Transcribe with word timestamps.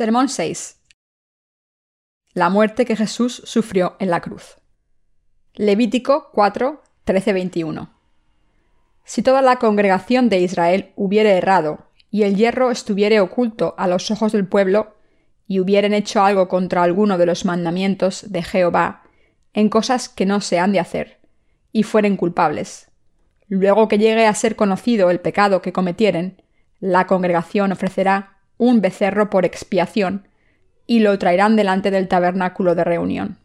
Sermón 0.00 0.30
6. 0.30 0.80
La 2.32 2.48
muerte 2.48 2.86
que 2.86 2.96
Jesús 2.96 3.42
sufrió 3.44 3.96
en 3.98 4.08
la 4.08 4.22
cruz. 4.22 4.56
Levítico 5.52 6.30
4, 6.32 6.82
13, 7.04 7.34
21. 7.34 7.92
Si 9.04 9.20
toda 9.20 9.42
la 9.42 9.56
congregación 9.56 10.30
de 10.30 10.40
Israel 10.40 10.94
hubiere 10.96 11.32
errado, 11.32 11.90
y 12.10 12.22
el 12.22 12.34
hierro 12.34 12.70
estuviere 12.70 13.20
oculto 13.20 13.74
a 13.76 13.86
los 13.88 14.10
ojos 14.10 14.32
del 14.32 14.46
pueblo, 14.46 14.96
y 15.46 15.60
hubieren 15.60 15.92
hecho 15.92 16.22
algo 16.22 16.48
contra 16.48 16.82
alguno 16.82 17.18
de 17.18 17.26
los 17.26 17.44
mandamientos 17.44 18.24
de 18.32 18.42
Jehová, 18.42 19.02
en 19.52 19.68
cosas 19.68 20.08
que 20.08 20.24
no 20.24 20.40
se 20.40 20.58
han 20.58 20.72
de 20.72 20.80
hacer, 20.80 21.20
y 21.72 21.82
fueren 21.82 22.16
culpables. 22.16 22.90
Luego 23.48 23.86
que 23.86 23.98
llegue 23.98 24.26
a 24.26 24.32
ser 24.32 24.56
conocido 24.56 25.10
el 25.10 25.20
pecado 25.20 25.60
que 25.60 25.74
cometieren, 25.74 26.42
la 26.78 27.06
congregación 27.06 27.70
ofrecerá 27.70 28.29
un 28.60 28.82
becerro 28.82 29.30
por 29.30 29.46
expiación, 29.46 30.28
y 30.86 31.00
lo 31.00 31.18
traerán 31.18 31.56
delante 31.56 31.90
del 31.90 32.08
tabernáculo 32.08 32.74
de 32.74 32.84
reunión. 32.84 33.38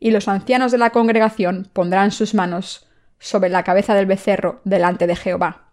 Y 0.00 0.10
los 0.10 0.26
ancianos 0.26 0.72
de 0.72 0.78
la 0.78 0.90
congregación 0.90 1.70
pondrán 1.72 2.10
sus 2.10 2.34
manos 2.34 2.88
sobre 3.20 3.50
la 3.50 3.62
cabeza 3.62 3.94
del 3.94 4.06
becerro 4.06 4.60
delante 4.64 5.06
de 5.06 5.14
Jehová. 5.14 5.70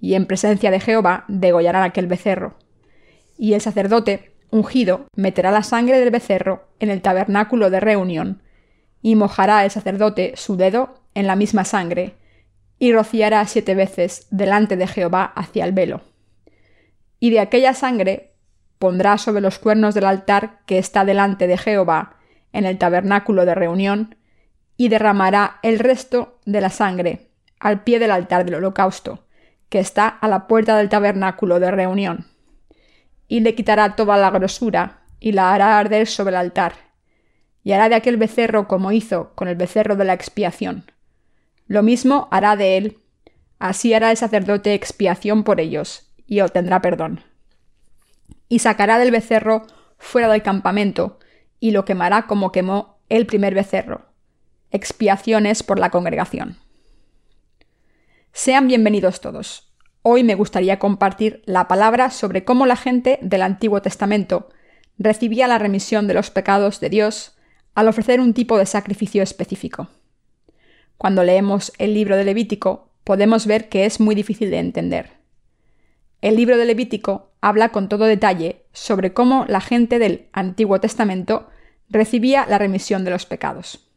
Y 0.00 0.14
en 0.14 0.26
presencia 0.26 0.70
de 0.70 0.78
Jehová 0.78 1.24
degollarán 1.26 1.82
aquel 1.82 2.06
becerro. 2.06 2.54
Y 3.36 3.54
el 3.54 3.60
sacerdote, 3.60 4.32
ungido, 4.50 5.06
meterá 5.16 5.50
la 5.50 5.64
sangre 5.64 5.98
del 5.98 6.10
becerro 6.10 6.68
en 6.78 6.88
el 6.88 7.02
tabernáculo 7.02 7.68
de 7.68 7.80
reunión, 7.80 8.42
y 9.02 9.16
mojará 9.16 9.64
el 9.64 9.72
sacerdote 9.72 10.34
su 10.36 10.56
dedo 10.56 11.02
en 11.14 11.26
la 11.26 11.34
misma 11.34 11.64
sangre, 11.64 12.14
y 12.78 12.92
rociará 12.92 13.44
siete 13.48 13.74
veces 13.74 14.28
delante 14.30 14.76
de 14.76 14.86
Jehová 14.86 15.24
hacia 15.34 15.64
el 15.64 15.72
velo 15.72 16.11
y 17.22 17.30
de 17.30 17.38
aquella 17.38 17.72
sangre 17.72 18.34
pondrá 18.80 19.16
sobre 19.16 19.40
los 19.40 19.60
cuernos 19.60 19.94
del 19.94 20.06
altar 20.06 20.58
que 20.66 20.78
está 20.78 21.04
delante 21.04 21.46
de 21.46 21.56
Jehová 21.56 22.16
en 22.52 22.64
el 22.64 22.78
tabernáculo 22.78 23.46
de 23.46 23.54
reunión, 23.54 24.16
y 24.76 24.88
derramará 24.88 25.60
el 25.62 25.78
resto 25.78 26.40
de 26.46 26.60
la 26.60 26.68
sangre 26.68 27.30
al 27.60 27.84
pie 27.84 28.00
del 28.00 28.10
altar 28.10 28.44
del 28.44 28.56
holocausto, 28.56 29.24
que 29.68 29.78
está 29.78 30.08
a 30.08 30.26
la 30.26 30.48
puerta 30.48 30.76
del 30.76 30.88
tabernáculo 30.88 31.60
de 31.60 31.70
reunión. 31.70 32.26
Y 33.28 33.38
le 33.38 33.54
quitará 33.54 33.94
toda 33.94 34.16
la 34.16 34.30
grosura, 34.30 35.02
y 35.20 35.30
la 35.30 35.54
hará 35.54 35.78
arder 35.78 36.08
sobre 36.08 36.30
el 36.30 36.40
altar, 36.40 36.72
y 37.62 37.70
hará 37.70 37.88
de 37.88 37.94
aquel 37.94 38.16
becerro 38.16 38.66
como 38.66 38.90
hizo 38.90 39.30
con 39.36 39.46
el 39.46 39.54
becerro 39.54 39.94
de 39.94 40.06
la 40.06 40.14
expiación. 40.14 40.90
Lo 41.68 41.84
mismo 41.84 42.26
hará 42.32 42.56
de 42.56 42.78
él, 42.78 42.98
así 43.60 43.94
hará 43.94 44.10
el 44.10 44.16
sacerdote 44.16 44.74
expiación 44.74 45.44
por 45.44 45.60
ellos, 45.60 46.11
y 46.32 46.40
obtendrá 46.40 46.80
perdón. 46.80 47.20
Y 48.48 48.60
sacará 48.60 48.98
del 48.98 49.10
becerro 49.10 49.66
fuera 49.98 50.32
del 50.32 50.42
campamento, 50.42 51.18
y 51.60 51.72
lo 51.72 51.84
quemará 51.84 52.22
como 52.26 52.52
quemó 52.52 52.96
el 53.10 53.26
primer 53.26 53.54
becerro. 53.54 54.06
Expiaciones 54.70 55.62
por 55.62 55.78
la 55.78 55.90
congregación. 55.90 56.56
Sean 58.32 58.66
bienvenidos 58.66 59.20
todos. 59.20 59.74
Hoy 60.00 60.24
me 60.24 60.34
gustaría 60.34 60.78
compartir 60.78 61.42
la 61.44 61.68
palabra 61.68 62.08
sobre 62.08 62.44
cómo 62.46 62.64
la 62.64 62.76
gente 62.76 63.18
del 63.20 63.42
Antiguo 63.42 63.82
Testamento 63.82 64.48
recibía 64.96 65.46
la 65.48 65.58
remisión 65.58 66.06
de 66.06 66.14
los 66.14 66.30
pecados 66.30 66.80
de 66.80 66.88
Dios 66.88 67.36
al 67.74 67.88
ofrecer 67.88 68.20
un 68.20 68.32
tipo 68.32 68.56
de 68.56 68.64
sacrificio 68.64 69.22
específico. 69.22 69.88
Cuando 70.96 71.24
leemos 71.24 71.74
el 71.76 71.92
libro 71.92 72.16
de 72.16 72.24
Levítico, 72.24 72.88
podemos 73.04 73.46
ver 73.46 73.68
que 73.68 73.84
es 73.84 74.00
muy 74.00 74.14
difícil 74.14 74.50
de 74.50 74.60
entender. 74.60 75.21
El 76.22 76.36
libro 76.36 76.56
de 76.56 76.64
Levítico 76.64 77.32
habla 77.40 77.70
con 77.70 77.88
todo 77.88 78.04
detalle 78.04 78.64
sobre 78.72 79.12
cómo 79.12 79.44
la 79.48 79.60
gente 79.60 79.98
del 79.98 80.28
Antiguo 80.32 80.80
Testamento 80.80 81.48
recibía 81.90 82.46
la 82.46 82.58
remisión 82.58 83.04
de 83.04 83.10
los 83.10 83.26
pecados. 83.26 83.90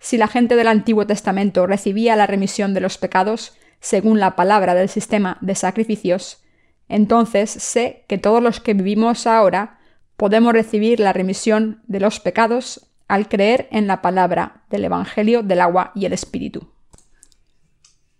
Si 0.00 0.18
la 0.18 0.26
gente 0.26 0.56
del 0.56 0.66
Antiguo 0.66 1.06
Testamento 1.06 1.64
recibía 1.68 2.16
la 2.16 2.26
remisión 2.26 2.74
de 2.74 2.80
los 2.80 2.98
pecados 2.98 3.56
según 3.78 4.18
la 4.18 4.34
palabra 4.34 4.74
del 4.74 4.88
sistema 4.88 5.38
de 5.40 5.54
sacrificios, 5.54 6.42
entonces 6.88 7.50
sé 7.50 8.04
que 8.08 8.18
todos 8.18 8.42
los 8.42 8.58
que 8.58 8.74
vivimos 8.74 9.28
ahora 9.28 9.78
podemos 10.16 10.52
recibir 10.52 10.98
la 10.98 11.12
remisión 11.12 11.82
de 11.86 12.00
los 12.00 12.18
pecados 12.18 12.90
al 13.06 13.28
creer 13.28 13.68
en 13.70 13.86
la 13.86 14.02
palabra 14.02 14.64
del 14.70 14.86
Evangelio 14.86 15.44
del 15.44 15.60
agua 15.60 15.92
y 15.94 16.04
el 16.04 16.14
Espíritu. 16.14 16.72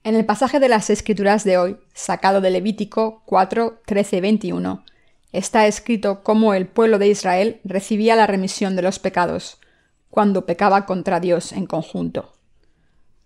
En 0.05 0.17
el 0.17 0.25
pasaje 0.25 0.59
de 0.59 0.69
las 0.69 0.91
Escrituras 0.91 1.45
de 1.45 1.59
hoy, 1.59 1.77
sacado 1.95 2.41
de 2.41 2.51
Levítico 2.51 3.23
4, 3.27 3.83
13 3.87 4.21
21, 4.21 4.85
está 5.31 5.69
escrito 5.69 6.25
cómo 6.25 6.55
el 6.55 6.67
pueblo 6.67 6.99
de 6.99 7.07
Israel 7.07 7.61
recibía 7.63 8.17
la 8.17 8.27
remisión 8.27 8.75
de 8.75 8.83
los 8.83 8.99
pecados 8.99 9.61
cuando 10.11 10.45
pecaba 10.45 10.87
contra 10.87 11.21
Dios 11.21 11.53
en 11.53 11.67
conjunto. 11.67 12.33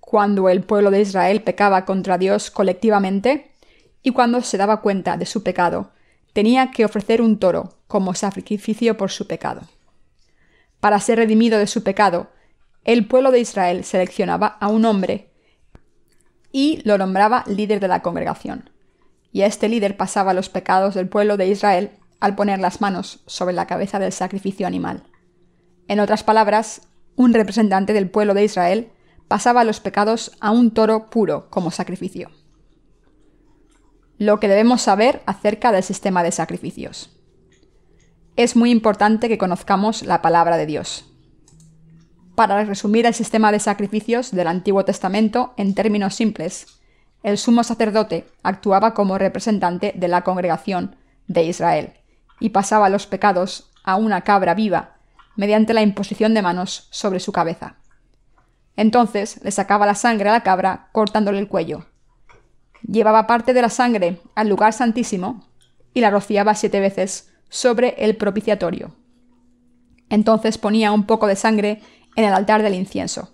Cuando 0.01 0.51
el 0.51 0.65
pueblo 0.65 0.91
de 0.91 1.01
Israel 1.01 1.43
pecaba 1.43 1.87
contra 1.87 2.19
Dios 2.19 2.51
colectivamente 2.51 3.53
y 4.03 4.11
cuando 4.11 4.43
se 4.43 4.59
daba 4.59 4.83
cuenta 4.83 5.17
de 5.17 5.25
su 5.25 5.43
pecado, 5.43 5.93
tenía 6.35 6.73
que 6.73 6.85
ofrecer 6.85 7.23
un 7.23 7.39
toro 7.39 7.79
como 7.87 8.13
sacrificio 8.13 8.99
por 8.99 9.11
su 9.11 9.27
pecado. 9.27 9.63
Para 10.81 11.01
ser 11.01 11.17
redimido 11.21 11.59
de 11.59 11.69
su 11.69 11.83
pecado, 11.83 12.29
el 12.85 13.07
pueblo 13.09 13.31
de 13.31 13.41
Israel 13.41 13.83
seleccionaba 13.83 14.59
a 14.61 14.69
un 14.69 14.85
hombre 14.85 15.31
y 16.56 16.81
lo 16.84 16.97
nombraba 16.97 17.44
líder 17.47 17.81
de 17.81 17.89
la 17.89 18.00
congregación. 18.00 18.71
Y 19.31 19.43
a 19.43 19.47
este 19.47 19.69
líder 19.69 19.99
pasaba 19.99 20.33
los 20.33 20.49
pecados 20.49 20.94
del 20.94 21.06
pueblo 21.06 21.37
de 21.37 21.49
Israel 21.49 21.91
al 22.19 22.34
poner 22.34 22.61
las 22.61 22.81
manos 22.81 23.21
sobre 23.27 23.53
la 23.53 23.67
cabeza 23.67 23.99
del 23.99 24.11
sacrificio 24.11 24.66
animal. 24.66 25.03
En 25.87 26.00
otras 26.00 26.25
palabras, 26.25 26.89
un 27.15 27.34
representante 27.34 27.93
del 27.93 28.09
pueblo 28.09 28.33
de 28.33 28.45
Israel 28.45 28.91
pasaba 29.28 29.65
los 29.65 29.81
pecados 29.81 30.33
a 30.41 30.50
un 30.50 30.71
toro 30.71 31.11
puro 31.11 31.50
como 31.50 31.71
sacrificio. 31.71 32.31
Lo 34.16 34.41
que 34.41 34.49
debemos 34.49 34.81
saber 34.81 35.22
acerca 35.27 35.72
del 35.72 35.83
sistema 35.83 36.22
de 36.22 36.33
sacrificios. 36.33 37.21
Es 38.37 38.56
muy 38.56 38.71
importante 38.71 39.28
que 39.28 39.37
conozcamos 39.37 40.05
la 40.05 40.22
palabra 40.22 40.56
de 40.56 40.65
Dios. 40.65 41.05
Para 42.37 42.63
resumir 42.65 43.07
el 43.07 43.15
sistema 43.15 43.51
de 43.51 43.59
sacrificios 43.59 44.31
del 44.31 44.47
Antiguo 44.47 44.85
Testamento 44.85 45.55
en 45.57 45.75
términos 45.75 46.15
simples, 46.15 46.67
el 47.23 47.39
sumo 47.39 47.65
sacerdote 47.65 48.27
actuaba 48.43 48.93
como 48.93 49.17
representante 49.17 49.95
de 49.97 50.07
la 50.07 50.21
congregación 50.21 50.97
de 51.29 51.45
Israel 51.45 51.95
y 52.39 52.51
pasaba 52.51 52.91
los 52.91 53.07
pecados 53.07 53.73
a 53.85 53.97
una 53.97 54.21
cabra 54.21 54.53
viva 54.53 54.97
mediante 55.35 55.73
la 55.73 55.81
imposición 55.81 56.35
de 56.35 56.43
manos 56.43 56.89
sobre 56.91 57.21
su 57.21 57.33
cabeza. 57.33 57.77
Entonces 58.77 59.41
le 59.43 59.51
sacaba 59.51 59.87
la 59.87 59.95
sangre 59.95 60.29
a 60.29 60.33
la 60.33 60.43
cabra 60.43 60.91
cortándole 60.93 61.39
el 61.39 61.49
cuello. 61.49 61.87
Llevaba 62.83 63.27
parte 63.27 63.55
de 63.55 63.63
la 63.63 63.71
sangre 63.71 64.21
al 64.35 64.51
lugar 64.51 64.75
santísimo 64.75 65.49
y 65.95 66.01
la 66.01 66.11
rociaba 66.11 66.55
siete 66.55 66.81
veces 66.81 67.33
sobre 67.49 67.95
el 67.97 68.15
propiciatorio. 68.17 68.95
Entonces 70.11 70.59
ponía 70.59 70.93
un 70.93 71.07
poco 71.07 71.27
de 71.27 71.37
sangre 71.37 71.81
en 72.16 72.25
el 72.25 72.34
altar 72.34 72.62
del 72.62 72.75
incienso. 72.75 73.32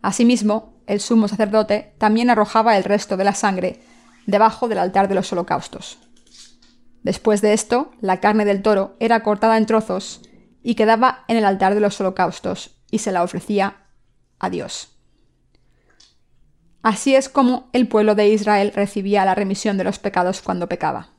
Asimismo, 0.00 0.82
el 0.86 1.00
sumo 1.00 1.28
sacerdote 1.28 1.94
también 1.98 2.30
arrojaba 2.30 2.76
el 2.76 2.84
resto 2.84 3.16
de 3.16 3.24
la 3.24 3.34
sangre 3.34 3.80
debajo 4.26 4.68
del 4.68 4.78
altar 4.78 5.08
de 5.08 5.14
los 5.14 5.32
holocaustos. 5.32 5.98
Después 7.02 7.40
de 7.40 7.52
esto, 7.52 7.92
la 8.00 8.20
carne 8.20 8.44
del 8.44 8.62
toro 8.62 8.96
era 8.98 9.22
cortada 9.22 9.56
en 9.56 9.66
trozos 9.66 10.22
y 10.62 10.74
quedaba 10.74 11.24
en 11.28 11.36
el 11.36 11.44
altar 11.44 11.74
de 11.74 11.80
los 11.80 12.00
holocaustos 12.00 12.76
y 12.90 12.98
se 12.98 13.12
la 13.12 13.22
ofrecía 13.22 13.86
a 14.38 14.50
Dios. 14.50 14.88
Así 16.82 17.14
es 17.14 17.28
como 17.28 17.68
el 17.72 17.86
pueblo 17.86 18.14
de 18.14 18.28
Israel 18.28 18.72
recibía 18.74 19.24
la 19.24 19.36
remisión 19.36 19.78
de 19.78 19.84
los 19.84 19.98
pecados 19.98 20.42
cuando 20.42 20.68
pecaba. 20.68 21.10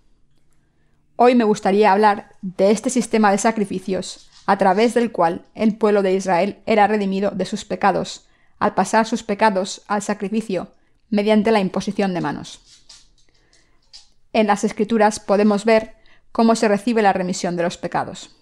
Hoy 1.15 1.35
me 1.35 1.45
gustaría 1.45 1.91
hablar 1.91 2.35
de 2.41 2.71
este 2.71 2.89
sistema 2.89 3.31
de 3.31 3.37
sacrificios 3.37 4.29
a 4.45 4.57
través 4.57 4.93
del 4.93 5.11
cual 5.11 5.45
el 5.55 5.75
pueblo 5.75 6.01
de 6.01 6.13
Israel 6.13 6.61
era 6.65 6.87
redimido 6.87 7.31
de 7.31 7.45
sus 7.45 7.65
pecados, 7.65 8.27
al 8.59 8.73
pasar 8.73 9.05
sus 9.05 9.23
pecados 9.23 9.81
al 9.87 10.01
sacrificio 10.01 10.69
mediante 11.09 11.51
la 11.51 11.59
imposición 11.59 12.13
de 12.13 12.21
manos. 12.21 12.59
En 14.33 14.47
las 14.47 14.63
Escrituras 14.63 15.19
podemos 15.19 15.63
ver 15.63 15.95
cómo 16.31 16.55
se 16.55 16.67
recibe 16.67 17.01
la 17.01 17.13
remisión 17.13 17.55
de 17.55 17.63
los 17.63 17.77
pecados. 17.77 18.35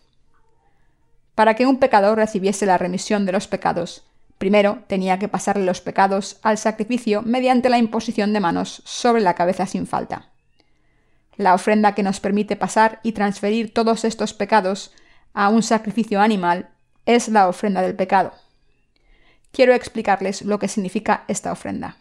Para 1.36 1.56
que 1.56 1.66
un 1.66 1.80
pecador 1.80 2.18
recibiese 2.18 2.66
la 2.66 2.78
remisión 2.78 3.26
de 3.26 3.32
los 3.34 3.48
pecados, 3.48 4.04
primero 4.38 4.84
tenía 4.88 5.20
que 5.20 5.28
pasarle 5.28 5.66
los 5.66 5.82
pecados 5.82 6.38
al 6.42 6.58
sacrificio 6.58 7.22
mediante 7.22 7.70
la 7.70 7.78
imposición 7.78 8.34
de 8.34 8.40
manos 8.40 8.82
sobre 8.86 9.22
la 9.22 9.36
cabeza 9.36 9.66
sin 9.66 9.86
falta. 9.86 10.30
La 11.36 11.54
ofrenda 11.54 11.94
que 11.94 12.04
nos 12.04 12.20
permite 12.20 12.56
pasar 12.56 13.00
y 13.04 13.12
transferir 13.12 13.74
todos 13.74 14.06
estos 14.06 14.34
pecados 14.34 14.92
a 15.34 15.50
un 15.50 15.64
sacrificio 15.64 16.22
animal 16.22 16.70
es 17.06 17.28
la 17.28 17.48
ofrenda 17.48 17.82
del 17.82 17.96
pecado. 17.96 18.34
Quiero 19.52 19.74
explicarles 19.74 20.44
lo 20.44 20.60
que 20.60 20.68
significa 20.68 21.26
esta 21.28 21.52
ofrenda. 21.52 21.98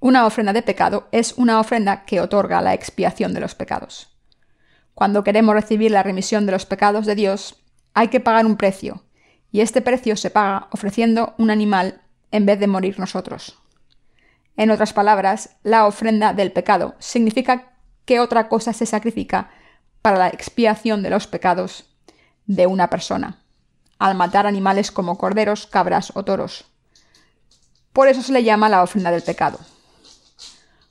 Una 0.00 0.26
ofrenda 0.26 0.52
de 0.52 0.62
pecado 0.62 1.08
es 1.12 1.34
una 1.34 1.60
ofrenda 1.60 2.04
que 2.04 2.20
otorga 2.20 2.60
la 2.60 2.74
expiación 2.74 3.34
de 3.34 3.40
los 3.40 3.54
pecados. 3.54 4.08
Cuando 4.94 5.22
queremos 5.22 5.54
recibir 5.54 5.92
la 5.92 6.02
remisión 6.02 6.44
de 6.44 6.52
los 6.52 6.66
pecados 6.66 7.06
de 7.06 7.14
Dios, 7.14 7.62
hay 7.94 8.08
que 8.08 8.20
pagar 8.20 8.44
un 8.46 8.56
precio, 8.56 9.04
y 9.52 9.60
este 9.60 9.80
precio 9.80 10.16
se 10.16 10.30
paga 10.30 10.68
ofreciendo 10.72 11.34
un 11.38 11.50
animal 11.50 12.00
en 12.32 12.46
vez 12.46 12.58
de 12.58 12.66
morir 12.66 12.98
nosotros. 12.98 13.58
En 14.56 14.70
otras 14.70 14.92
palabras, 14.92 15.56
la 15.62 15.86
ofrenda 15.86 16.32
del 16.32 16.52
pecado 16.52 16.94
significa 16.98 17.72
que 18.04 18.20
otra 18.20 18.48
cosa 18.48 18.72
se 18.72 18.86
sacrifica 18.86 19.50
para 20.02 20.18
la 20.18 20.28
expiación 20.28 21.02
de 21.02 21.10
los 21.10 21.26
pecados 21.26 21.86
de 22.46 22.66
una 22.66 22.90
persona, 22.90 23.42
al 23.98 24.16
matar 24.16 24.46
animales 24.46 24.90
como 24.90 25.16
corderos, 25.16 25.66
cabras 25.66 26.12
o 26.14 26.24
toros. 26.24 26.66
Por 27.92 28.08
eso 28.08 28.22
se 28.22 28.32
le 28.32 28.42
llama 28.42 28.68
la 28.68 28.82
ofrenda 28.82 29.10
del 29.10 29.22
pecado. 29.22 29.58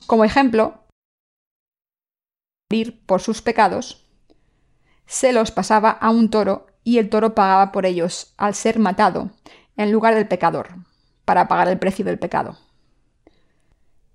Como 0.08 0.24
ejemplo, 0.24 0.86
por 3.06 3.22
sus 3.22 3.42
pecados, 3.42 4.08
se 5.06 5.34
los 5.34 5.52
pasaba 5.52 5.90
a 5.92 6.10
un 6.10 6.30
toro 6.30 6.68
y 6.84 6.98
el 6.98 7.10
toro 7.10 7.36
pagaba 7.36 7.72
por 7.72 7.86
ellos 7.86 8.34
al 8.38 8.56
ser 8.56 8.80
matado 8.80 9.32
en 9.76 9.92
lugar 9.92 10.16
del 10.16 10.28
pecador, 10.28 10.70
para 11.26 11.48
pagar 11.48 11.68
el 11.68 11.80
precio 11.80 12.06
del 12.06 12.20
pecado. 12.20 12.58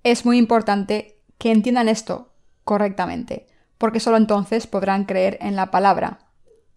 Es 0.02 0.25
muy 0.25 0.38
importante 0.38 1.22
que 1.38 1.52
entiendan 1.52 1.88
esto 1.88 2.32
correctamente, 2.64 3.46
porque 3.78 4.00
solo 4.00 4.17
entonces 4.17 4.67
podrán 4.67 5.05
creer 5.05 5.38
en 5.40 5.56
la 5.56 5.70
palabra 5.70 6.20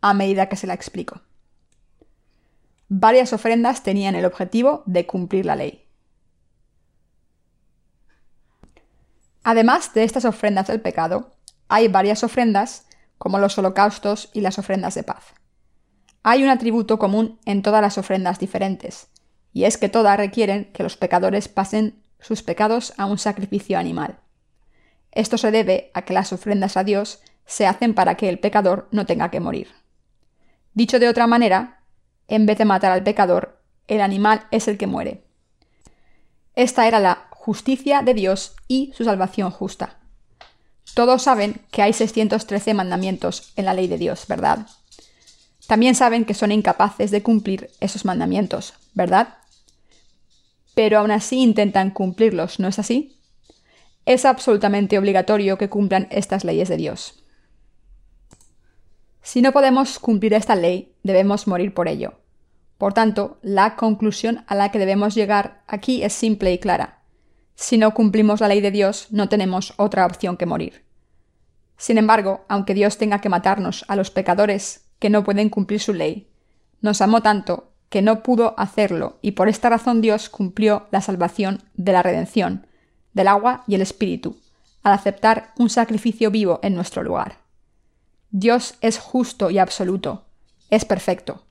a 0.01 0.13
medida 0.13 0.50
que 0.50 0.56
se 0.56 0.68
la 0.68 0.74
explico. 0.74 1.22
Varias 2.88 3.34
ofrendas 3.34 3.84
tenían 3.84 4.16
el 4.16 4.25
objetivo 4.25 4.84
de 4.86 5.06
cumplir 5.06 5.46
la 5.46 5.56
ley. 5.56 5.86
Además 9.44 9.94
de 9.94 10.04
estas 10.04 10.25
ofrendas 10.25 10.68
del 10.68 10.81
pecado, 10.81 11.31
hay 11.68 11.88
varias 11.88 12.24
ofrendas, 12.24 12.88
como 13.18 13.38
los 13.38 13.57
holocaustos 13.57 14.30
y 14.34 14.42
las 14.42 14.57
ofrendas 14.60 14.96
de 14.96 15.04
paz. 15.04 15.24
Hay 16.24 16.44
un 16.44 16.50
atributo 16.50 17.00
común 17.00 17.40
en 17.46 17.62
todas 17.62 17.81
las 17.81 17.98
ofrendas 17.98 18.40
diferentes, 18.40 19.07
y 19.54 19.66
es 19.66 19.78
que 19.78 19.90
todas 19.90 20.18
requieren 20.18 20.72
que 20.74 20.84
los 20.84 20.98
pecadores 20.98 21.48
pasen 21.48 22.04
sus 22.19 22.44
pecados 22.44 22.94
a 22.98 23.06
un 23.06 23.18
sacrificio 23.18 23.78
animal. 23.78 24.19
Esto 25.11 25.38
se 25.38 25.51
debe 25.51 25.91
a 25.94 26.03
que 26.03 26.13
las 26.13 26.33
ofrendas 26.33 26.77
a 26.77 26.83
Dios 26.83 27.19
se 27.45 27.65
hacen 27.65 27.94
para 27.94 28.15
que 28.15 28.29
el 28.29 28.39
pecador 28.39 28.88
no 28.91 29.06
tenga 29.06 29.31
que 29.31 29.39
morir. 29.39 29.69
Dicho 30.73 31.00
de 31.00 31.09
otra 31.09 31.27
manera, 31.27 31.83
en 32.27 32.45
vez 32.45 32.57
de 32.57 32.65
matar 32.65 32.91
al 32.91 33.03
pecador, 33.03 33.61
el 33.88 34.01
animal 34.01 34.45
es 34.51 34.67
el 34.67 34.77
que 34.77 34.88
muere. 34.88 35.23
Esta 36.56 36.88
era 36.88 37.00
la 37.00 37.27
justicia 37.31 38.01
de 38.03 38.13
Dios 38.13 38.56
y 38.67 38.94
su 38.95 39.03
salvación 39.03 39.50
justa. 39.50 39.97
Todos 40.94 41.23
saben 41.23 41.62
que 41.71 41.81
hay 41.81 41.94
613 41.94 42.73
mandamientos 42.73 43.53
en 43.55 43.65
la 43.65 43.73
ley 43.73 43.88
de 43.88 43.97
Dios, 43.97 44.25
¿verdad? 44.27 44.67
También 45.67 45.95
saben 45.95 46.25
que 46.25 46.33
son 46.33 46.51
incapaces 46.51 47.12
de 47.12 47.23
cumplir 47.23 47.71
esos 47.79 48.05
mandamientos, 48.05 48.73
¿verdad? 48.94 49.38
Pero 50.75 51.00
aún 51.00 51.12
así 51.12 51.38
intentan 51.38 51.91
cumplirlos, 51.91 52.59
¿no 52.59 52.67
es 52.67 52.79
así? 52.79 53.19
Es 54.09 54.25
absolutamente 54.25 54.97
obligatorio 54.97 55.59
que 55.59 55.69
cumplan 55.69 56.07
estas 56.09 56.44
leyes 56.44 56.67
de 56.67 56.77
Dios. 56.77 57.23
Si 59.21 59.44
no 59.44 59.51
podemos 59.51 60.00
cumplir 60.00 60.33
esta 60.33 60.56
ley, 60.56 60.95
debemos 61.03 61.45
morir 61.45 61.75
por 61.75 61.88
ello. 61.88 62.13
Por 62.79 62.95
tanto, 62.95 63.38
la 63.44 63.75
conclusión 63.75 64.45
a 64.47 64.56
la 64.56 64.71
que 64.71 64.79
debemos 64.79 65.13
llegar 65.13 65.61
aquí 65.67 66.01
es 66.01 66.11
simple 66.11 66.51
y 66.51 66.57
clara. 66.57 67.03
Si 67.53 67.77
no 67.77 67.94
cumplimos 67.94 68.41
la 68.41 68.47
ley 68.47 68.61
de 68.61 68.71
Dios, 68.71 69.09
no 69.11 69.29
tenemos 69.29 69.75
otra 69.77 70.07
opción 70.07 70.38
que 70.38 70.47
morir. 70.47 70.83
Sin 71.77 72.00
embargo, 72.00 72.45
aunque 72.50 72.73
Dios 72.73 72.97
tenga 72.97 73.21
que 73.21 73.29
matarnos 73.29 73.85
a 73.89 73.95
los 73.95 74.09
pecadores 74.09 74.89
que 74.97 75.12
no 75.12 75.23
pueden 75.23 75.50
cumplir 75.50 75.81
su 75.81 75.94
ley. 75.94 76.31
Nos 76.81 77.01
amó 77.01 77.21
tanto 77.21 77.73
que 77.89 78.01
no 78.01 78.23
pudo 78.23 78.55
hacerlo 78.57 79.19
y 79.21 79.33
por 79.33 79.50
esta 79.50 79.69
razón 79.69 80.01
Dios 80.01 80.29
cumplió 80.29 80.88
la 80.89 81.01
salvación 81.01 81.62
de 81.75 81.91
la 81.91 82.01
redención, 82.01 82.65
del 83.19 83.27
agua 83.27 83.66
y 83.68 83.75
el 83.75 83.81
espíritu, 83.81 84.38
al 84.81 84.94
aceptar 84.94 85.51
un 85.57 85.69
sacrificio 85.69 86.31
vivo 86.31 86.62
en 86.63 86.74
nuestro 86.74 87.04
lugar. 87.04 87.39
Dios 88.31 88.75
es 88.80 88.98
justo 88.98 89.50
y 89.50 89.57
absoluto, 89.57 90.24
es 90.69 90.86
perfecto. 90.86 91.44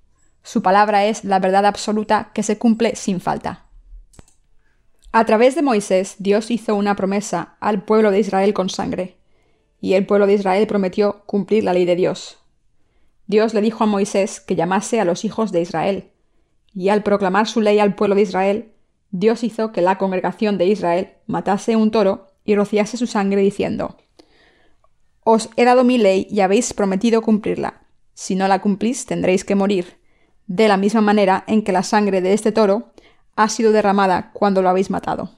Su 0.42 0.62
palabra 0.62 1.04
es 1.04 1.24
la 1.24 1.38
verdad 1.40 1.66
absoluta 1.66 2.30
que 2.32 2.42
se 2.42 2.56
cumple 2.56 2.96
sin 2.96 3.20
falta. 3.20 3.66
A 5.12 5.26
través 5.26 5.54
de 5.56 5.60
Moisés, 5.60 6.16
Dios 6.18 6.50
hizo 6.50 6.74
una 6.74 6.96
promesa 6.96 7.56
al 7.60 7.82
pueblo 7.82 8.10
de 8.10 8.20
Israel 8.20 8.54
con 8.54 8.70
sangre, 8.70 9.18
y 9.78 9.92
el 9.92 10.06
pueblo 10.06 10.26
de 10.26 10.34
Israel 10.34 10.66
prometió 10.66 11.22
cumplir 11.26 11.64
la 11.64 11.74
ley 11.74 11.84
de 11.84 11.96
Dios. 11.96 12.38
Dios 13.26 13.52
le 13.52 13.60
dijo 13.60 13.84
a 13.84 13.86
Moisés 13.86 14.40
que 14.40 14.56
llamase 14.56 15.00
a 15.00 15.04
los 15.04 15.26
hijos 15.26 15.52
de 15.52 15.60
Israel, 15.60 16.12
y 16.72 16.88
al 16.88 17.02
proclamar 17.02 17.46
su 17.46 17.60
ley 17.60 17.78
al 17.78 17.94
pueblo 17.94 18.14
de 18.14 18.22
Israel, 18.22 18.72
Dios 19.10 19.42
hizo 19.44 19.72
que 19.72 19.80
la 19.80 19.98
congregación 19.98 20.58
de 20.58 20.66
Israel 20.66 21.14
matase 21.26 21.76
un 21.76 21.90
toro 21.90 22.26
y 22.44 22.54
rociase 22.54 22.96
su 22.96 23.06
sangre 23.06 23.40
diciendo, 23.40 23.96
Os 25.24 25.50
he 25.56 25.64
dado 25.64 25.84
mi 25.84 25.98
ley 25.98 26.26
y 26.30 26.40
habéis 26.40 26.72
prometido 26.72 27.22
cumplirla. 27.22 27.82
Si 28.14 28.34
no 28.34 28.48
la 28.48 28.60
cumplís, 28.60 29.06
tendréis 29.06 29.44
que 29.44 29.54
morir, 29.54 29.98
de 30.46 30.68
la 30.68 30.76
misma 30.76 31.00
manera 31.00 31.44
en 31.46 31.62
que 31.62 31.72
la 31.72 31.82
sangre 31.82 32.20
de 32.20 32.32
este 32.32 32.52
toro 32.52 32.92
ha 33.36 33.48
sido 33.48 33.72
derramada 33.72 34.32
cuando 34.32 34.62
lo 34.62 34.68
habéis 34.68 34.90
matado. 34.90 35.30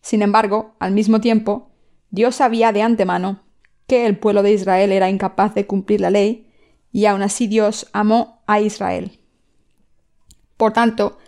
Sin 0.00 0.22
embargo, 0.22 0.74
al 0.78 0.92
mismo 0.92 1.20
tiempo, 1.20 1.70
Dios 2.10 2.36
sabía 2.36 2.72
de 2.72 2.82
antemano 2.82 3.42
que 3.86 4.06
el 4.06 4.18
pueblo 4.18 4.42
de 4.42 4.52
Israel 4.52 4.92
era 4.92 5.10
incapaz 5.10 5.54
de 5.54 5.66
cumplir 5.66 6.00
la 6.00 6.10
ley 6.10 6.46
y 6.92 7.06
aún 7.06 7.22
así 7.22 7.46
Dios 7.46 7.88
amó 7.92 8.42
a 8.46 8.60
Israel. 8.60 9.18
Por 10.56 10.72
tanto, 10.72 11.18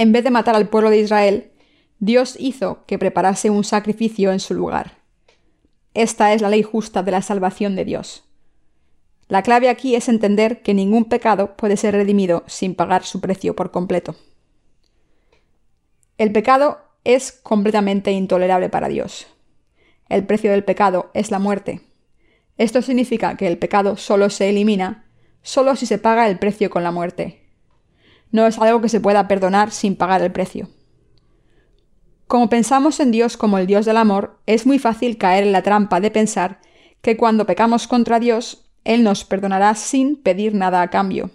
en 0.00 0.12
vez 0.12 0.24
de 0.24 0.30
matar 0.30 0.56
al 0.56 0.70
pueblo 0.70 0.88
de 0.88 0.96
Israel, 0.96 1.50
Dios 1.98 2.34
hizo 2.38 2.86
que 2.86 2.98
preparase 2.98 3.50
un 3.50 3.64
sacrificio 3.64 4.32
en 4.32 4.40
su 4.40 4.54
lugar. 4.54 4.96
Esta 5.92 6.32
es 6.32 6.40
la 6.40 6.48
ley 6.48 6.62
justa 6.62 7.02
de 7.02 7.10
la 7.10 7.20
salvación 7.20 7.76
de 7.76 7.84
Dios. 7.84 8.24
La 9.28 9.42
clave 9.42 9.68
aquí 9.68 9.94
es 9.96 10.08
entender 10.08 10.62
que 10.62 10.72
ningún 10.72 11.04
pecado 11.04 11.54
puede 11.54 11.76
ser 11.76 11.94
redimido 11.94 12.44
sin 12.46 12.74
pagar 12.74 13.04
su 13.04 13.20
precio 13.20 13.54
por 13.54 13.72
completo. 13.72 14.16
El 16.16 16.32
pecado 16.32 16.78
es 17.04 17.32
completamente 17.32 18.10
intolerable 18.10 18.70
para 18.70 18.88
Dios. 18.88 19.26
El 20.08 20.24
precio 20.24 20.50
del 20.50 20.64
pecado 20.64 21.10
es 21.12 21.30
la 21.30 21.38
muerte. 21.38 21.82
Esto 22.56 22.80
significa 22.80 23.36
que 23.36 23.46
el 23.46 23.58
pecado 23.58 23.98
solo 23.98 24.30
se 24.30 24.48
elimina 24.48 25.04
solo 25.42 25.76
si 25.76 25.84
se 25.84 25.98
paga 25.98 26.26
el 26.26 26.38
precio 26.38 26.70
con 26.70 26.84
la 26.84 26.90
muerte. 26.90 27.39
No 28.32 28.46
es 28.46 28.58
algo 28.58 28.80
que 28.80 28.88
se 28.88 29.00
pueda 29.00 29.28
perdonar 29.28 29.70
sin 29.72 29.96
pagar 29.96 30.22
el 30.22 30.32
precio. 30.32 30.68
Como 32.26 32.48
pensamos 32.48 33.00
en 33.00 33.10
Dios 33.10 33.36
como 33.36 33.58
el 33.58 33.66
Dios 33.66 33.86
del 33.86 33.96
amor, 33.96 34.38
es 34.46 34.64
muy 34.64 34.78
fácil 34.78 35.18
caer 35.18 35.42
en 35.42 35.52
la 35.52 35.62
trampa 35.62 36.00
de 36.00 36.12
pensar 36.12 36.60
que 37.02 37.16
cuando 37.16 37.44
pecamos 37.44 37.88
contra 37.88 38.20
Dios, 38.20 38.70
Él 38.84 39.02
nos 39.02 39.24
perdonará 39.24 39.74
sin 39.74 40.14
pedir 40.14 40.54
nada 40.54 40.80
a 40.80 40.90
cambio. 40.90 41.30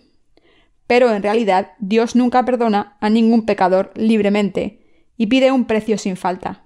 Pero 0.88 1.12
en 1.12 1.22
realidad 1.22 1.74
Dios 1.80 2.16
nunca 2.16 2.46
perdona 2.46 2.96
a 3.02 3.10
ningún 3.10 3.46
pecador 3.46 3.92
libremente 3.96 4.86
y 5.18 5.28
pide 5.28 5.52
un 5.52 5.66
precio 5.66 5.98
sin 5.98 6.16
falta, 6.16 6.64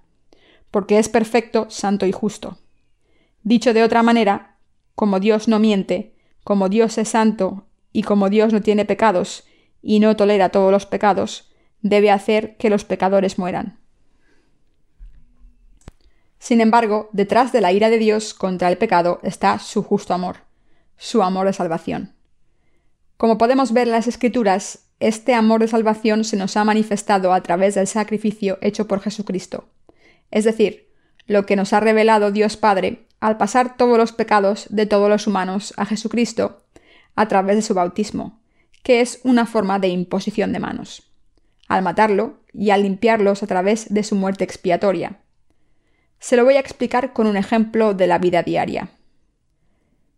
porque 0.70 1.00
es 1.00 1.10
perfecto, 1.10 1.66
santo 1.70 2.06
y 2.06 2.12
justo. 2.12 2.60
Dicho 3.42 3.74
de 3.74 3.82
otra 3.84 4.04
manera, 4.04 4.58
como 4.94 5.20
Dios 5.20 5.48
no 5.48 5.58
miente, 5.58 6.14
como 6.44 6.70
Dios 6.70 7.00
es 7.00 7.10
santo 7.10 7.66
y 7.92 8.04
como 8.04 8.30
Dios 8.30 8.54
no 8.54 8.62
tiene 8.62 8.86
pecados 8.86 9.44
y 9.82 10.00
no 10.00 10.16
tolera 10.16 10.50
todos 10.50 10.72
los 10.72 10.86
pecados, 10.86 11.52
debe 11.82 12.12
hacer 12.12 12.58
que 12.58 12.70
los 12.70 12.86
pecadores 12.86 13.38
mueran. 13.38 13.80
Sin 16.40 16.62
embargo, 16.62 17.10
detrás 17.12 17.52
de 17.52 17.62
la 17.62 17.72
ira 17.74 17.90
de 17.90 17.98
Dios 17.98 18.34
contra 18.34 18.70
el 18.70 18.78
pecado 18.78 19.20
está 19.24 19.60
su 19.60 19.84
justo 19.84 20.14
amor, 20.14 20.38
su 20.98 21.22
amor 21.22 21.48
de 21.48 21.54
salvación. 21.54 22.16
Como 23.18 23.38
podemos 23.38 23.74
ver 23.74 23.88
en 23.88 23.92
las 23.92 24.08
Escrituras, 24.08 24.88
este 25.00 25.34
amor 25.34 25.60
de 25.62 25.68
salvación 25.68 26.24
se 26.24 26.38
nos 26.38 26.56
ha 26.58 26.64
manifestado 26.64 27.34
a 27.34 27.42
través 27.42 27.76
del 27.76 27.88
sacrificio 27.88 28.58
hecho 28.62 28.88
por 28.88 29.02
Jesucristo, 29.02 29.70
es 30.32 30.46
decir, 30.46 30.90
lo 31.26 31.46
que 31.46 31.56
nos 31.56 31.74
ha 31.74 31.80
revelado 31.80 32.32
Dios 32.32 32.58
Padre 32.58 33.06
al 33.20 33.38
pasar 33.38 33.78
todos 33.78 33.98
los 33.98 34.12
pecados 34.14 34.68
de 34.70 34.86
todos 34.86 35.10
los 35.10 35.28
humanos 35.28 35.74
a 35.78 35.86
Jesucristo 35.86 36.64
a 37.16 37.28
través 37.28 37.58
de 37.58 37.62
su 37.62 37.74
bautismo, 37.74 38.39
que 38.84 39.02
es 39.02 39.20
una 39.24 39.46
forma 39.46 39.80
de 39.80 39.90
imposición 39.90 40.54
de 40.54 40.60
manos, 40.60 41.12
al 41.68 41.84
matarlo 41.84 42.40
y 42.54 42.72
al 42.72 42.84
limpiarlos 42.84 43.44
a 43.44 43.48
través 43.48 43.94
de 43.94 44.04
su 44.04 44.16
muerte 44.16 44.44
expiatoria. 44.44 45.20
Se 46.20 46.36
lo 46.36 46.44
voy 46.44 46.56
a 46.56 46.60
explicar 46.60 47.14
con 47.14 47.28
un 47.28 47.38
ejemplo 47.38 47.94
de 47.94 48.08
la 48.08 48.18
vida 48.18 48.44
diaria. 48.44 48.92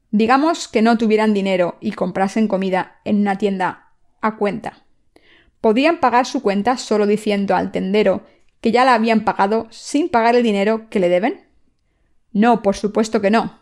Digamos 0.09 0.67
que 0.67 0.81
no 0.81 0.97
tuvieran 0.97 1.33
dinero 1.33 1.77
y 1.79 1.93
comprasen 1.93 2.47
comida 2.47 2.99
en 3.05 3.21
una 3.21 3.37
tienda 3.37 3.91
a 4.21 4.35
cuenta. 4.35 4.83
¿Podrían 5.61 5.99
pagar 5.99 6.25
su 6.25 6.41
cuenta 6.41 6.77
solo 6.77 7.05
diciendo 7.05 7.55
al 7.55 7.71
tendero 7.71 8.25
que 8.61 8.71
ya 8.71 8.83
la 8.83 8.93
habían 8.93 9.23
pagado 9.23 9.67
sin 9.69 10.09
pagar 10.09 10.35
el 10.35 10.43
dinero 10.43 10.89
que 10.89 10.99
le 10.99 11.07
deben? 11.07 11.45
No, 12.33 12.61
por 12.61 12.75
supuesto 12.75 13.21
que 13.21 13.31
no. 13.31 13.59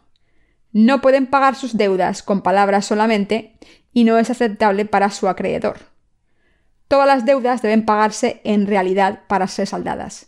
no 0.72 1.02
pueden 1.02 1.28
pagar 1.28 1.56
sus 1.56 1.78
deudas 1.78 2.24
con 2.24 2.42
palabras 2.42 2.86
solamente 2.86 3.58
y 4.00 4.06
no 4.06 4.18
es 4.18 4.30
aceptable 4.30 4.86
para 4.86 5.10
su 5.10 5.28
acreedor. 5.28 5.80
Todas 6.88 7.06
las 7.06 7.26
deudas 7.26 7.62
deben 7.62 7.84
pagarse 7.84 8.40
en 8.46 8.66
realidad 8.66 9.24
para 9.28 9.46
ser 9.50 9.68
saldadas. 9.68 10.28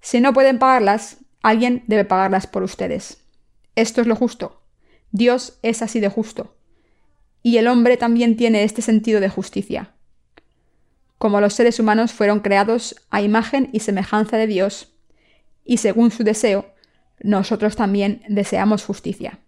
Si 0.00 0.20
no 0.20 0.32
pueden 0.32 0.60
pagarlas, 0.60 1.16
alguien 1.42 1.82
debe 1.88 2.04
pagarlas 2.04 2.46
por 2.46 2.62
ustedes. 2.62 3.24
Esto 3.74 4.00
es 4.00 4.06
lo 4.06 4.14
justo. 4.14 4.62
Dios 5.10 5.58
es 5.62 5.82
así 5.82 5.98
de 5.98 6.08
justo. 6.08 6.54
Y 7.42 7.56
el 7.56 7.66
hombre 7.66 7.96
también 7.96 8.36
tiene 8.36 8.62
este 8.62 8.80
sentido 8.80 9.18
de 9.18 9.28
justicia. 9.28 9.90
Como 11.18 11.40
los 11.40 11.54
seres 11.54 11.80
humanos 11.80 12.12
fueron 12.12 12.38
creados 12.38 12.94
a 13.10 13.22
imagen 13.22 13.70
y 13.72 13.80
semejanza 13.80 14.36
de 14.36 14.46
Dios, 14.46 14.94
y 15.64 15.78
según 15.78 16.12
su 16.12 16.22
deseo, 16.22 16.74
nosotros 17.18 17.74
también 17.74 18.22
deseamos 18.28 18.84
justicia. 18.84 19.40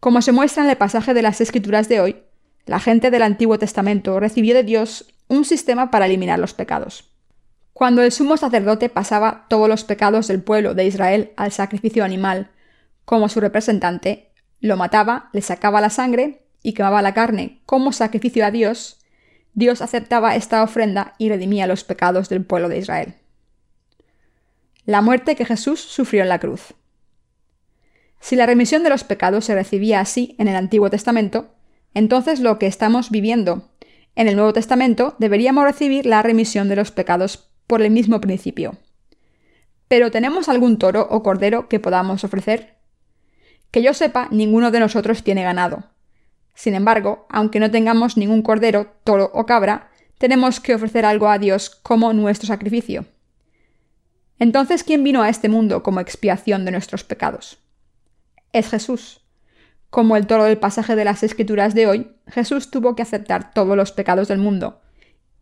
Como 0.00 0.22
se 0.22 0.32
muestra 0.32 0.62
en 0.62 0.70
el 0.70 0.76
pasaje 0.76 1.12
de 1.12 1.22
las 1.22 1.40
Escrituras 1.40 1.88
de 1.88 2.00
hoy, 2.00 2.22
la 2.66 2.78
gente 2.78 3.10
del 3.10 3.22
Antiguo 3.22 3.58
Testamento 3.58 4.20
recibió 4.20 4.54
de 4.54 4.62
Dios 4.62 5.12
un 5.26 5.44
sistema 5.44 5.90
para 5.90 6.06
eliminar 6.06 6.38
los 6.38 6.54
pecados. 6.54 7.10
Cuando 7.72 8.02
el 8.02 8.12
sumo 8.12 8.36
sacerdote 8.36 8.88
pasaba 8.88 9.46
todos 9.48 9.68
los 9.68 9.84
pecados 9.84 10.28
del 10.28 10.42
pueblo 10.42 10.74
de 10.74 10.86
Israel 10.86 11.32
al 11.36 11.52
sacrificio 11.52 12.04
animal 12.04 12.50
como 13.04 13.28
su 13.28 13.40
representante, 13.40 14.32
lo 14.60 14.76
mataba, 14.76 15.30
le 15.32 15.42
sacaba 15.42 15.80
la 15.80 15.90
sangre 15.90 16.46
y 16.62 16.74
quemaba 16.74 17.02
la 17.02 17.14
carne 17.14 17.60
como 17.66 17.92
sacrificio 17.92 18.44
a 18.44 18.50
Dios, 18.50 19.00
Dios 19.54 19.82
aceptaba 19.82 20.36
esta 20.36 20.62
ofrenda 20.62 21.14
y 21.18 21.28
redimía 21.28 21.66
los 21.66 21.84
pecados 21.84 22.28
del 22.28 22.44
pueblo 22.44 22.68
de 22.68 22.78
Israel. 22.78 23.14
La 24.84 25.00
muerte 25.00 25.36
que 25.36 25.44
Jesús 25.44 25.80
sufrió 25.80 26.22
en 26.22 26.28
la 26.28 26.38
cruz. 26.38 26.74
Si 28.20 28.36
la 28.36 28.46
remisión 28.46 28.82
de 28.82 28.90
los 28.90 29.04
pecados 29.04 29.44
se 29.44 29.54
recibía 29.54 30.00
así 30.00 30.34
en 30.38 30.48
el 30.48 30.56
Antiguo 30.56 30.90
Testamento, 30.90 31.54
entonces 31.94 32.40
lo 32.40 32.58
que 32.58 32.66
estamos 32.66 33.10
viviendo 33.10 33.70
en 34.14 34.28
el 34.28 34.36
Nuevo 34.36 34.52
Testamento 34.52 35.14
deberíamos 35.18 35.64
recibir 35.64 36.04
la 36.04 36.22
remisión 36.22 36.68
de 36.68 36.76
los 36.76 36.90
pecados 36.90 37.50
por 37.66 37.82
el 37.82 37.90
mismo 37.90 38.20
principio. 38.20 38.76
¿Pero 39.86 40.10
tenemos 40.10 40.48
algún 40.48 40.78
toro 40.78 41.06
o 41.10 41.22
cordero 41.22 41.68
que 41.68 41.80
podamos 41.80 42.24
ofrecer? 42.24 42.78
Que 43.70 43.82
yo 43.82 43.94
sepa, 43.94 44.28
ninguno 44.30 44.70
de 44.70 44.80
nosotros 44.80 45.22
tiene 45.22 45.42
ganado. 45.42 45.84
Sin 46.54 46.74
embargo, 46.74 47.26
aunque 47.30 47.60
no 47.60 47.70
tengamos 47.70 48.16
ningún 48.16 48.42
cordero, 48.42 48.94
toro 49.04 49.30
o 49.32 49.46
cabra, 49.46 49.90
tenemos 50.18 50.58
que 50.58 50.74
ofrecer 50.74 51.04
algo 51.04 51.28
a 51.28 51.38
Dios 51.38 51.70
como 51.70 52.12
nuestro 52.12 52.48
sacrificio. 52.48 53.06
Entonces, 54.38 54.84
¿quién 54.84 55.04
vino 55.04 55.22
a 55.22 55.28
este 55.28 55.48
mundo 55.48 55.82
como 55.82 56.00
expiación 56.00 56.64
de 56.64 56.72
nuestros 56.72 57.04
pecados? 57.04 57.58
Es 58.52 58.68
Jesús. 58.68 59.20
Como 59.90 60.16
el 60.16 60.26
toro 60.26 60.44
del 60.44 60.58
pasaje 60.58 60.96
de 60.96 61.04
las 61.04 61.22
Escrituras 61.22 61.74
de 61.74 61.86
hoy, 61.86 62.12
Jesús 62.26 62.70
tuvo 62.70 62.94
que 62.94 63.02
aceptar 63.02 63.52
todos 63.52 63.76
los 63.76 63.92
pecados 63.92 64.28
del 64.28 64.38
mundo, 64.38 64.80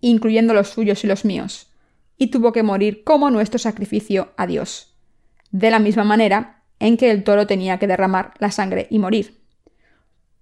incluyendo 0.00 0.54
los 0.54 0.68
suyos 0.68 1.02
y 1.04 1.06
los 1.06 1.24
míos, 1.24 1.72
y 2.16 2.28
tuvo 2.28 2.52
que 2.52 2.62
morir 2.62 3.02
como 3.04 3.30
nuestro 3.30 3.58
sacrificio 3.58 4.32
a 4.36 4.46
Dios, 4.46 4.96
de 5.50 5.70
la 5.70 5.78
misma 5.78 6.04
manera 6.04 6.62
en 6.78 6.96
que 6.96 7.10
el 7.10 7.24
toro 7.24 7.46
tenía 7.46 7.78
que 7.78 7.86
derramar 7.86 8.34
la 8.38 8.50
sangre 8.50 8.86
y 8.90 8.98
morir. 8.98 9.40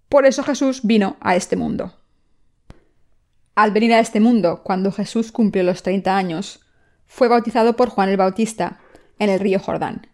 Por 0.09 0.27
eso 0.27 0.43
Jesús 0.43 0.81
vino 0.83 1.17
a 1.21 1.37
este 1.37 1.57
mundo. 1.57 1.95
Al 3.55 3.71
venir 3.71 3.93
a 3.93 4.01
este 4.01 4.21
mundo, 4.21 4.63
cuando 4.65 4.93
Jesús 4.93 5.33
cumplió 5.33 5.63
los 5.63 5.83
30 5.83 6.17
años, 6.17 6.61
fue 7.07 7.29
bautizado 7.29 7.77
por 7.77 7.89
Juan 7.89 8.09
el 8.09 8.17
Bautista 8.17 8.81
en 9.19 9.31
el 9.31 9.41
río 9.41 9.61
Jordán. 9.61 10.09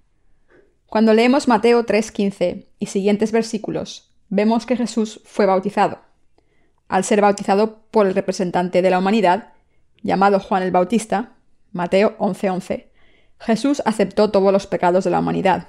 Cuando 0.91 1.15
leemos 1.15 1.47
Mateo 1.47 1.87
3:15 1.87 2.67
y 2.81 2.87
siguientes 2.87 3.31
versículos, 3.31 4.11
vemos 4.29 4.67
que 4.67 4.77
Jesús 4.77 5.21
fue 5.25 5.47
bautizado. 5.47 6.01
Al 6.89 7.05
ser 7.05 7.21
bautizado 7.21 7.83
por 7.93 8.09
el 8.09 8.15
representante 8.15 8.83
de 8.83 8.91
la 8.91 8.99
humanidad, 8.99 9.53
llamado 10.03 10.41
Juan 10.41 10.65
el 10.65 10.73
Bautista, 10.73 11.35
Mateo 11.71 12.17
11:11, 12.19 12.89
Jesús 13.39 13.81
aceptó 13.85 14.33
todos 14.33 14.53
los 14.53 14.67
pecados 14.67 15.05
de 15.05 15.11
la 15.11 15.21
humanidad. 15.21 15.69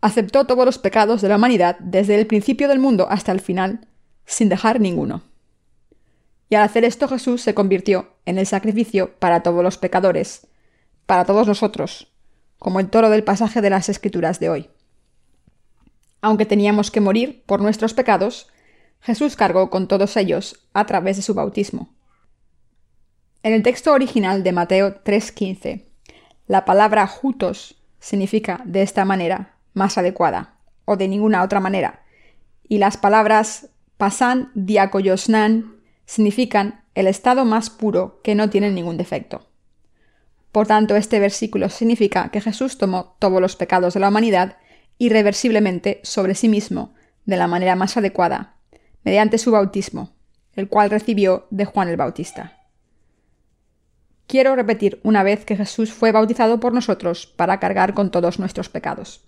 Aceptó 0.00 0.46
todos 0.46 0.64
los 0.64 0.78
pecados 0.78 1.20
de 1.20 1.28
la 1.28 1.36
humanidad 1.36 1.76
desde 1.78 2.18
el 2.18 2.26
principio 2.26 2.68
del 2.68 2.78
mundo 2.78 3.06
hasta 3.10 3.32
el 3.32 3.40
final, 3.40 3.86
sin 4.24 4.48
dejar 4.48 4.80
ninguno. 4.80 5.24
Y 6.48 6.54
al 6.54 6.62
hacer 6.62 6.86
esto 6.86 7.06
Jesús 7.06 7.42
se 7.42 7.52
convirtió 7.52 8.14
en 8.24 8.38
el 8.38 8.46
sacrificio 8.46 9.12
para 9.18 9.42
todos 9.42 9.62
los 9.62 9.76
pecadores, 9.76 10.46
para 11.04 11.26
todos 11.26 11.46
nosotros, 11.46 12.09
como 12.60 12.78
el 12.78 12.90
toro 12.90 13.10
del 13.10 13.24
pasaje 13.24 13.62
de 13.62 13.70
las 13.70 13.88
Escrituras 13.88 14.38
de 14.38 14.50
hoy. 14.50 14.70
Aunque 16.20 16.46
teníamos 16.46 16.90
que 16.90 17.00
morir 17.00 17.42
por 17.46 17.62
nuestros 17.62 17.94
pecados, 17.94 18.48
Jesús 19.00 19.34
cargó 19.34 19.70
con 19.70 19.88
todos 19.88 20.16
ellos 20.18 20.68
a 20.74 20.84
través 20.84 21.16
de 21.16 21.22
su 21.22 21.32
bautismo. 21.34 21.88
En 23.42 23.54
el 23.54 23.62
texto 23.62 23.92
original 23.92 24.42
de 24.42 24.52
Mateo 24.52 25.00
3:15, 25.02 25.86
la 26.46 26.66
palabra 26.66 27.06
jutos 27.06 27.82
significa 27.98 28.60
de 28.66 28.82
esta 28.82 29.06
manera, 29.06 29.56
más 29.72 29.96
adecuada, 29.96 30.58
o 30.84 30.98
de 30.98 31.08
ninguna 31.08 31.42
otra 31.42 31.60
manera, 31.60 32.04
y 32.68 32.76
las 32.76 32.98
palabras 32.98 33.70
pasan 33.96 34.50
diacoyosnan 34.54 35.76
significan 36.04 36.84
el 36.94 37.06
estado 37.06 37.46
más 37.46 37.70
puro 37.70 38.20
que 38.22 38.34
no 38.34 38.50
tiene 38.50 38.70
ningún 38.70 38.98
defecto. 38.98 39.49
Por 40.52 40.66
tanto, 40.66 40.96
este 40.96 41.20
versículo 41.20 41.68
significa 41.68 42.30
que 42.30 42.40
Jesús 42.40 42.76
tomó 42.76 43.16
todos 43.18 43.40
los 43.40 43.56
pecados 43.56 43.94
de 43.94 44.00
la 44.00 44.08
humanidad 44.08 44.56
irreversiblemente 44.98 46.00
sobre 46.02 46.34
sí 46.34 46.48
mismo, 46.48 46.94
de 47.24 47.36
la 47.36 47.46
manera 47.46 47.76
más 47.76 47.96
adecuada, 47.96 48.56
mediante 49.04 49.38
su 49.38 49.52
bautismo, 49.52 50.12
el 50.54 50.68
cual 50.68 50.90
recibió 50.90 51.46
de 51.50 51.64
Juan 51.64 51.88
el 51.88 51.96
Bautista. 51.96 52.58
Quiero 54.26 54.54
repetir 54.56 55.00
una 55.04 55.22
vez 55.22 55.44
que 55.44 55.56
Jesús 55.56 55.92
fue 55.92 56.12
bautizado 56.12 56.60
por 56.60 56.72
nosotros 56.72 57.26
para 57.26 57.58
cargar 57.60 57.94
con 57.94 58.10
todos 58.10 58.38
nuestros 58.38 58.68
pecados. 58.68 59.24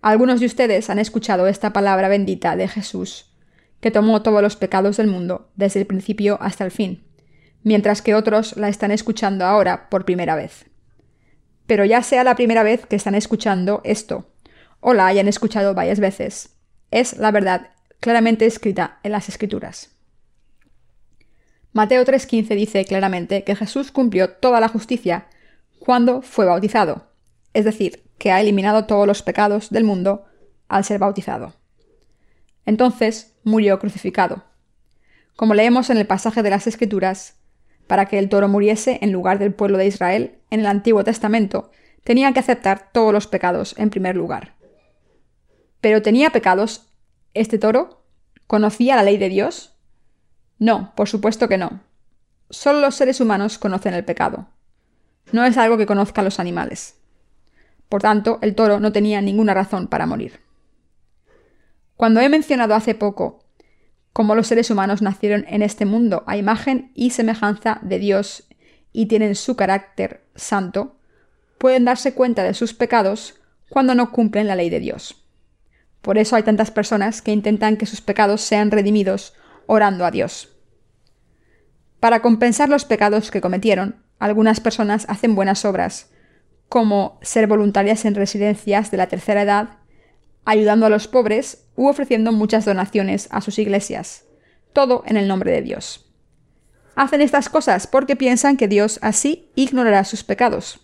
Algunos 0.00 0.40
de 0.40 0.46
ustedes 0.46 0.88
han 0.88 0.98
escuchado 0.98 1.48
esta 1.48 1.72
palabra 1.72 2.08
bendita 2.08 2.56
de 2.56 2.68
Jesús, 2.68 3.32
que 3.80 3.90
tomó 3.90 4.22
todos 4.22 4.40
los 4.40 4.56
pecados 4.56 4.96
del 4.96 5.08
mundo, 5.08 5.50
desde 5.56 5.80
el 5.80 5.86
principio 5.86 6.38
hasta 6.40 6.64
el 6.64 6.70
fin 6.70 7.05
mientras 7.66 8.00
que 8.00 8.14
otros 8.14 8.56
la 8.56 8.68
están 8.68 8.92
escuchando 8.92 9.44
ahora 9.44 9.90
por 9.90 10.04
primera 10.04 10.36
vez. 10.36 10.66
Pero 11.66 11.84
ya 11.84 12.00
sea 12.00 12.22
la 12.22 12.36
primera 12.36 12.62
vez 12.62 12.86
que 12.86 12.94
están 12.94 13.16
escuchando 13.16 13.80
esto, 13.82 14.30
o 14.78 14.94
la 14.94 15.08
hayan 15.08 15.26
escuchado 15.26 15.74
varias 15.74 15.98
veces, 15.98 16.50
es 16.92 17.18
la 17.18 17.32
verdad 17.32 17.70
claramente 17.98 18.46
escrita 18.46 19.00
en 19.02 19.10
las 19.10 19.28
Escrituras. 19.28 19.90
Mateo 21.72 22.04
3:15 22.04 22.54
dice 22.54 22.84
claramente 22.84 23.42
que 23.42 23.56
Jesús 23.56 23.90
cumplió 23.90 24.30
toda 24.30 24.60
la 24.60 24.68
justicia 24.68 25.26
cuando 25.80 26.22
fue 26.22 26.44
bautizado, 26.44 27.10
es 27.52 27.64
decir, 27.64 28.04
que 28.16 28.30
ha 28.30 28.40
eliminado 28.40 28.84
todos 28.86 29.08
los 29.08 29.24
pecados 29.24 29.70
del 29.70 29.82
mundo 29.82 30.24
al 30.68 30.84
ser 30.84 31.00
bautizado. 31.00 31.54
Entonces 32.64 33.34
murió 33.42 33.80
crucificado. 33.80 34.44
Como 35.34 35.54
leemos 35.54 35.90
en 35.90 35.96
el 35.96 36.06
pasaje 36.06 36.44
de 36.44 36.50
las 36.50 36.68
Escrituras, 36.68 37.36
para 37.86 38.06
que 38.06 38.18
el 38.18 38.28
toro 38.28 38.48
muriese 38.48 38.98
en 39.02 39.12
lugar 39.12 39.38
del 39.38 39.54
pueblo 39.54 39.78
de 39.78 39.86
Israel 39.86 40.38
en 40.50 40.60
el 40.60 40.66
Antiguo 40.66 41.04
Testamento, 41.04 41.70
tenía 42.04 42.32
que 42.32 42.40
aceptar 42.40 42.90
todos 42.92 43.12
los 43.12 43.26
pecados 43.26 43.74
en 43.78 43.90
primer 43.90 44.16
lugar. 44.16 44.54
¿Pero 45.80 46.02
tenía 46.02 46.30
pecados 46.30 46.88
este 47.34 47.58
toro? 47.58 48.02
¿Conocía 48.46 48.96
la 48.96 49.02
ley 49.02 49.18
de 49.18 49.28
Dios? 49.28 49.76
No, 50.58 50.92
por 50.96 51.08
supuesto 51.08 51.48
que 51.48 51.58
no. 51.58 51.80
Solo 52.50 52.80
los 52.80 52.94
seres 52.94 53.20
humanos 53.20 53.58
conocen 53.58 53.94
el 53.94 54.04
pecado. 54.04 54.48
No 55.32 55.44
es 55.44 55.56
algo 55.56 55.76
que 55.76 55.86
conozcan 55.86 56.24
los 56.24 56.38
animales. 56.38 56.96
Por 57.88 58.02
tanto, 58.02 58.38
el 58.42 58.54
toro 58.54 58.80
no 58.80 58.92
tenía 58.92 59.20
ninguna 59.20 59.54
razón 59.54 59.88
para 59.88 60.06
morir. 60.06 60.40
Cuando 61.96 62.20
he 62.20 62.28
mencionado 62.28 62.74
hace 62.74 62.94
poco 62.94 63.40
como 64.16 64.34
los 64.34 64.46
seres 64.46 64.70
humanos 64.70 65.02
nacieron 65.02 65.44
en 65.46 65.60
este 65.60 65.84
mundo 65.84 66.24
a 66.26 66.38
imagen 66.38 66.90
y 66.94 67.10
semejanza 67.10 67.80
de 67.82 67.98
Dios 67.98 68.48
y 68.90 69.08
tienen 69.08 69.34
su 69.34 69.56
carácter 69.56 70.24
santo, 70.34 70.96
pueden 71.58 71.84
darse 71.84 72.14
cuenta 72.14 72.42
de 72.42 72.54
sus 72.54 72.72
pecados 72.72 73.38
cuando 73.68 73.94
no 73.94 74.12
cumplen 74.12 74.46
la 74.46 74.56
ley 74.56 74.70
de 74.70 74.80
Dios. 74.80 75.22
Por 76.00 76.16
eso 76.16 76.34
hay 76.34 76.44
tantas 76.44 76.70
personas 76.70 77.20
que 77.20 77.30
intentan 77.30 77.76
que 77.76 77.84
sus 77.84 78.00
pecados 78.00 78.40
sean 78.40 78.70
redimidos 78.70 79.34
orando 79.66 80.06
a 80.06 80.10
Dios. 80.10 80.56
Para 82.00 82.22
compensar 82.22 82.70
los 82.70 82.86
pecados 82.86 83.30
que 83.30 83.42
cometieron, 83.42 84.02
algunas 84.18 84.60
personas 84.60 85.04
hacen 85.10 85.34
buenas 85.34 85.66
obras, 85.66 86.10
como 86.70 87.18
ser 87.20 87.46
voluntarias 87.48 88.06
en 88.06 88.14
residencias 88.14 88.90
de 88.90 88.96
la 88.96 89.08
tercera 89.08 89.42
edad 89.42 89.76
ayudando 90.46 90.86
a 90.86 90.88
los 90.88 91.08
pobres 91.08 91.66
u 91.74 91.88
ofreciendo 91.88 92.32
muchas 92.32 92.64
donaciones 92.64 93.28
a 93.30 93.42
sus 93.42 93.58
iglesias, 93.58 94.24
todo 94.72 95.02
en 95.06 95.18
el 95.18 95.28
nombre 95.28 95.52
de 95.52 95.60
Dios. 95.60 96.06
Hacen 96.94 97.20
estas 97.20 97.50
cosas 97.50 97.86
porque 97.86 98.16
piensan 98.16 98.56
que 98.56 98.68
Dios 98.68 98.98
así 99.02 99.50
ignorará 99.54 100.04
sus 100.04 100.24
pecados. 100.24 100.80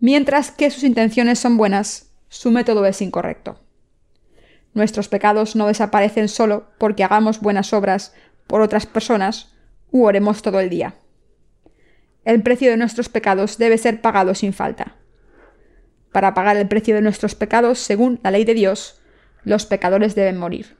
Mientras 0.00 0.50
que 0.50 0.70
sus 0.70 0.82
intenciones 0.82 1.38
son 1.38 1.56
buenas, 1.56 2.10
su 2.28 2.50
método 2.50 2.84
es 2.86 3.00
incorrecto. 3.00 3.60
Nuestros 4.74 5.08
pecados 5.08 5.54
no 5.54 5.68
desaparecen 5.68 6.28
solo 6.28 6.66
porque 6.78 7.04
hagamos 7.04 7.40
buenas 7.40 7.72
obras 7.72 8.12
por 8.46 8.62
otras 8.62 8.86
personas 8.86 9.52
u 9.90 10.04
oremos 10.04 10.42
todo 10.42 10.60
el 10.60 10.70
día. 10.70 10.96
El 12.24 12.42
precio 12.42 12.70
de 12.70 12.76
nuestros 12.76 13.08
pecados 13.08 13.58
debe 13.58 13.78
ser 13.78 14.00
pagado 14.00 14.34
sin 14.34 14.52
falta. 14.52 14.96
Para 16.16 16.32
pagar 16.32 16.56
el 16.56 16.66
precio 16.66 16.94
de 16.94 17.02
nuestros 17.02 17.34
pecados, 17.34 17.78
según 17.78 18.20
la 18.22 18.30
ley 18.30 18.46
de 18.46 18.54
Dios, 18.54 18.98
los 19.44 19.66
pecadores 19.66 20.14
deben 20.14 20.38
morir. 20.38 20.74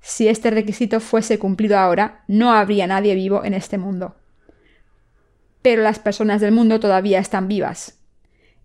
Si 0.00 0.26
este 0.26 0.50
requisito 0.50 0.98
fuese 0.98 1.38
cumplido 1.38 1.78
ahora, 1.78 2.24
no 2.26 2.50
habría 2.52 2.88
nadie 2.88 3.14
vivo 3.14 3.44
en 3.44 3.54
este 3.54 3.78
mundo. 3.78 4.16
Pero 5.62 5.82
las 5.82 6.00
personas 6.00 6.40
del 6.40 6.50
mundo 6.50 6.80
todavía 6.80 7.20
están 7.20 7.46
vivas. 7.46 8.00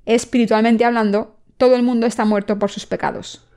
Espiritualmente 0.07 0.84
hablando, 0.84 1.38
todo 1.57 1.75
el 1.75 1.84
mundo 1.84 2.07
está 2.07 2.25
muerto 2.25 2.57
por 2.57 2.72
sus 2.72 2.88
pecados. 2.88 3.48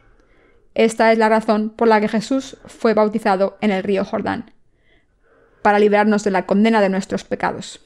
Esta 0.75 1.13
es 1.13 1.17
la 1.17 1.31
razón 1.31 1.71
por 1.71 1.89
la 1.89 2.03
que 2.03 2.09
Jesús 2.09 2.59
fue 2.67 2.93
bautizado 2.93 3.57
en 3.63 3.71
el 3.71 3.83
río 3.83 4.05
Jordán, 4.05 4.53
para 5.63 5.79
librarnos 5.79 6.23
de 6.23 6.33
la 6.33 6.45
condena 6.45 6.83
de 6.83 6.91
nuestros 6.91 7.25
pecados. 7.25 7.81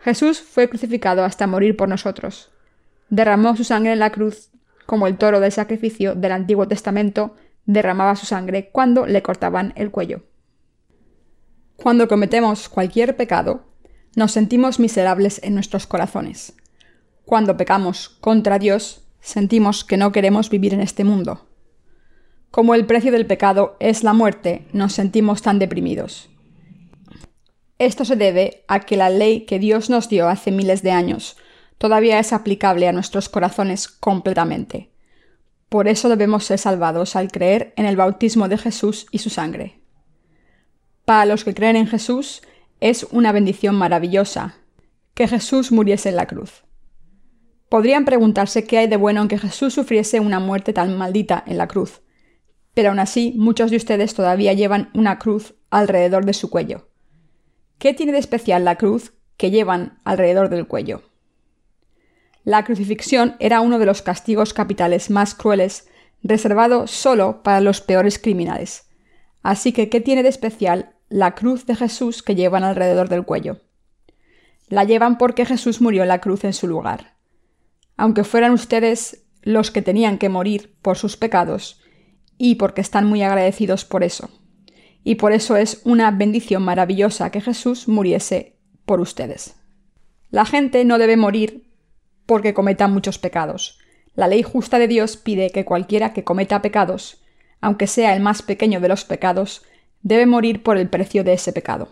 Jesús 0.00 0.40
fue 0.40 0.70
crucificado 0.70 1.26
hasta 1.26 1.46
morir 1.46 1.76
por 1.76 1.90
nosotros. 1.90 2.51
Derramó 3.12 3.54
su 3.54 3.64
sangre 3.64 3.92
en 3.92 3.98
la 3.98 4.08
cruz, 4.08 4.48
como 4.86 5.06
el 5.06 5.18
toro 5.18 5.38
del 5.38 5.52
sacrificio 5.52 6.14
del 6.14 6.32
Antiguo 6.32 6.66
Testamento 6.66 7.34
derramaba 7.66 8.16
su 8.16 8.24
sangre 8.24 8.70
cuando 8.70 9.04
le 9.04 9.20
cortaban 9.20 9.74
el 9.76 9.90
cuello. 9.90 10.22
Cuando 11.76 12.08
cometemos 12.08 12.70
cualquier 12.70 13.14
pecado, 13.14 13.66
nos 14.16 14.32
sentimos 14.32 14.80
miserables 14.80 15.42
en 15.44 15.52
nuestros 15.52 15.86
corazones. 15.86 16.54
Cuando 17.26 17.58
pecamos 17.58 18.08
contra 18.08 18.58
Dios, 18.58 19.06
sentimos 19.20 19.84
que 19.84 19.98
no 19.98 20.10
queremos 20.10 20.48
vivir 20.48 20.72
en 20.72 20.80
este 20.80 21.04
mundo. 21.04 21.50
Como 22.50 22.74
el 22.74 22.86
precio 22.86 23.12
del 23.12 23.26
pecado 23.26 23.76
es 23.78 24.04
la 24.04 24.14
muerte, 24.14 24.66
nos 24.72 24.94
sentimos 24.94 25.42
tan 25.42 25.58
deprimidos. 25.58 26.30
Esto 27.78 28.06
se 28.06 28.16
debe 28.16 28.64
a 28.68 28.80
que 28.80 28.96
la 28.96 29.10
ley 29.10 29.42
que 29.44 29.58
Dios 29.58 29.90
nos 29.90 30.08
dio 30.08 30.30
hace 30.30 30.50
miles 30.50 30.82
de 30.82 30.92
años 30.92 31.36
todavía 31.82 32.20
es 32.20 32.32
aplicable 32.32 32.86
a 32.86 32.92
nuestros 32.92 33.28
corazones 33.28 33.88
completamente. 33.88 34.92
Por 35.68 35.88
eso 35.88 36.08
debemos 36.08 36.44
ser 36.44 36.60
salvados 36.60 37.16
al 37.16 37.32
creer 37.32 37.74
en 37.76 37.86
el 37.86 37.96
bautismo 37.96 38.48
de 38.48 38.56
Jesús 38.56 39.06
y 39.10 39.18
su 39.18 39.30
sangre. 39.30 39.80
Para 41.04 41.26
los 41.26 41.42
que 41.42 41.54
creen 41.54 41.74
en 41.74 41.88
Jesús, 41.88 42.42
es 42.78 43.02
una 43.10 43.32
bendición 43.32 43.74
maravillosa 43.74 44.54
que 45.14 45.26
Jesús 45.26 45.72
muriese 45.72 46.10
en 46.10 46.14
la 46.14 46.28
cruz. 46.28 46.62
Podrían 47.68 48.04
preguntarse 48.04 48.64
qué 48.64 48.78
hay 48.78 48.86
de 48.86 48.96
bueno 48.96 49.22
en 49.22 49.26
que 49.26 49.38
Jesús 49.38 49.74
sufriese 49.74 50.20
una 50.20 50.38
muerte 50.38 50.72
tan 50.72 50.96
maldita 50.96 51.42
en 51.48 51.58
la 51.58 51.66
cruz, 51.66 52.02
pero 52.74 52.90
aún 52.90 53.00
así 53.00 53.34
muchos 53.36 53.72
de 53.72 53.78
ustedes 53.78 54.14
todavía 54.14 54.52
llevan 54.52 54.90
una 54.94 55.18
cruz 55.18 55.56
alrededor 55.68 56.26
de 56.26 56.34
su 56.34 56.48
cuello. 56.48 56.90
¿Qué 57.78 57.92
tiene 57.92 58.12
de 58.12 58.18
especial 58.18 58.64
la 58.64 58.76
cruz 58.76 59.14
que 59.36 59.50
llevan 59.50 59.98
alrededor 60.04 60.48
del 60.48 60.68
cuello? 60.68 61.02
La 62.44 62.64
crucifixión 62.64 63.36
era 63.38 63.60
uno 63.60 63.78
de 63.78 63.86
los 63.86 64.02
castigos 64.02 64.52
capitales 64.52 65.10
más 65.10 65.34
crueles, 65.34 65.88
reservado 66.22 66.86
solo 66.86 67.42
para 67.42 67.60
los 67.60 67.80
peores 67.80 68.18
criminales. 68.18 68.88
Así 69.42 69.72
que, 69.72 69.88
¿qué 69.88 70.00
tiene 70.00 70.22
de 70.22 70.28
especial 70.28 70.94
la 71.08 71.34
cruz 71.34 71.66
de 71.66 71.76
Jesús 71.76 72.22
que 72.22 72.34
llevan 72.34 72.64
alrededor 72.64 73.08
del 73.08 73.24
cuello? 73.24 73.60
La 74.68 74.84
llevan 74.84 75.18
porque 75.18 75.44
Jesús 75.44 75.80
murió 75.80 76.02
en 76.02 76.08
la 76.08 76.20
cruz 76.20 76.44
en 76.44 76.52
su 76.52 76.66
lugar. 76.66 77.16
Aunque 77.96 78.24
fueran 78.24 78.52
ustedes 78.52 79.24
los 79.42 79.70
que 79.70 79.82
tenían 79.82 80.18
que 80.18 80.28
morir 80.28 80.76
por 80.82 80.96
sus 80.96 81.16
pecados, 81.16 81.82
y 82.38 82.56
porque 82.56 82.80
están 82.80 83.06
muy 83.06 83.22
agradecidos 83.22 83.84
por 83.84 84.02
eso. 84.02 84.28
Y 85.04 85.14
por 85.14 85.32
eso 85.32 85.56
es 85.56 85.80
una 85.84 86.10
bendición 86.10 86.64
maravillosa 86.64 87.30
que 87.30 87.40
Jesús 87.40 87.86
muriese 87.86 88.56
por 88.84 89.00
ustedes. 89.00 89.54
La 90.30 90.44
gente 90.44 90.84
no 90.84 90.98
debe 90.98 91.16
morir 91.16 91.71
porque 92.26 92.54
cometa 92.54 92.88
muchos 92.88 93.18
pecados. 93.18 93.78
La 94.14 94.28
ley 94.28 94.42
justa 94.42 94.78
de 94.78 94.88
Dios 94.88 95.16
pide 95.16 95.50
que 95.50 95.64
cualquiera 95.64 96.12
que 96.12 96.24
cometa 96.24 96.62
pecados, 96.62 97.22
aunque 97.60 97.86
sea 97.86 98.14
el 98.14 98.22
más 98.22 98.42
pequeño 98.42 98.80
de 98.80 98.88
los 98.88 99.04
pecados, 99.04 99.62
debe 100.02 100.26
morir 100.26 100.62
por 100.62 100.76
el 100.76 100.88
precio 100.88 101.24
de 101.24 101.32
ese 101.32 101.52
pecado. 101.52 101.88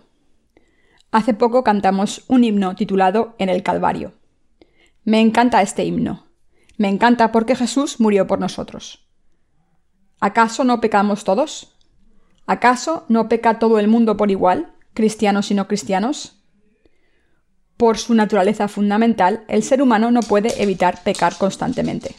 Hace 1.12 1.34
poco 1.34 1.64
cantamos 1.64 2.24
un 2.28 2.44
himno 2.44 2.74
titulado 2.76 3.34
En 3.38 3.48
el 3.48 3.62
Calvario. 3.62 4.12
Me 5.04 5.20
encanta 5.20 5.62
este 5.62 5.84
himno. 5.84 6.26
Me 6.76 6.88
encanta 6.88 7.32
porque 7.32 7.56
Jesús 7.56 8.00
murió 8.00 8.26
por 8.26 8.38
nosotros. 8.38 9.06
¿Acaso 10.20 10.64
no 10.64 10.80
pecamos 10.80 11.24
todos? 11.24 11.76
¿Acaso 12.46 13.04
no 13.08 13.28
peca 13.28 13.58
todo 13.58 13.78
el 13.78 13.88
mundo 13.88 14.16
por 14.16 14.30
igual, 14.30 14.74
cristianos 14.92 15.50
y 15.50 15.54
no 15.54 15.66
cristianos? 15.66 16.39
Por 17.80 17.96
su 17.96 18.12
naturaleza 18.12 18.68
fundamental, 18.68 19.42
el 19.48 19.62
ser 19.62 19.80
humano 19.80 20.10
no 20.10 20.20
puede 20.20 20.62
evitar 20.62 21.02
pecar 21.02 21.36
constantemente. 21.38 22.14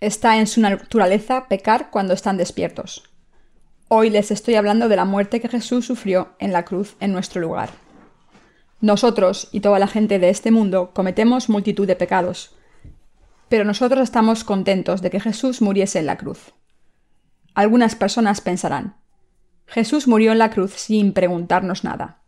Está 0.00 0.38
en 0.38 0.48
su 0.48 0.60
naturaleza 0.60 1.46
pecar 1.46 1.90
cuando 1.92 2.14
están 2.14 2.36
despiertos. 2.36 3.08
Hoy 3.86 4.10
les 4.10 4.32
estoy 4.32 4.56
hablando 4.56 4.88
de 4.88 4.96
la 4.96 5.04
muerte 5.04 5.38
que 5.38 5.48
Jesús 5.48 5.86
sufrió 5.86 6.30
en 6.40 6.52
la 6.52 6.64
cruz 6.64 6.96
en 6.98 7.12
nuestro 7.12 7.40
lugar. 7.40 7.70
Nosotros 8.80 9.48
y 9.52 9.60
toda 9.60 9.78
la 9.78 9.86
gente 9.86 10.18
de 10.18 10.30
este 10.30 10.50
mundo 10.50 10.90
cometemos 10.92 11.48
multitud 11.48 11.86
de 11.86 11.94
pecados, 11.94 12.56
pero 13.48 13.64
nosotros 13.64 14.02
estamos 14.02 14.42
contentos 14.42 15.00
de 15.00 15.10
que 15.10 15.20
Jesús 15.20 15.62
muriese 15.62 16.00
en 16.00 16.06
la 16.06 16.16
cruz. 16.16 16.54
Algunas 17.54 17.94
personas 17.94 18.40
pensarán, 18.40 18.96
Jesús 19.64 20.08
murió 20.08 20.32
en 20.32 20.38
la 20.38 20.50
cruz 20.50 20.72
sin 20.72 21.12
preguntarnos 21.12 21.84
nada. 21.84 22.24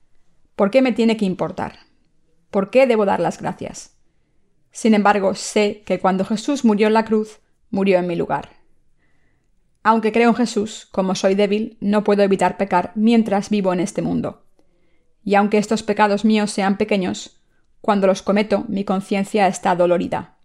¿Por 0.54 0.70
qué 0.70 0.83
me 0.83 0.92
tiene 0.92 1.16
que 1.16 1.24
importar? 1.24 1.89
¿Por 2.51 2.71
qué 2.71 2.87
debo 2.87 3.05
dar 3.05 3.21
las 3.21 3.41
gracias? 3.41 3.97
Sin 4.73 4.95
embargo, 4.95 5.35
sé 5.35 5.83
que 5.85 5.99
cuando 5.99 6.25
Jesús 6.25 6.65
murió 6.65 6.87
en 6.87 6.95
la 6.95 7.05
cruz, 7.05 7.41
murió 7.71 7.99
en 7.99 8.07
mi 8.07 8.17
lugar. 8.17 8.51
Aunque 9.83 10.13
creo 10.13 10.29
en 10.31 10.37
Jesús, 10.37 10.89
como 10.93 11.15
soy 11.15 11.35
débil, 11.35 11.79
no 11.81 12.05
puedo 12.05 12.23
evitar 12.23 12.57
pecar 12.57 12.93
mientras 12.95 13.51
vivo 13.51 13.73
en 13.73 13.81
este 13.81 14.03
mundo. 14.03 14.45
Y 15.25 15.35
aunque 15.35 15.59
estos 15.59 15.83
pecados 15.83 16.25
míos 16.25 16.51
sean 16.51 16.77
pequeños, 16.77 17.43
cuando 17.81 18.07
los 18.07 18.23
cometo 18.23 18.65
mi 18.69 18.85
conciencia 18.85 19.47
está 19.47 19.75
dolorida. 19.75 20.37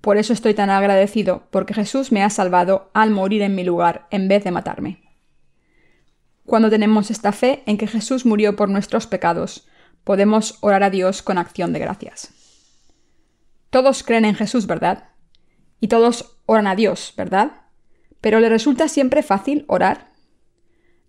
Por 0.00 0.16
eso 0.16 0.32
estoy 0.32 0.54
tan 0.54 0.70
agradecido, 0.70 1.44
porque 1.50 1.74
Jesús 1.74 2.12
me 2.12 2.22
ha 2.22 2.30
salvado 2.30 2.90
al 2.94 3.10
morir 3.10 3.42
en 3.42 3.54
mi 3.54 3.64
lugar 3.64 4.06
en 4.10 4.28
vez 4.28 4.44
de 4.44 4.50
matarme. 4.50 5.02
Cuando 6.44 6.70
tenemos 6.70 7.10
esta 7.10 7.32
fe 7.32 7.62
en 7.66 7.76
que 7.76 7.88
Jesús 7.88 8.24
murió 8.24 8.54
por 8.54 8.68
nuestros 8.68 9.06
pecados, 9.06 9.68
podemos 10.06 10.58
orar 10.60 10.84
a 10.84 10.90
Dios 10.90 11.20
con 11.20 11.36
acción 11.36 11.72
de 11.72 11.80
gracias. 11.80 12.32
Todos 13.70 14.04
creen 14.04 14.24
en 14.24 14.36
Jesús, 14.36 14.68
¿verdad? 14.68 15.08
Y 15.80 15.88
todos 15.88 16.38
oran 16.46 16.68
a 16.68 16.76
Dios, 16.76 17.12
¿verdad? 17.16 17.62
Pero 18.20 18.38
¿le 18.38 18.48
resulta 18.48 18.86
siempre 18.86 19.24
fácil 19.24 19.64
orar? 19.66 20.12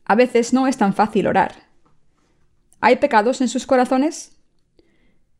A 0.03 0.15
veces 0.15 0.51
no 0.51 0.65
es 0.65 0.77
tan 0.77 0.95
fácil 0.95 1.27
orar. 1.27 1.67
¿Hay 2.81 2.95
pecados 2.95 3.39
en 3.39 3.49
sus 3.49 3.67
corazones? 3.67 4.41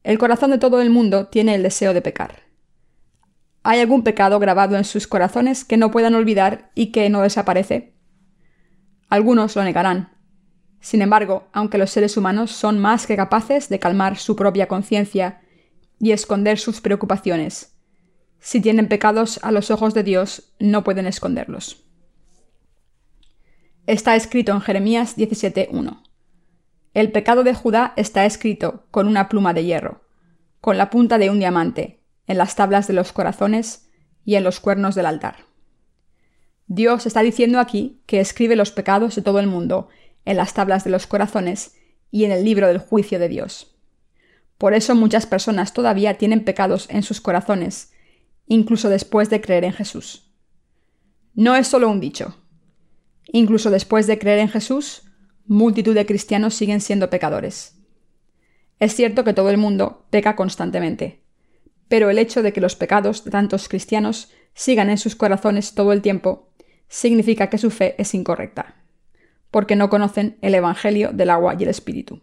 El 0.03 0.19
corazón 0.19 0.51
de 0.51 0.59
todo 0.59 0.79
el 0.79 0.91
mundo 0.91 1.25
tiene 1.25 1.55
el 1.55 1.63
deseo 1.63 1.95
de 1.95 2.03
pecar. 2.03 2.43
¿Hay 3.63 3.79
algún 3.79 4.03
pecado 4.03 4.37
grabado 4.37 4.77
en 4.77 4.83
sus 4.85 5.07
corazones 5.07 5.65
que 5.65 5.77
no 5.77 5.89
puedan 5.89 6.13
olvidar 6.13 6.69
y 6.75 6.91
que 6.91 7.09
no 7.09 7.23
desaparece? 7.23 7.95
Algunos 9.09 9.55
lo 9.55 9.63
negarán, 9.63 10.15
sin 10.79 11.01
embargo, 11.01 11.47
aunque 11.51 11.77
los 11.77 11.91
seres 11.91 12.17
humanos 12.17 12.51
son 12.51 12.79
más 12.79 13.07
que 13.07 13.15
capaces 13.15 13.69
de 13.69 13.79
calmar 13.79 14.17
su 14.17 14.35
propia 14.35 14.67
conciencia 14.67 15.41
y 15.99 16.11
esconder 16.11 16.59
sus 16.59 16.81
preocupaciones, 16.81 17.77
si 18.39 18.61
tienen 18.61 18.87
pecados 18.87 19.39
a 19.43 19.51
los 19.51 19.71
ojos 19.71 19.93
de 19.93 20.03
Dios, 20.03 20.53
no 20.59 20.83
pueden 20.83 21.07
esconderlos. 21.07 21.83
Está 23.87 24.15
escrito 24.15 24.51
en 24.51 24.61
Jeremías 24.61 25.17
17.1. 25.17 26.03
El 26.93 27.11
pecado 27.11 27.43
de 27.43 27.53
Judá 27.53 27.93
está 27.95 28.25
escrito 28.25 28.85
con 28.91 29.07
una 29.07 29.29
pluma 29.29 29.53
de 29.53 29.65
hierro, 29.65 30.01
con 30.61 30.77
la 30.77 30.89
punta 30.89 31.17
de 31.17 31.29
un 31.29 31.39
diamante, 31.39 32.03
en 32.27 32.37
las 32.37 32.55
tablas 32.55 32.87
de 32.87 32.93
los 32.93 33.13
corazones 33.13 33.89
y 34.25 34.35
en 34.35 34.43
los 34.43 34.59
cuernos 34.59 34.95
del 34.95 35.05
altar. 35.05 35.45
Dios 36.67 37.05
está 37.05 37.21
diciendo 37.21 37.59
aquí 37.59 38.01
que 38.05 38.19
escribe 38.19 38.57
los 38.57 38.71
pecados 38.71 39.15
de 39.15 39.21
todo 39.21 39.39
el 39.39 39.47
mundo 39.47 39.87
en 40.27 40.37
las 40.37 40.53
tablas 40.53 40.83
de 40.83 40.89
los 40.89 41.07
corazones 41.07 41.75
y 42.11 42.25
en 42.25 42.31
el 42.31 42.43
libro 42.43 42.67
del 42.67 42.77
juicio 42.77 43.17
de 43.17 43.29
Dios. 43.29 43.75
Por 44.57 44.73
eso 44.73 44.93
muchas 44.93 45.25
personas 45.25 45.73
todavía 45.73 46.17
tienen 46.17 46.43
pecados 46.43 46.87
en 46.89 47.01
sus 47.01 47.21
corazones, 47.21 47.93
incluso 48.45 48.89
después 48.89 49.29
de 49.29 49.39
creer 49.39 49.63
en 49.63 49.73
Jesús. 49.73 50.33
No 51.33 51.55
es 51.55 51.67
solo 51.67 51.89
un 51.89 51.99
dicho. 51.99 52.35
Incluso 53.31 53.69
después 53.69 54.05
de 54.05 54.19
creer 54.19 54.39
en 54.39 54.49
Jesús, 54.49 55.03
multitud 55.45 55.95
de 55.95 56.05
cristianos 56.05 56.55
siguen 56.55 56.81
siendo 56.81 57.09
pecadores. 57.09 57.75
Es 58.79 58.95
cierto 58.95 59.23
que 59.23 59.33
todo 59.33 59.49
el 59.49 59.57
mundo 59.57 60.07
peca 60.09 60.35
constantemente, 60.35 61.23
pero 61.87 62.09
el 62.09 62.19
hecho 62.19 62.43
de 62.43 62.51
que 62.51 62.61
los 62.61 62.75
pecados 62.75 63.23
de 63.23 63.31
tantos 63.31 63.69
cristianos 63.69 64.29
sigan 64.53 64.89
en 64.89 64.97
sus 64.97 65.15
corazones 65.15 65.73
todo 65.73 65.93
el 65.93 66.01
tiempo 66.01 66.49
significa 66.89 67.49
que 67.49 67.57
su 67.57 67.71
fe 67.71 67.95
es 67.97 68.13
incorrecta, 68.13 68.86
porque 69.57 69.75
no 69.75 69.89
conocen 69.89 70.37
el 70.43 70.53
Evangelio 70.53 71.13
del 71.13 71.31
agua 71.31 71.55
y 71.57 71.63
el 71.63 71.69
Espíritu. 71.69 72.21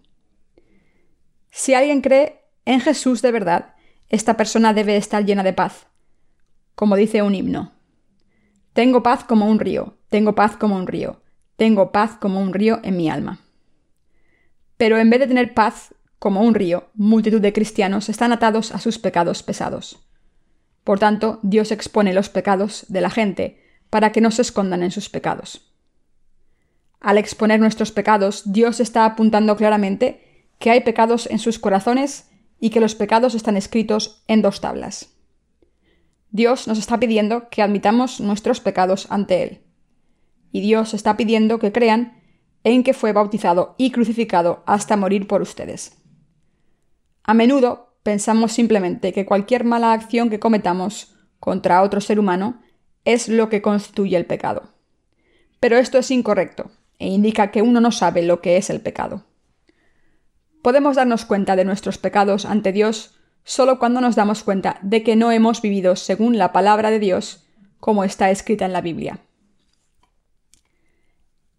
Si 1.50 1.74
alguien 1.74 2.00
cree 2.00 2.44
en 2.64 2.78
Jesús 2.78 3.22
de 3.22 3.32
verdad, 3.32 3.74
esta 4.08 4.36
persona 4.36 4.72
debe 4.72 4.96
estar 4.96 5.24
llena 5.24 5.42
de 5.42 5.52
paz, 5.52 5.88
como 6.76 6.94
dice 6.94 7.22
un 7.22 7.34
himno. 7.34 7.72
Tengo 8.72 9.02
paz 9.02 9.24
como 9.24 9.50
un 9.50 9.58
río, 9.58 9.98
tengo 10.10 10.36
paz 10.36 10.56
como 10.56 10.76
un 10.76 10.86
río, 10.86 11.22
tengo 11.56 11.90
paz 11.90 12.16
como 12.20 12.40
un 12.40 12.54
río 12.54 12.78
en 12.84 12.96
mi 12.96 13.10
alma. 13.10 13.40
Pero 14.76 14.96
en 14.98 15.10
vez 15.10 15.18
de 15.18 15.26
tener 15.26 15.54
paz 15.54 15.92
como 16.20 16.40
un 16.40 16.54
río, 16.54 16.90
multitud 16.94 17.40
de 17.40 17.52
cristianos 17.52 18.08
están 18.08 18.32
atados 18.32 18.70
a 18.70 18.78
sus 18.78 19.00
pecados 19.00 19.42
pesados. 19.42 20.08
Por 20.84 21.00
tanto, 21.00 21.40
Dios 21.42 21.72
expone 21.72 22.14
los 22.14 22.28
pecados 22.28 22.86
de 22.90 23.00
la 23.00 23.10
gente 23.10 23.60
para 23.90 24.12
que 24.12 24.20
no 24.20 24.30
se 24.30 24.42
escondan 24.42 24.84
en 24.84 24.92
sus 24.92 25.08
pecados. 25.08 25.73
Al 27.04 27.18
exponer 27.18 27.60
nuestros 27.60 27.92
pecados, 27.92 28.50
Dios 28.50 28.80
está 28.80 29.04
apuntando 29.04 29.58
claramente 29.58 30.48
que 30.58 30.70
hay 30.70 30.80
pecados 30.80 31.26
en 31.30 31.38
sus 31.38 31.58
corazones 31.58 32.30
y 32.58 32.70
que 32.70 32.80
los 32.80 32.94
pecados 32.94 33.34
están 33.34 33.58
escritos 33.58 34.24
en 34.26 34.40
dos 34.40 34.62
tablas. 34.62 35.14
Dios 36.30 36.66
nos 36.66 36.78
está 36.78 36.98
pidiendo 36.98 37.50
que 37.50 37.60
admitamos 37.60 38.22
nuestros 38.22 38.60
pecados 38.60 39.06
ante 39.10 39.42
Él. 39.42 39.60
Y 40.50 40.62
Dios 40.62 40.94
está 40.94 41.18
pidiendo 41.18 41.58
que 41.58 41.72
crean 41.72 42.22
en 42.62 42.82
que 42.82 42.94
fue 42.94 43.12
bautizado 43.12 43.74
y 43.76 43.90
crucificado 43.90 44.62
hasta 44.64 44.96
morir 44.96 45.28
por 45.28 45.42
ustedes. 45.42 45.98
A 47.22 47.34
menudo 47.34 47.98
pensamos 48.02 48.52
simplemente 48.52 49.12
que 49.12 49.26
cualquier 49.26 49.64
mala 49.64 49.92
acción 49.92 50.30
que 50.30 50.40
cometamos 50.40 51.14
contra 51.38 51.82
otro 51.82 52.00
ser 52.00 52.18
humano 52.18 52.62
es 53.04 53.28
lo 53.28 53.50
que 53.50 53.60
constituye 53.60 54.16
el 54.16 54.24
pecado. 54.24 54.72
Pero 55.60 55.76
esto 55.76 55.98
es 55.98 56.10
incorrecto 56.10 56.70
e 56.98 57.08
indica 57.08 57.50
que 57.50 57.62
uno 57.62 57.80
no 57.80 57.92
sabe 57.92 58.22
lo 58.22 58.40
que 58.40 58.56
es 58.56 58.70
el 58.70 58.80
pecado. 58.80 59.24
Podemos 60.62 60.96
darnos 60.96 61.24
cuenta 61.24 61.56
de 61.56 61.64
nuestros 61.64 61.98
pecados 61.98 62.46
ante 62.46 62.72
Dios 62.72 63.14
solo 63.44 63.78
cuando 63.78 64.00
nos 64.00 64.16
damos 64.16 64.42
cuenta 64.42 64.78
de 64.82 65.02
que 65.02 65.16
no 65.16 65.30
hemos 65.30 65.60
vivido 65.60 65.96
según 65.96 66.38
la 66.38 66.52
palabra 66.52 66.90
de 66.90 66.98
Dios 66.98 67.46
como 67.78 68.04
está 68.04 68.30
escrita 68.30 68.64
en 68.64 68.72
la 68.72 68.80
Biblia. 68.80 69.18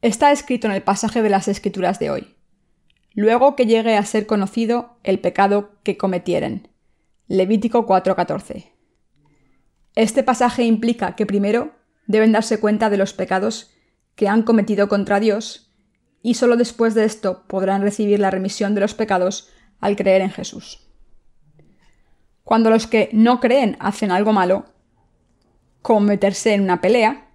Está 0.01 0.31
escrito 0.31 0.67
en 0.67 0.73
el 0.73 0.81
pasaje 0.81 1.21
de 1.21 1.29
las 1.29 1.47
Escrituras 1.47 1.99
de 1.99 2.09
hoy. 2.09 2.35
Luego 3.13 3.55
que 3.55 3.65
llegue 3.65 3.95
a 3.95 4.05
ser 4.05 4.25
conocido 4.25 4.97
el 5.03 5.19
pecado 5.19 5.71
que 5.83 5.97
cometieren. 5.97 6.67
Levítico 7.27 7.85
4:14. 7.85 8.71
Este 9.95 10.23
pasaje 10.23 10.63
implica 10.63 11.15
que 11.15 11.25
primero 11.25 11.73
deben 12.07 12.31
darse 12.31 12.59
cuenta 12.59 12.89
de 12.89 12.97
los 12.97 13.13
pecados 13.13 13.71
que 14.15 14.28
han 14.28 14.43
cometido 14.43 14.88
contra 14.88 15.19
Dios 15.19 15.73
y 16.21 16.34
solo 16.34 16.58
después 16.58 16.95
de 16.95 17.06
esto 17.06 17.43
podrán 17.47 17.82
recibir 17.82 18.19
la 18.19 18.32
remisión 18.32 18.73
de 18.73 18.82
los 18.82 18.95
pecados 18.95 19.49
al 19.80 19.95
creer 19.95 20.21
en 20.21 20.32
Jesús. 20.32 20.89
Cuando 22.43 22.69
los 22.69 22.88
que 22.88 23.10
no 23.13 23.39
creen 23.39 23.78
hacen 23.80 24.12
algo 24.12 24.34
malo, 24.34 24.65
como 25.82 25.99
meterse 25.99 26.54
en 26.54 26.62
una 26.62 26.82
pelea, 26.82 27.30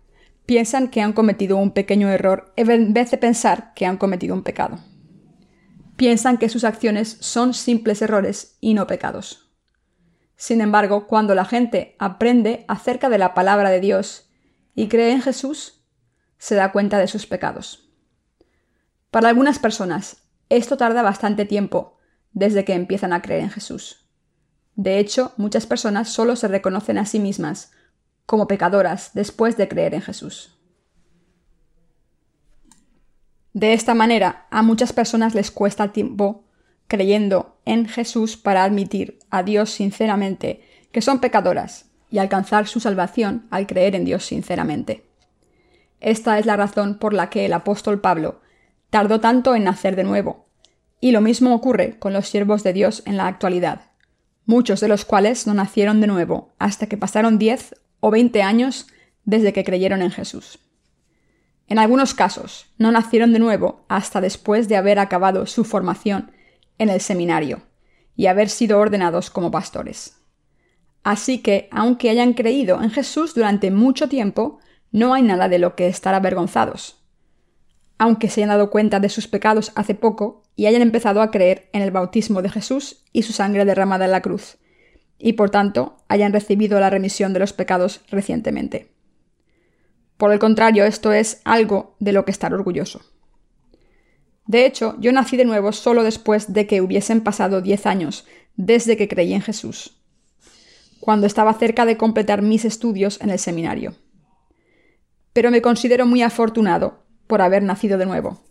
piensan 0.47 0.89
que 0.89 1.01
han 1.01 1.13
cometido 1.13 1.57
un 1.57 1.71
pequeño 1.71 2.09
error 2.09 2.53
en 2.57 2.93
vez 2.93 3.11
de 3.13 3.19
pensar 3.19 3.73
que 3.75 3.87
han 3.87 3.97
cometido 3.97 4.35
un 4.35 4.43
pecado. 4.43 4.81
Piensan 5.95 6.39
que 6.39 6.49
sus 6.49 6.65
acciones 6.65 7.17
son 7.21 7.55
simples 7.55 8.03
errores 8.03 8.57
y 8.61 8.75
no 8.75 8.89
pecados. 8.89 9.53
Sin 10.35 10.61
embargo, 10.61 11.07
cuando 11.07 11.35
la 11.35 11.45
gente 11.45 11.95
aprende 11.99 12.65
acerca 12.67 13.09
de 13.09 13.19
la 13.19 13.35
palabra 13.35 13.71
de 13.71 13.81
Dios 13.81 14.31
y 14.75 14.89
cree 14.89 15.13
en 15.13 15.23
Jesús, 15.23 15.80
se 16.41 16.55
da 16.55 16.73
cuenta 16.73 16.99
de 16.99 17.07
sus 17.07 17.27
pecados. 17.27 17.93
Para 19.11 19.29
algunas 19.29 19.59
personas, 19.59 20.25
esto 20.49 20.79
tarda 20.79 21.03
bastante 21.03 21.45
tiempo 21.45 21.99
desde 22.33 22.65
que 22.65 22.73
empiezan 22.73 23.13
a 23.13 23.21
creer 23.21 23.43
en 23.43 23.51
Jesús. 23.51 24.09
De 24.75 24.99
hecho, 24.99 25.35
muchas 25.37 25.67
personas 25.67 26.09
solo 26.09 26.37
se 26.37 26.49
reconocen 26.49 26.97
a 26.97 27.05
sí 27.05 27.19
mismas 27.21 27.73
como 28.25 28.49
pecadoras 28.49 29.11
después 29.13 29.59
de 29.59 29.69
creer 29.69 29.95
en 29.95 30.01
Jesús. 30.01 30.59
De 33.53 33.75
esta 33.75 33.95
manera, 33.95 34.47
a 34.51 34.63
muchas 34.63 34.95
personas 34.95 35.35
les 35.35 35.51
cuesta 35.51 35.93
tiempo 35.93 36.45
creyendo 36.87 37.61
en 37.67 37.87
Jesús 37.87 38.39
para 38.39 38.65
admitir 38.65 39.19
a 39.29 39.43
Dios 39.43 39.71
sinceramente 39.71 40.65
que 40.91 41.03
son 41.03 41.21
pecadoras 41.21 41.91
y 42.09 42.19
alcanzar 42.19 42.67
su 42.67 42.81
salvación 42.81 43.47
al 43.51 43.67
creer 43.67 43.95
en 43.95 44.07
Dios 44.07 44.25
sinceramente. 44.25 45.10
Esta 46.01 46.39
es 46.39 46.47
la 46.47 46.57
razón 46.57 46.99
por 46.99 47.13
la 47.13 47.31
que 47.31 47.47
el 47.47 47.53
apóstol 47.53 48.01
Pablo 48.01 48.41
tardó 48.89 49.21
tanto 49.21 49.55
en 49.55 49.65
nacer 49.65 49.97
de 49.97 50.05
nuevo, 50.05 50.47
y 51.01 51.13
lo 51.13 51.21
mismo 51.21 51.55
ocurre 51.55 51.99
con 51.99 52.13
los 52.13 52.29
siervos 52.29 52.63
de 52.63 52.73
Dios 52.73 53.03
en 53.07 53.17
la 53.17 53.27
actualidad, 53.27 53.93
muchos 54.47 54.81
de 54.81 54.89
los 54.89 55.05
cuales 55.05 55.47
no 55.47 55.55
nacieron 55.55 56.01
de 56.01 56.07
nuevo 56.07 56.53
hasta 56.59 56.87
que 56.87 56.97
pasaron 56.97 57.39
10 57.39 57.77
o 58.01 58.11
20 58.11 58.43
años 58.43 58.89
desde 59.25 59.53
que 59.53 59.65
creyeron 59.65 60.03
en 60.03 60.11
Jesús. 60.11 60.59
En 61.69 61.79
algunos 61.79 62.15
casos, 62.15 62.67
no 62.79 62.91
nacieron 62.91 63.33
de 63.33 63.39
nuevo 63.39 63.85
hasta 63.89 64.21
después 64.21 64.69
de 64.69 64.77
haber 64.77 64.99
acabado 64.99 65.47
su 65.47 65.65
formación 65.65 66.33
en 66.79 66.89
el 66.89 67.01
seminario 67.01 67.63
y 68.17 68.27
haber 68.27 68.49
sido 68.49 68.79
ordenados 68.81 69.31
como 69.31 69.53
pastores. 69.53 70.17
Así 71.05 71.39
que, 71.39 71.69
aunque 71.71 72.11
hayan 72.11 72.33
creído 72.35 72.83
en 72.83 72.91
Jesús 72.91 73.35
durante 73.35 73.71
mucho 73.71 74.09
tiempo, 74.09 74.59
no 74.93 75.15
hay 75.15 75.23
nada 75.23 75.49
de 75.49 75.59
lo 75.59 75.77
que 75.77 75.89
estar 75.89 76.15
avergonzados. 76.15 77.03
Aunque 77.99 78.29
se 78.29 78.41
hayan 78.41 78.49
dado 78.49 78.71
cuenta 78.71 78.99
de 78.99 79.09
sus 79.09 79.29
pecados 79.29 79.73
hace 79.75 79.95
poco 79.95 80.43
y 80.57 80.67
hayan 80.67 80.83
empezado 80.83 81.23
a 81.23 81.31
creer 81.31 81.69
en 81.73 81.83
el 81.83 81.91
bautismo 81.91 82.43
de 82.43 82.49
Jesús 82.49 83.05
y 83.13 83.23
su 83.23 83.33
sangre 83.33 83.65
derramada 83.65 84.07
en 84.07 84.11
la 84.11 84.23
cruz, 84.23 84.59
y 85.19 85.35
por 85.35 85.51
tanto 85.51 85.97
hayan 86.09 86.33
recibido 86.33 86.81
la 86.81 86.91
remisión 86.91 87.33
de 87.33 87.41
los 87.41 87.53
pecados 87.53 88.01
recientemente. 88.11 88.91
Por 90.17 90.33
el 90.33 90.39
contrario, 90.39 90.85
esto 90.85 91.13
es 91.13 91.41
algo 91.45 91.97
de 91.99 92.13
lo 92.13 92.25
que 92.25 92.31
estar 92.31 92.53
orgulloso. 92.53 93.01
De 94.47 94.67
hecho, 94.67 94.97
yo 94.99 95.13
nací 95.13 95.37
de 95.37 95.45
nuevo 95.45 95.73
solo 95.73 96.03
después 96.03 96.53
de 96.53 96.67
que 96.67 96.81
hubiesen 96.81 97.23
pasado 97.23 97.61
diez 97.61 97.87
años 97.87 98.27
desde 98.57 98.97
que 98.97 99.09
creí 99.09 99.33
en 99.33 99.43
Jesús, 99.43 100.03
cuando 101.01 101.27
estaba 101.27 101.55
cerca 101.55 101.87
de 101.87 101.97
completar 101.97 102.43
mis 102.43 102.65
estudios 102.65 103.21
en 103.21 103.31
el 103.31 103.39
seminario. 103.39 103.95
Pero 105.33 105.51
me 105.51 105.63
considero 105.63 106.07
muy 106.07 106.23
afortunado 106.23 107.05
por 107.27 107.43
haber 107.43 107.63
nacido 107.63 107.99
de 107.99 108.07
nuevo, 108.07 108.43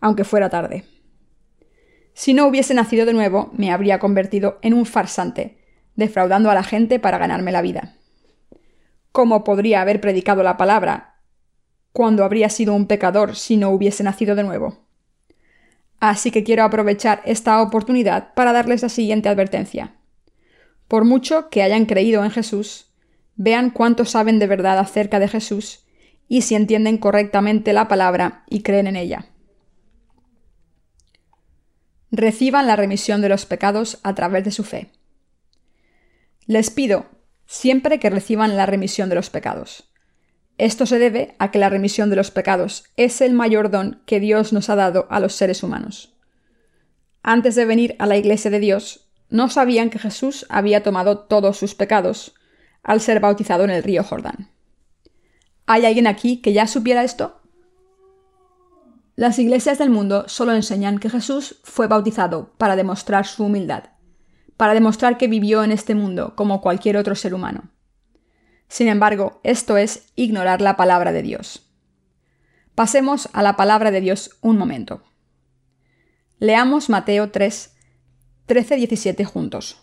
aunque 0.00 0.24
fuera 0.24 0.50
tarde. 0.50 0.84
Si 2.14 2.34
no 2.34 2.46
hubiese 2.46 2.74
nacido 2.74 3.06
de 3.06 3.12
nuevo, 3.12 3.50
me 3.52 3.70
habría 3.70 3.98
convertido 3.98 4.58
en 4.62 4.74
un 4.74 4.86
farsante, 4.86 5.58
defraudando 5.94 6.50
a 6.50 6.54
la 6.54 6.62
gente 6.62 6.98
para 6.98 7.18
ganarme 7.18 7.52
la 7.52 7.62
vida. 7.62 7.94
¿Cómo 9.12 9.44
podría 9.44 9.80
haber 9.80 10.00
predicado 10.00 10.42
la 10.42 10.56
palabra 10.56 11.20
cuando 11.92 12.24
habría 12.24 12.50
sido 12.50 12.74
un 12.74 12.86
pecador 12.86 13.36
si 13.36 13.56
no 13.56 13.70
hubiese 13.70 14.02
nacido 14.02 14.34
de 14.34 14.42
nuevo? 14.42 14.86
Así 16.00 16.30
que 16.30 16.44
quiero 16.44 16.64
aprovechar 16.64 17.22
esta 17.24 17.62
oportunidad 17.62 18.34
para 18.34 18.52
darles 18.52 18.82
la 18.82 18.88
siguiente 18.88 19.28
advertencia. 19.28 19.94
Por 20.88 21.04
mucho 21.04 21.48
que 21.48 21.62
hayan 21.62 21.86
creído 21.86 22.24
en 22.24 22.30
Jesús, 22.30 22.92
vean 23.36 23.70
cuánto 23.70 24.04
saben 24.04 24.38
de 24.38 24.46
verdad 24.46 24.78
acerca 24.78 25.18
de 25.18 25.28
Jesús 25.28 25.85
y 26.28 26.42
si 26.42 26.54
entienden 26.54 26.98
correctamente 26.98 27.72
la 27.72 27.88
palabra 27.88 28.44
y 28.48 28.62
creen 28.62 28.86
en 28.86 28.96
ella. 28.96 29.26
Reciban 32.10 32.66
la 32.66 32.76
remisión 32.76 33.20
de 33.20 33.28
los 33.28 33.46
pecados 33.46 33.98
a 34.02 34.14
través 34.14 34.44
de 34.44 34.50
su 34.50 34.64
fe. 34.64 34.90
Les 36.46 36.70
pido, 36.70 37.06
siempre 37.46 37.98
que 37.98 38.10
reciban 38.10 38.56
la 38.56 38.66
remisión 38.66 39.08
de 39.08 39.16
los 39.16 39.30
pecados. 39.30 39.90
Esto 40.58 40.86
se 40.86 40.98
debe 40.98 41.34
a 41.38 41.50
que 41.50 41.58
la 41.58 41.68
remisión 41.68 42.08
de 42.08 42.16
los 42.16 42.30
pecados 42.30 42.84
es 42.96 43.20
el 43.20 43.34
mayor 43.34 43.70
don 43.70 44.02
que 44.06 44.20
Dios 44.20 44.52
nos 44.52 44.70
ha 44.70 44.76
dado 44.76 45.06
a 45.10 45.20
los 45.20 45.34
seres 45.34 45.62
humanos. 45.62 46.16
Antes 47.22 47.56
de 47.56 47.64
venir 47.64 47.96
a 47.98 48.06
la 48.06 48.16
iglesia 48.16 48.50
de 48.50 48.60
Dios, 48.60 49.10
no 49.28 49.48
sabían 49.48 49.90
que 49.90 49.98
Jesús 49.98 50.46
había 50.48 50.82
tomado 50.82 51.18
todos 51.18 51.58
sus 51.58 51.74
pecados 51.74 52.34
al 52.82 53.00
ser 53.00 53.20
bautizado 53.20 53.64
en 53.64 53.70
el 53.70 53.82
río 53.82 54.04
Jordán. 54.04 54.55
¿Hay 55.66 55.84
alguien 55.84 56.06
aquí 56.06 56.40
que 56.40 56.52
ya 56.52 56.66
supiera 56.66 57.04
esto? 57.04 57.40
Las 59.14 59.38
iglesias 59.38 59.78
del 59.78 59.90
mundo 59.90 60.24
solo 60.28 60.52
enseñan 60.52 60.98
que 60.98 61.10
Jesús 61.10 61.60
fue 61.64 61.86
bautizado 61.86 62.52
para 62.58 62.76
demostrar 62.76 63.26
su 63.26 63.44
humildad 63.44 63.84
para 64.56 64.74
demostrar 64.74 65.18
que 65.18 65.28
vivió 65.28 65.64
en 65.64 65.72
este 65.72 65.94
mundo 65.94 66.34
como 66.34 66.60
cualquier 66.60 66.96
otro 66.96 67.14
ser 67.14 67.34
humano. 67.34 67.70
Sin 68.68 68.88
embargo, 68.88 69.40
esto 69.44 69.76
es 69.76 70.12
ignorar 70.16 70.60
la 70.60 70.76
palabra 70.76 71.12
de 71.12 71.22
Dios. 71.22 71.70
Pasemos 72.74 73.28
a 73.32 73.42
la 73.42 73.56
palabra 73.56 73.90
de 73.90 74.00
Dios 74.00 74.36
un 74.40 74.58
momento. 74.58 75.02
Leamos 76.38 76.90
Mateo 76.90 77.30
3, 77.30 77.74
13-17 78.48 79.24
juntos. 79.24 79.82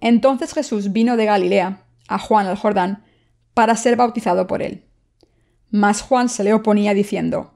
Entonces 0.00 0.54
Jesús 0.54 0.92
vino 0.92 1.16
de 1.16 1.26
Galilea 1.26 1.84
a 2.06 2.18
Juan 2.18 2.46
al 2.46 2.56
Jordán 2.56 3.04
para 3.58 3.74
ser 3.74 3.96
bautizado 3.96 4.46
por 4.46 4.62
él. 4.62 4.84
Mas 5.72 6.00
Juan 6.00 6.28
se 6.28 6.44
le 6.44 6.54
oponía 6.54 6.94
diciendo, 6.94 7.54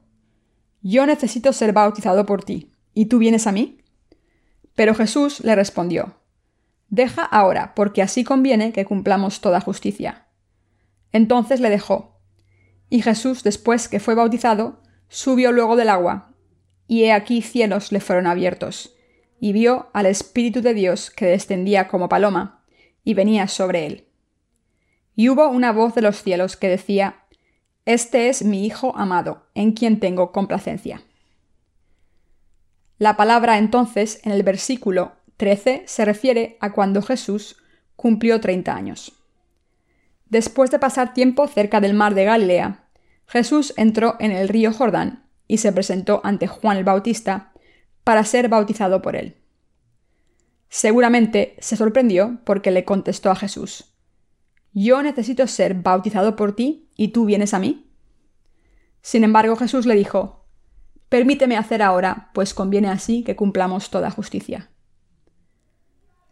Yo 0.81 1.07
necesito 1.07 1.53
ser 1.53 1.73
bautizado 1.73 2.27
por 2.27 2.43
ti, 2.43 2.73
¿y 2.93 3.07
tú 3.07 3.19
vienes 3.19 3.47
a 3.47 3.53
mí? 3.53 3.79
Pero 4.75 4.97
Jesús 4.97 5.39
le 5.45 5.55
respondió, 5.55 6.17
Deja 6.89 7.23
ahora, 7.23 7.77
porque 7.77 8.03
así 8.03 8.25
conviene 8.25 8.73
que 8.73 8.85
cumplamos 8.85 9.41
toda 9.41 9.61
justicia. 9.61 10.27
Entonces 11.13 11.61
le 11.61 11.71
dejó. 11.71 12.19
Y 12.91 13.03
Jesús, 13.03 13.45
después 13.45 13.87
que 13.87 14.01
fue 14.01 14.17
bautizado, 14.17 14.83
subió 15.07 15.53
luego 15.53 15.77
del 15.77 15.89
agua, 15.89 16.35
y 16.89 17.05
he 17.05 17.13
aquí 17.13 17.43
cielos 17.43 17.93
le 17.93 18.01
fueron 18.01 18.27
abiertos, 18.27 18.97
y 19.39 19.53
vio 19.53 19.89
al 19.93 20.07
Espíritu 20.07 20.63
de 20.63 20.75
Dios 20.75 21.13
que 21.13 21.27
descendía 21.27 21.87
como 21.87 22.09
paloma, 22.09 22.65
y 23.05 23.15
venía 23.15 23.47
sobre 23.47 23.87
él. 23.87 24.12
Y 25.15 25.29
hubo 25.29 25.49
una 25.49 25.73
voz 25.73 25.95
de 25.95 26.03
los 26.03 26.23
cielos 26.23 26.57
que 26.57 26.69
decía, 26.69 27.25
Este 27.85 28.29
es 28.29 28.45
mi 28.45 28.65
Hijo 28.65 28.97
amado, 28.97 29.47
en 29.55 29.73
quien 29.73 30.01
tengo 30.01 30.33
complacencia. 30.33 31.03
La 32.99 33.17
palabra 33.17 33.59
entonces 33.59 34.21
en 34.25 34.33
el 34.33 34.43
versículo 34.43 35.13
13 35.37 35.83
se 35.87 36.05
refiere 36.05 36.57
a 36.61 36.73
cuando 36.73 37.03
Jesús 37.03 37.57
cumplió 37.97 38.41
30 38.41 38.75
años. 38.75 39.13
Después 40.27 40.71
de 40.71 40.79
pasar 40.79 41.13
tiempo 41.13 41.47
cerca 41.49 41.81
del 41.81 41.95
mar 41.95 42.15
de 42.15 42.25
Galilea, 42.25 42.89
Jesús 43.27 43.75
entró 43.77 44.17
en 44.19 44.31
el 44.31 44.49
río 44.49 44.73
Jordán 44.73 45.27
y 45.49 45.59
se 45.59 45.73
presentó 45.73 46.21
ante 46.25 46.47
Juan 46.47 46.77
el 46.77 46.85
Bautista 46.85 47.53
para 48.05 48.25
ser 48.25 48.49
bautizado 48.49 49.03
por 49.03 49.17
él. 49.17 49.37
Seguramente 50.69 51.57
se 51.59 51.77
sorprendió 51.77 52.39
porque 52.45 52.71
le 52.71 52.85
contestó 52.85 53.31
a 53.31 53.37
Jesús, 53.37 53.92
Yo 54.73 55.03
necesito 55.03 55.47
ser 55.47 55.75
bautizado 55.75 56.37
por 56.37 56.55
ti 56.55 56.91
y 56.97 57.09
tú 57.09 57.25
vienes 57.25 57.55
a 57.55 57.59
mí. 57.59 57.91
Sin 59.03 59.25
embargo, 59.25 59.57
Jesús 59.57 59.87
le 59.87 59.95
dijo, 59.95 60.47
Permíteme 61.09 61.59
hacer 61.59 61.83
ahora, 61.83 62.31
pues 62.33 62.55
conviene 62.55 62.89
así 62.89 63.23
que 63.23 63.37
cumplamos 63.37 63.91
toda 63.91 64.11
justicia. 64.11 64.71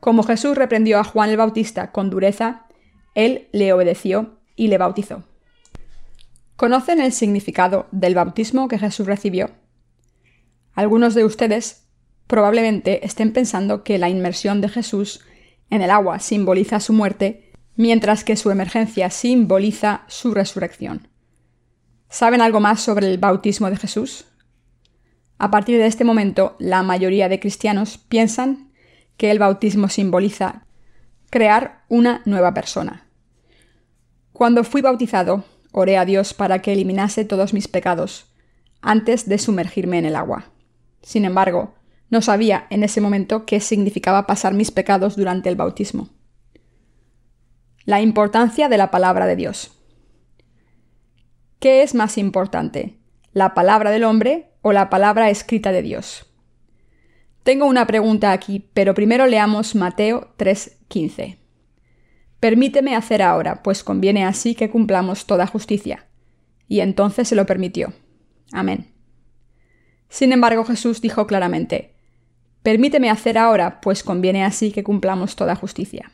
Como 0.00 0.22
Jesús 0.22 0.57
reprendió 0.57 0.98
a 0.98 1.05
Juan 1.05 1.29
el 1.29 1.37
Bautista 1.37 1.92
con 1.92 2.09
dureza, 2.09 2.66
él 3.14 3.48
le 3.53 3.74
obedeció 3.74 4.38
y 4.57 4.68
le 4.68 4.79
bautizó. 4.79 5.24
¿Conocen 6.57 7.00
el 7.00 7.12
significado 7.12 7.88
del 7.90 8.14
bautismo 8.14 8.68
que 8.68 8.79
Jesús 8.79 9.07
recibió? 9.07 9.50
Algunos 10.72 11.14
de 11.14 11.24
ustedes 11.24 11.87
probablemente 12.26 13.05
estén 13.05 13.35
pensando 13.35 13.85
que 13.85 13.98
la 13.98 14.09
inmersión 14.09 14.62
de 14.62 14.70
Jesús 14.70 15.20
en 15.68 15.83
el 15.83 15.90
agua 15.90 16.20
simboliza 16.20 16.81
su 16.81 16.94
muerte, 16.94 17.49
mientras 17.76 18.24
que 18.24 18.37
su 18.37 18.50
emergencia 18.50 19.11
simboliza 19.11 20.02
su 20.09 20.35
resurrección. 20.35 21.09
¿Saben 22.09 22.40
algo 22.40 22.61
más 22.61 22.80
sobre 22.80 23.11
el 23.11 23.18
bautismo 23.18 23.70
de 23.70 23.76
Jesús? 23.76 24.26
A 25.38 25.50
partir 25.50 25.78
de 25.78 25.87
este 25.87 26.04
momento, 26.04 26.56
la 26.59 26.83
mayoría 26.83 27.28
de 27.28 27.40
cristianos 27.40 27.98
piensan 27.98 28.72
que 29.16 29.30
el 29.30 29.38
bautismo 29.38 29.88
simboliza 29.88 30.66
crear 31.30 31.85
una 31.88 32.22
nueva 32.24 32.52
persona. 32.52 33.06
Cuando 34.33 34.64
fui 34.64 34.83
bautizado, 34.83 35.44
oré 35.72 35.96
a 35.96 36.04
Dios 36.04 36.35
para 36.35 36.61
que 36.61 36.72
eliminase 36.72 37.24
todos 37.24 37.54
mis 37.54 37.68
pecados, 37.68 38.26
antes 38.83 39.28
de 39.28 39.38
sumergirme 39.38 39.98
en 39.98 40.06
el 40.06 40.16
agua. 40.16 40.50
Sin 41.02 41.24
embargo, 41.24 41.74
no 42.11 42.22
sabía 42.22 42.66
en 42.70 42.83
ese 42.83 43.00
momento 43.00 43.46
qué 43.46 43.61
significaba 43.61 44.26
pasar 44.26 44.52
mis 44.52 44.70
pecados 44.70 45.16
durante 45.16 45.48
el 45.48 45.56
bautismo. 45.56 46.09
La 47.90 48.00
importancia 48.00 48.68
de 48.68 48.79
la 48.79 48.92
palabra 48.92 49.26
de 49.26 49.35
Dios. 49.35 49.76
¿Qué 51.59 51.83
es 51.83 51.96
más 51.96 52.18
importante, 52.18 53.00
la 53.33 53.53
palabra 53.53 53.90
del 53.90 54.05
hombre 54.05 54.53
o 54.62 54.70
la 54.70 54.88
palabra 54.90 55.29
escrita 55.29 55.72
de 55.72 55.83
Dios? 55.83 56.33
Tengo 57.42 57.66
una 57.66 57.88
pregunta 57.88 58.31
aquí, 58.31 58.64
pero 58.74 58.94
primero 58.94 59.26
leamos 59.26 59.74
Mateo 59.74 60.33
3:15. 60.37 61.38
Permíteme 62.38 62.94
hacer 62.94 63.22
ahora, 63.22 63.61
pues 63.64 63.83
conviene 63.83 64.24
así 64.24 64.55
que 64.55 64.70
cumplamos 64.70 65.26
toda 65.26 65.48
justicia. 65.48 66.07
Y 66.68 66.83
entonces 66.83 67.26
se 67.26 67.35
lo 67.35 67.44
permitió. 67.44 67.92
Amén. 68.53 68.94
Sin 70.09 70.31
embargo, 70.31 70.64
Jesús 70.64 71.00
dijo 71.00 71.26
claramente, 71.26 71.96
Permíteme 72.62 73.11
hacer 73.11 73.37
ahora, 73.37 73.81
pues 73.81 74.05
conviene 74.05 74.44
así 74.44 74.70
que 74.70 74.85
cumplamos 74.85 75.35
toda 75.35 75.57
justicia. 75.57 76.12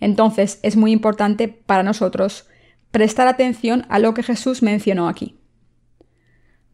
Entonces 0.00 0.60
es 0.62 0.76
muy 0.76 0.92
importante 0.92 1.48
para 1.48 1.82
nosotros 1.82 2.48
prestar 2.90 3.28
atención 3.28 3.86
a 3.88 3.98
lo 3.98 4.14
que 4.14 4.22
Jesús 4.22 4.62
mencionó 4.62 5.08
aquí. 5.08 5.38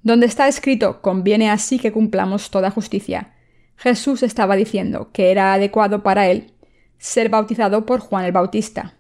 Donde 0.03 0.27
está 0.27 0.49
escrito 0.49 1.03
conviene 1.03 1.51
así 1.51 1.79
que 1.79 1.93
cumplamos 1.93 2.51
toda 2.51 2.71
justicia, 2.71 3.35
Jesús 3.77 4.23
estaba 4.23 4.57
diciendo 4.57 5.11
que 5.13 5.31
era 5.31 5.55
adecuado 5.55 6.03
para 6.03 6.29
él 6.29 6.53
ser 6.99 7.31
bautizado 7.31 7.87
por 7.87 8.01
Juan 8.01 8.25
el 8.27 8.33
Bautista, 8.33 8.95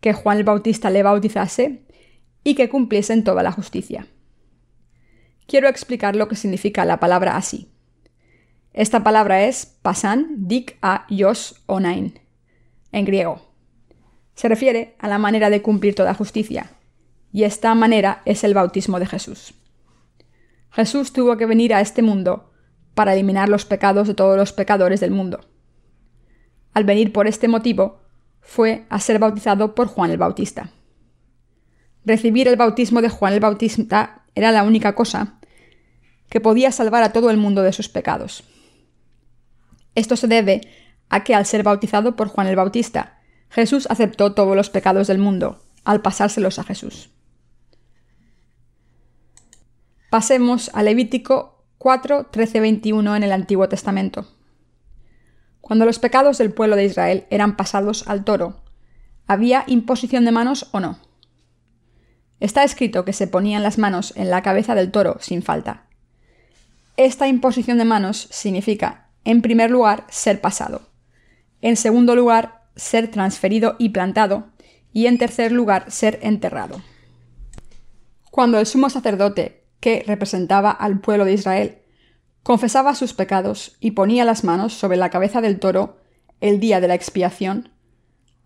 que 0.00 0.12
Juan 0.12 0.38
el 0.38 0.44
Bautista 0.44 0.90
le 0.90 1.02
bautizase 1.02 1.84
y 2.42 2.54
que 2.54 2.68
cumpliesen 2.68 3.22
toda 3.22 3.42
la 3.42 3.52
justicia. 3.52 4.06
Quiero 5.46 5.68
explicar 5.68 6.16
lo 6.16 6.28
que 6.28 6.36
significa 6.36 6.84
la 6.84 7.00
palabra 7.00 7.36
así. 7.36 7.70
Esta 8.72 9.02
palabra 9.02 9.44
es 9.44 9.66
pasan 9.66 10.28
dik 10.46 10.78
a 10.80 11.06
yos 11.08 11.62
onain, 11.66 12.20
en 12.92 13.04
griego. 13.04 13.40
Se 14.34 14.48
refiere 14.48 14.96
a 14.98 15.08
la 15.08 15.18
manera 15.18 15.50
de 15.50 15.62
cumplir 15.62 15.94
toda 15.94 16.14
justicia, 16.14 16.70
y 17.32 17.44
esta 17.44 17.74
manera 17.74 18.22
es 18.24 18.44
el 18.44 18.54
bautismo 18.54 18.98
de 18.98 19.06
Jesús. 19.06 19.54
Jesús 20.70 21.12
tuvo 21.12 21.36
que 21.36 21.46
venir 21.46 21.74
a 21.74 21.80
este 21.80 22.02
mundo 22.02 22.50
para 22.94 23.14
eliminar 23.14 23.48
los 23.48 23.64
pecados 23.64 24.08
de 24.08 24.14
todos 24.14 24.36
los 24.36 24.52
pecadores 24.52 25.00
del 25.00 25.10
mundo. 25.10 25.40
Al 26.72 26.84
venir 26.84 27.12
por 27.12 27.26
este 27.26 27.48
motivo, 27.48 28.00
fue 28.40 28.86
a 28.88 29.00
ser 29.00 29.18
bautizado 29.18 29.74
por 29.74 29.88
Juan 29.88 30.10
el 30.10 30.18
Bautista. 30.18 30.70
Recibir 32.04 32.48
el 32.48 32.56
bautismo 32.56 33.02
de 33.02 33.08
Juan 33.08 33.34
el 33.34 33.40
Bautista 33.40 34.24
era 34.34 34.52
la 34.52 34.62
única 34.62 34.94
cosa 34.94 35.38
que 36.28 36.40
podía 36.40 36.72
salvar 36.72 37.02
a 37.02 37.12
todo 37.12 37.30
el 37.30 37.36
mundo 37.36 37.62
de 37.62 37.72
sus 37.72 37.88
pecados. 37.88 38.44
Esto 39.94 40.16
se 40.16 40.28
debe 40.28 40.62
a 41.10 41.24
que 41.24 41.34
al 41.34 41.44
ser 41.44 41.62
bautizado 41.62 42.16
por 42.16 42.28
Juan 42.28 42.46
el 42.46 42.56
Bautista, 42.56 43.18
Jesús 43.50 43.86
aceptó 43.90 44.32
todos 44.32 44.56
los 44.56 44.70
pecados 44.70 45.08
del 45.08 45.18
mundo, 45.18 45.62
al 45.84 46.00
pasárselos 46.00 46.58
a 46.58 46.64
Jesús. 46.64 47.10
Pasemos 50.08 50.70
a 50.72 50.82
Levítico 50.82 51.64
4, 51.78 52.28
13, 52.30 52.60
21 52.60 53.16
en 53.16 53.22
el 53.22 53.32
Antiguo 53.32 53.68
Testamento. 53.68 54.26
Cuando 55.60 55.84
los 55.84 55.98
pecados 55.98 56.38
del 56.38 56.52
pueblo 56.52 56.76
de 56.76 56.84
Israel 56.84 57.26
eran 57.30 57.56
pasados 57.56 58.08
al 58.08 58.24
toro, 58.24 58.60
¿había 59.26 59.64
imposición 59.66 60.24
de 60.24 60.32
manos 60.32 60.68
o 60.72 60.80
no? 60.80 60.98
Está 62.40 62.64
escrito 62.64 63.04
que 63.04 63.12
se 63.12 63.26
ponían 63.26 63.62
las 63.62 63.78
manos 63.78 64.12
en 64.16 64.30
la 64.30 64.42
cabeza 64.42 64.74
del 64.74 64.90
toro 64.90 65.18
sin 65.20 65.42
falta. 65.42 65.86
Esta 66.96 67.28
imposición 67.28 67.78
de 67.78 67.84
manos 67.84 68.28
significa, 68.30 69.10
en 69.24 69.42
primer 69.42 69.70
lugar, 69.70 70.06
ser 70.08 70.40
pasado, 70.40 70.89
en 71.62 71.76
segundo 71.76 72.14
lugar, 72.16 72.64
ser 72.76 73.10
transferido 73.10 73.76
y 73.78 73.90
plantado, 73.90 74.48
y 74.92 75.06
en 75.06 75.18
tercer 75.18 75.52
lugar, 75.52 75.90
ser 75.90 76.18
enterrado. 76.22 76.80
Cuando 78.30 78.58
el 78.58 78.66
sumo 78.66 78.90
sacerdote 78.90 79.64
que 79.80 80.04
representaba 80.06 80.70
al 80.70 81.00
pueblo 81.00 81.24
de 81.24 81.34
Israel, 81.34 81.78
confesaba 82.42 82.94
sus 82.94 83.12
pecados 83.12 83.76
y 83.80 83.92
ponía 83.92 84.24
las 84.24 84.44
manos 84.44 84.72
sobre 84.72 84.96
la 84.96 85.10
cabeza 85.10 85.40
del 85.40 85.58
toro 85.58 85.98
el 86.40 86.60
día 86.60 86.80
de 86.80 86.88
la 86.88 86.94
expiación, 86.94 87.70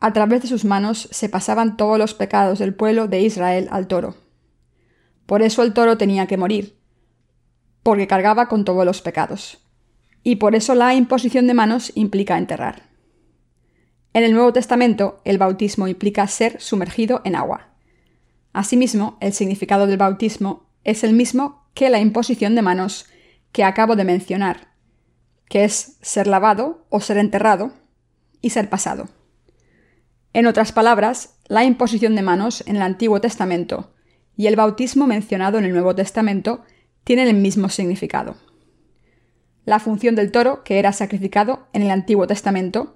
a 0.01 0.13
través 0.13 0.43
de 0.43 0.49
sus 0.49 0.65
manos 0.65 1.09
se 1.13 1.29
pasaban 1.29 1.77
todos 1.77 1.99
los 1.99 2.13
pecados 2.13 2.59
del 2.59 2.75
pueblo 2.75 3.09
de 3.09 3.23
Israel 3.23 3.69
al 3.71 3.87
toro. 3.87 4.17
Por 5.27 5.43
eso 5.43 5.63
el 5.63 5.73
toro 5.73 5.97
tenía 5.97 6.27
que 6.27 6.37
morir, 6.37 6.79
porque 7.83 8.07
cargaba 8.07 8.49
con 8.49 8.65
todos 8.65 8.85
los 8.85 9.01
pecados. 9.01 9.59
Y 10.23 10.37
por 10.37 10.55
eso 10.55 10.75
la 10.75 10.95
imposición 10.95 11.47
de 11.47 11.55
manos 11.55 11.93
implica 11.95 12.37
enterrar. 12.37 12.94
En 14.15 14.23
el 14.23 14.33
Nuevo 14.33 14.53
Testamento, 14.53 15.21
el 15.25 15.39
bautismo 15.39 15.89
implica 15.89 16.29
ser 16.29 16.61
sumergido 16.61 17.21
en 17.25 17.35
agua. 17.35 17.75
Asimismo, 18.53 19.19
el 19.21 19.33
significado 19.33 19.89
del 19.89 19.97
bautismo 19.97 20.71
es 20.85 21.03
el 21.03 21.15
mismo 21.15 21.67
que 21.75 21.91
la 21.91 21.99
imposición 21.99 22.55
de 22.55 22.63
manos 22.63 23.07
que 23.51 23.65
acabo 23.65 23.97
de 23.97 24.05
mencionar, 24.05 24.69
que 25.49 25.65
es 25.65 25.99
ser 26.01 26.29
lavado 26.29 26.87
o 26.91 27.01
ser 27.01 27.19
enterrado 27.19 27.73
y 28.41 28.51
ser 28.51 28.71
pasado. 28.71 29.09
En 30.33 30.47
otras 30.47 30.71
palabras, 30.71 31.41
la 31.49 31.65
imposición 31.65 32.15
de 32.15 32.23
manos 32.23 32.63
en 32.69 32.77
el 32.77 32.83
Antiguo 32.83 33.21
Testamento 33.21 33.95
y 34.37 34.47
el 34.47 34.55
bautismo 34.55 35.09
mencionado 35.09 35.59
en 35.59 35.65
el 35.65 35.73
Nuevo 35.73 35.93
Testamento 35.97 36.63
tienen 37.03 37.27
el 37.27 37.37
mismo 37.37 37.69
significado. 37.69 38.37
La 39.65 39.81
función 39.81 40.15
del 40.15 40.31
toro 40.31 40.63
que 40.63 40.79
era 40.79 40.93
sacrificado 40.93 41.67
en 41.73 41.83
el 41.83 41.91
Antiguo 41.91 42.29
Testamento 42.29 42.95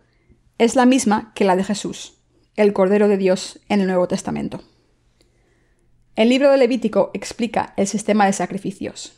es 0.59 0.75
la 0.75 0.87
misma 0.87 1.33
que 1.35 1.45
la 1.45 1.55
de 1.55 1.63
Jesús, 1.63 2.19
el 2.57 2.73
Cordero 2.73 3.07
de 3.07 3.17
Dios, 3.17 3.61
en 3.69 3.81
el 3.81 3.87
Nuevo 3.87 4.09
Testamento. 4.09 4.61
El 6.17 6.29
libro 6.29 6.51
de 6.51 6.59
Levítico 6.59 7.13
explica 7.15 7.75
el 7.77 7.87
sistema 7.87 8.27
de 8.27 8.33
sacrificios. 8.33 9.13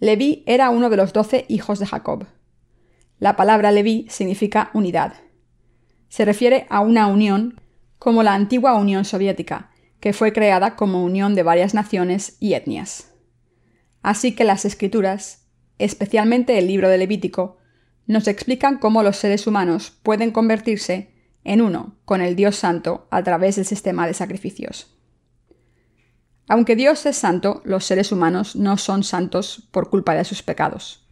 Leví 0.00 0.42
era 0.46 0.70
uno 0.70 0.90
de 0.90 0.96
los 0.96 1.12
doce 1.12 1.44
hijos 1.48 1.78
de 1.78 1.86
Jacob. 1.86 2.26
La 3.20 3.36
palabra 3.36 3.70
Leví 3.70 4.06
significa 4.10 4.70
unidad. 4.74 5.14
Se 6.08 6.24
refiere 6.24 6.66
a 6.68 6.80
una 6.80 7.06
unión 7.06 7.60
como 8.00 8.24
la 8.24 8.34
antigua 8.34 8.74
Unión 8.74 9.04
Soviética, 9.04 9.70
que 10.00 10.12
fue 10.12 10.32
creada 10.32 10.74
como 10.74 11.04
unión 11.04 11.36
de 11.36 11.44
varias 11.44 11.74
naciones 11.74 12.36
y 12.40 12.54
etnias. 12.54 13.14
Así 14.02 14.34
que 14.34 14.42
las 14.42 14.64
escrituras, 14.64 15.46
especialmente 15.78 16.58
el 16.58 16.66
libro 16.66 16.88
de 16.88 16.98
Levítico, 16.98 17.58
nos 18.06 18.28
explican 18.28 18.78
cómo 18.78 19.02
los 19.02 19.16
seres 19.16 19.46
humanos 19.46 19.92
pueden 20.02 20.30
convertirse 20.30 21.10
en 21.44 21.60
uno 21.60 21.96
con 22.04 22.20
el 22.20 22.36
Dios 22.36 22.56
Santo 22.56 23.06
a 23.10 23.22
través 23.22 23.56
del 23.56 23.64
sistema 23.64 24.06
de 24.06 24.14
sacrificios. 24.14 24.90
Aunque 26.48 26.76
Dios 26.76 27.06
es 27.06 27.16
santo, 27.16 27.62
los 27.64 27.84
seres 27.84 28.12
humanos 28.12 28.54
no 28.54 28.76
son 28.76 29.02
santos 29.02 29.68
por 29.70 29.88
culpa 29.88 30.14
de 30.14 30.24
sus 30.24 30.42
pecados. 30.42 31.06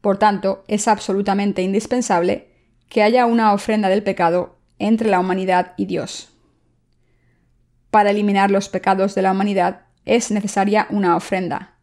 Por 0.00 0.18
tanto, 0.18 0.64
es 0.66 0.88
absolutamente 0.88 1.62
indispensable 1.62 2.48
que 2.88 3.02
haya 3.02 3.26
una 3.26 3.52
ofrenda 3.52 3.88
del 3.88 4.02
pecado 4.02 4.58
entre 4.78 5.08
la 5.08 5.20
humanidad 5.20 5.74
y 5.76 5.86
Dios. 5.86 6.30
Para 7.90 8.10
eliminar 8.10 8.50
los 8.50 8.68
pecados 8.68 9.14
de 9.14 9.22
la 9.22 9.32
humanidad 9.32 9.86
es 10.04 10.30
necesaria 10.30 10.86
una 10.90 11.16
ofrenda, 11.16 11.76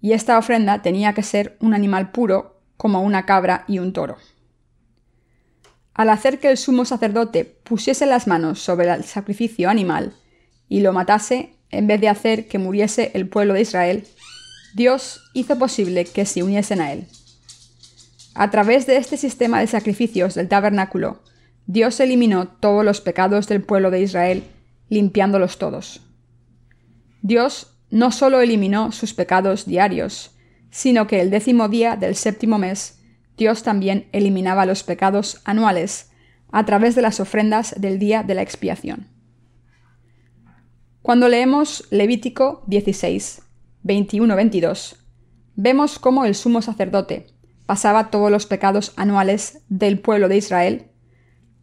y 0.00 0.12
esta 0.12 0.36
ofrenda 0.38 0.82
tenía 0.82 1.14
que 1.14 1.22
ser 1.22 1.56
un 1.60 1.72
animal 1.72 2.10
puro 2.10 2.53
como 2.76 3.02
una 3.02 3.26
cabra 3.26 3.64
y 3.68 3.78
un 3.78 3.92
toro. 3.92 4.16
Al 5.94 6.10
hacer 6.10 6.40
que 6.40 6.50
el 6.50 6.56
sumo 6.56 6.84
sacerdote 6.84 7.44
pusiese 7.44 8.06
las 8.06 8.26
manos 8.26 8.60
sobre 8.60 8.90
el 8.92 9.04
sacrificio 9.04 9.70
animal 9.70 10.12
y 10.68 10.80
lo 10.80 10.92
matase, 10.92 11.54
en 11.70 11.86
vez 11.86 12.00
de 12.00 12.08
hacer 12.08 12.48
que 12.48 12.58
muriese 12.58 13.10
el 13.14 13.28
pueblo 13.28 13.54
de 13.54 13.62
Israel, 13.62 14.06
Dios 14.74 15.22
hizo 15.34 15.56
posible 15.56 16.04
que 16.04 16.26
se 16.26 16.42
uniesen 16.42 16.80
a 16.80 16.92
él. 16.92 17.06
A 18.34 18.50
través 18.50 18.86
de 18.86 18.96
este 18.96 19.16
sistema 19.16 19.60
de 19.60 19.68
sacrificios 19.68 20.34
del 20.34 20.48
tabernáculo, 20.48 21.22
Dios 21.66 22.00
eliminó 22.00 22.48
todos 22.48 22.84
los 22.84 23.00
pecados 23.00 23.46
del 23.46 23.62
pueblo 23.62 23.90
de 23.92 24.02
Israel, 24.02 24.42
limpiándolos 24.88 25.58
todos. 25.58 26.00
Dios 27.22 27.68
no 27.90 28.10
solo 28.10 28.40
eliminó 28.40 28.90
sus 28.90 29.14
pecados 29.14 29.64
diarios, 29.66 30.32
sino 30.74 31.06
que 31.06 31.20
el 31.20 31.30
décimo 31.30 31.68
día 31.68 31.94
del 31.94 32.16
séptimo 32.16 32.58
mes, 32.58 32.98
Dios 33.36 33.62
también 33.62 34.08
eliminaba 34.10 34.66
los 34.66 34.82
pecados 34.82 35.40
anuales 35.44 36.10
a 36.50 36.64
través 36.64 36.96
de 36.96 37.02
las 37.02 37.20
ofrendas 37.20 37.76
del 37.78 38.00
día 38.00 38.24
de 38.24 38.34
la 38.34 38.42
expiación. 38.42 39.06
Cuando 41.00 41.28
leemos 41.28 41.86
Levítico 41.92 42.64
16, 42.66 43.42
21-22, 43.84 44.96
vemos 45.54 46.00
cómo 46.00 46.24
el 46.24 46.34
sumo 46.34 46.60
sacerdote 46.60 47.28
pasaba 47.66 48.10
todos 48.10 48.32
los 48.32 48.46
pecados 48.46 48.94
anuales 48.96 49.62
del 49.68 50.00
pueblo 50.00 50.26
de 50.26 50.38
Israel 50.38 50.90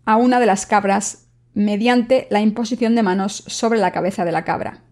a 0.05 0.15
una 0.15 0.39
de 0.39 0.45
las 0.45 0.65
cabras 0.65 1.27
mediante 1.53 2.27
la 2.29 2.39
imposición 2.39 2.95
de 2.95 3.03
manos 3.03 3.43
sobre 3.45 3.77
la 3.77 3.91
cabeza 3.91 4.23
de 4.23 4.31
la 4.31 4.45
cabra. 4.45 4.85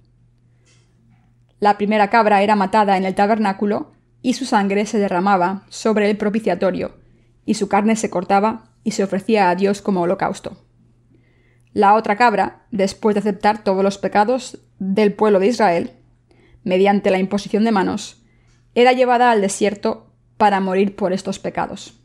La 1.62 1.78
primera 1.78 2.10
cabra 2.10 2.42
era 2.42 2.58
matada 2.58 2.98
en 2.98 3.06
el 3.06 3.16
tabernáculo 3.16 3.94
y 4.22 4.34
su 4.34 4.46
sangre 4.46 4.86
se 4.86 5.00
derramaba 5.00 5.66
sobre 5.70 6.10
el 6.10 6.18
propiciatorio, 6.18 6.98
y 7.46 7.56
su 7.56 7.68
carne 7.68 7.96
se 7.96 8.10
cortaba 8.10 8.72
y 8.84 8.92
se 8.92 9.04
ofrecía 9.04 9.50
a 9.50 9.56
Dios 9.56 9.82
como 9.82 10.02
holocausto. 10.02 10.58
La 11.74 11.96
otra 11.96 12.18
cabra, 12.18 12.66
después 12.72 13.16
de 13.16 13.20
aceptar 13.20 13.64
todos 13.64 13.84
los 13.84 13.98
pecados 13.98 14.60
del 14.80 15.14
pueblo 15.14 15.40
de 15.40 15.48
Israel, 15.48 15.92
mediante 16.64 17.12
la 17.12 17.20
imposición 17.20 17.64
de 17.64 17.72
manos, 17.72 18.24
era 18.76 18.94
llevada 18.94 19.32
al 19.32 19.42
desierto 19.42 20.14
para 20.38 20.60
morir 20.60 20.96
por 20.96 21.14
estos 21.14 21.40
pecados. 21.40 22.00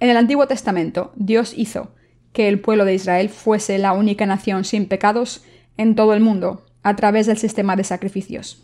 En 0.00 0.10
el 0.10 0.16
Antiguo 0.16 0.46
Testamento, 0.46 1.12
Dios 1.16 1.54
hizo 1.56 1.94
que 2.32 2.48
el 2.48 2.60
pueblo 2.60 2.84
de 2.84 2.94
Israel 2.94 3.30
fuese 3.30 3.78
la 3.78 3.92
única 3.92 4.26
nación 4.26 4.64
sin 4.64 4.88
pecados 4.88 5.42
en 5.78 5.94
todo 5.94 6.12
el 6.12 6.20
mundo 6.20 6.66
a 6.82 6.96
través 6.96 7.26
del 7.26 7.38
sistema 7.38 7.76
de 7.76 7.84
sacrificios. 7.84 8.62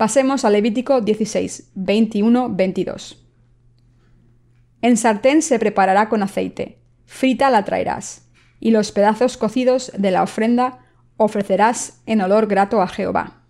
Pasemos 0.00 0.46
a 0.46 0.48
Levítico 0.48 1.02
16, 1.02 1.72
21, 1.74 2.48
22. 2.56 3.22
En 4.80 4.96
sartén 4.96 5.42
se 5.42 5.58
preparará 5.58 6.08
con 6.08 6.22
aceite, 6.22 6.80
frita 7.04 7.50
la 7.50 7.66
traerás, 7.66 8.26
y 8.60 8.70
los 8.70 8.92
pedazos 8.92 9.36
cocidos 9.36 9.92
de 9.98 10.10
la 10.10 10.22
ofrenda 10.22 10.78
ofrecerás 11.18 12.00
en 12.06 12.22
olor 12.22 12.46
grato 12.46 12.80
a 12.80 12.88
Jehová. 12.88 13.44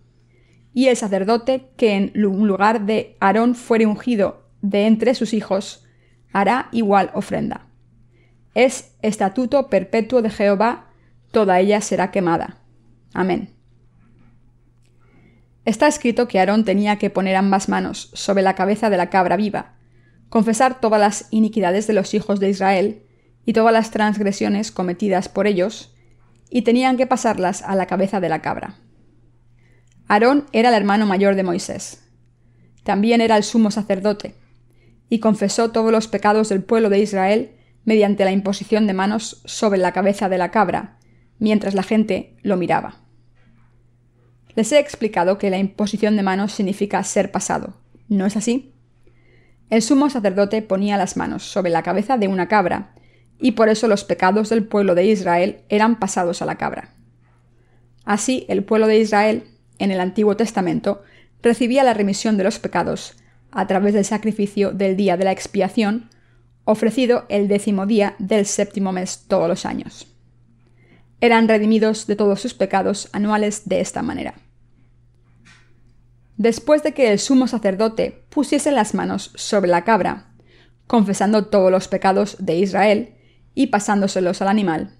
Y 0.73 0.87
el 0.87 0.97
sacerdote 0.97 1.69
que 1.77 1.95
en 1.95 2.11
lugar 2.15 2.85
de 2.85 3.15
Aarón 3.21 3.55
fuere 3.55 3.85
ungido 3.85 4.49
de 4.61 4.87
entre 4.87 5.15
sus 5.15 5.33
hijos, 5.33 5.85
hará 6.33 6.67
igual 6.73 7.11
ofrenda. 7.13 7.69
Es 8.55 8.93
estatuto 9.01 9.69
perpetuo 9.69 10.21
de 10.21 10.29
Jehová, 10.29 10.89
toda 11.31 11.61
ella 11.61 11.79
será 11.79 12.11
quemada. 12.11 12.57
Amén. 13.13 13.60
Está 15.63 15.87
escrito 15.87 16.27
que 16.27 16.39
Aarón 16.39 16.65
tenía 16.65 16.97
que 16.97 17.09
poner 17.09 17.35
ambas 17.35 17.69
manos 17.69 18.09
sobre 18.13 18.41
la 18.41 18.55
cabeza 18.55 18.89
de 18.89 18.97
la 18.97 19.09
cabra 19.09 19.37
viva, 19.37 19.75
confesar 20.29 20.79
todas 20.79 20.99
las 20.99 21.27
iniquidades 21.29 21.85
de 21.87 21.93
los 21.93 22.13
hijos 22.13 22.39
de 22.39 22.49
Israel 22.49 23.03
y 23.45 23.53
todas 23.53 23.73
las 23.73 23.91
transgresiones 23.91 24.71
cometidas 24.71 25.29
por 25.29 25.45
ellos, 25.45 25.93
y 26.49 26.63
tenían 26.63 26.97
que 26.97 27.07
pasarlas 27.07 27.61
a 27.61 27.75
la 27.75 27.85
cabeza 27.85 28.19
de 28.19 28.29
la 28.29 28.41
cabra. 28.41 28.75
Aarón 30.07 30.45
era 30.51 30.69
el 30.69 30.75
hermano 30.75 31.05
mayor 31.05 31.35
de 31.35 31.43
Moisés. 31.43 32.03
También 32.83 33.21
era 33.21 33.37
el 33.37 33.43
sumo 33.43 33.71
sacerdote, 33.71 34.35
y 35.09 35.19
confesó 35.19 35.71
todos 35.71 35.91
los 35.91 36.07
pecados 36.07 36.49
del 36.49 36.63
pueblo 36.63 36.89
de 36.89 36.99
Israel 36.99 37.51
mediante 37.85 38.25
la 38.25 38.31
imposición 38.31 38.87
de 38.87 38.93
manos 38.93 39.41
sobre 39.45 39.79
la 39.79 39.91
cabeza 39.91 40.27
de 40.27 40.37
la 40.37 40.51
cabra, 40.51 40.97
mientras 41.37 41.75
la 41.75 41.83
gente 41.83 42.35
lo 42.41 42.57
miraba. 42.57 43.01
Les 44.55 44.71
he 44.71 44.79
explicado 44.79 45.37
que 45.37 45.49
la 45.49 45.57
imposición 45.57 46.17
de 46.17 46.23
manos 46.23 46.51
significa 46.51 47.03
ser 47.03 47.31
pasado. 47.31 47.75
¿No 48.09 48.25
es 48.25 48.35
así? 48.35 48.73
El 49.69 49.81
sumo 49.81 50.09
sacerdote 50.09 50.61
ponía 50.61 50.97
las 50.97 51.15
manos 51.15 51.43
sobre 51.43 51.71
la 51.71 51.83
cabeza 51.83 52.17
de 52.17 52.27
una 52.27 52.47
cabra, 52.47 52.93
y 53.39 53.51
por 53.51 53.69
eso 53.69 53.87
los 53.87 54.03
pecados 54.03 54.49
del 54.49 54.65
pueblo 54.65 54.93
de 54.93 55.05
Israel 55.05 55.61
eran 55.69 55.97
pasados 55.97 56.41
a 56.41 56.45
la 56.45 56.57
cabra. 56.57 56.93
Así, 58.03 58.45
el 58.49 58.63
pueblo 58.63 58.87
de 58.87 58.99
Israel, 58.99 59.45
en 59.79 59.91
el 59.91 60.01
Antiguo 60.01 60.35
Testamento, 60.35 61.03
recibía 61.41 61.83
la 61.83 61.93
remisión 61.93 62.37
de 62.37 62.43
los 62.43 62.59
pecados 62.59 63.15
a 63.51 63.67
través 63.67 63.93
del 63.93 64.05
sacrificio 64.05 64.71
del 64.71 64.97
día 64.97 65.15
de 65.15 65.23
la 65.23 65.31
expiación, 65.31 66.09
ofrecido 66.65 67.25
el 67.29 67.47
décimo 67.47 67.85
día 67.85 68.15
del 68.19 68.45
séptimo 68.45 68.91
mes 68.91 69.25
todos 69.27 69.47
los 69.47 69.65
años 69.65 70.10
eran 71.21 71.47
redimidos 71.47 72.07
de 72.07 72.15
todos 72.15 72.41
sus 72.41 72.55
pecados 72.55 73.07
anuales 73.13 73.69
de 73.69 73.79
esta 73.79 74.01
manera. 74.01 74.33
Después 76.35 76.81
de 76.81 76.93
que 76.93 77.11
el 77.11 77.19
sumo 77.19 77.47
sacerdote 77.47 78.25
pusiese 78.29 78.71
las 78.71 78.95
manos 78.95 79.31
sobre 79.35 79.69
la 79.69 79.83
cabra, 79.83 80.33
confesando 80.87 81.45
todos 81.45 81.71
los 81.71 81.87
pecados 81.87 82.37
de 82.39 82.57
Israel 82.57 83.15
y 83.53 83.67
pasándoselos 83.67 84.41
al 84.41 84.47
animal, 84.47 84.97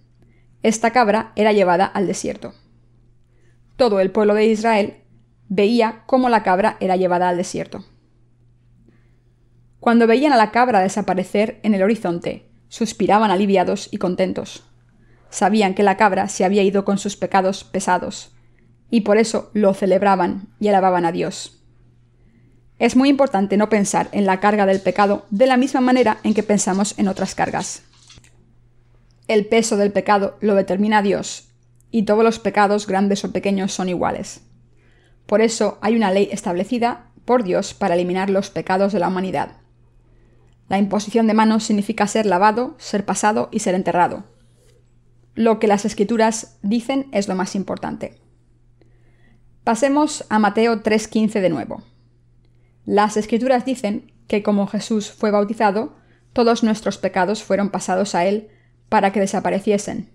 esta 0.61 0.91
cabra 0.91 1.33
era 1.35 1.51
llevada 1.51 1.85
al 1.85 2.05
desierto. 2.05 2.53
Todo 3.75 3.99
el 3.99 4.11
pueblo 4.11 4.35
de 4.35 4.45
Israel 4.45 4.97
veía 5.49 6.03
cómo 6.05 6.29
la 6.29 6.43
cabra 6.43 6.77
era 6.79 6.97
llevada 6.97 7.29
al 7.29 7.37
desierto. 7.37 7.83
Cuando 9.79 10.05
veían 10.05 10.33
a 10.33 10.37
la 10.37 10.51
cabra 10.51 10.81
desaparecer 10.81 11.59
en 11.63 11.73
el 11.73 11.81
horizonte, 11.81 12.51
suspiraban 12.67 13.31
aliviados 13.31 13.89
y 13.91 13.97
contentos 13.97 14.70
sabían 15.31 15.73
que 15.73 15.81
la 15.81 15.97
cabra 15.97 16.27
se 16.27 16.45
había 16.45 16.61
ido 16.61 16.85
con 16.85 16.99
sus 16.99 17.17
pecados 17.17 17.63
pesados, 17.63 18.35
y 18.91 19.01
por 19.01 19.17
eso 19.17 19.49
lo 19.53 19.73
celebraban 19.73 20.49
y 20.59 20.67
alababan 20.67 21.05
a 21.05 21.11
Dios. 21.11 21.63
Es 22.77 22.95
muy 22.95 23.09
importante 23.09 23.57
no 23.57 23.69
pensar 23.69 24.09
en 24.11 24.25
la 24.25 24.39
carga 24.39 24.65
del 24.65 24.81
pecado 24.81 25.25
de 25.29 25.47
la 25.47 25.57
misma 25.57 25.81
manera 25.81 26.17
en 26.23 26.33
que 26.33 26.43
pensamos 26.43 26.97
en 26.99 27.07
otras 27.07 27.33
cargas. 27.33 27.83
El 29.27 29.45
peso 29.45 29.77
del 29.77 29.91
pecado 29.91 30.37
lo 30.41 30.55
determina 30.55 31.01
Dios, 31.01 31.47
y 31.89 32.03
todos 32.03 32.23
los 32.23 32.39
pecados, 32.39 32.85
grandes 32.85 33.23
o 33.23 33.31
pequeños, 33.31 33.71
son 33.71 33.87
iguales. 33.87 34.41
Por 35.25 35.41
eso 35.41 35.77
hay 35.81 35.95
una 35.95 36.11
ley 36.11 36.29
establecida 36.31 37.11
por 37.23 37.43
Dios 37.43 37.73
para 37.73 37.95
eliminar 37.95 38.29
los 38.29 38.49
pecados 38.49 38.91
de 38.91 38.99
la 38.99 39.07
humanidad. 39.07 39.57
La 40.67 40.77
imposición 40.77 41.27
de 41.27 41.33
manos 41.33 41.63
significa 41.63 42.07
ser 42.07 42.25
lavado, 42.25 42.75
ser 42.77 43.05
pasado 43.05 43.49
y 43.51 43.59
ser 43.59 43.75
enterrado 43.75 44.25
lo 45.35 45.59
que 45.59 45.67
las 45.67 45.85
escrituras 45.85 46.57
dicen 46.61 47.07
es 47.11 47.27
lo 47.27 47.35
más 47.35 47.55
importante. 47.55 48.19
Pasemos 49.63 50.25
a 50.29 50.39
Mateo 50.39 50.81
3:15 50.81 51.39
de 51.41 51.49
nuevo. 51.49 51.83
Las 52.85 53.15
escrituras 53.15 53.63
dicen 53.63 54.11
que 54.27 54.43
como 54.43 54.67
Jesús 54.67 55.11
fue 55.11 55.31
bautizado, 55.31 55.95
todos 56.33 56.63
nuestros 56.63 56.97
pecados 56.97 57.43
fueron 57.43 57.69
pasados 57.69 58.15
a 58.15 58.25
Él 58.25 58.49
para 58.89 59.11
que 59.11 59.19
desapareciesen. 59.19 60.09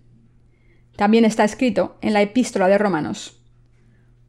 También 0.97 1.25
está 1.25 1.45
escrito 1.45 1.97
en 2.01 2.13
la 2.13 2.23
epístola 2.23 2.69
de 2.69 2.79
Romanos. 2.79 3.43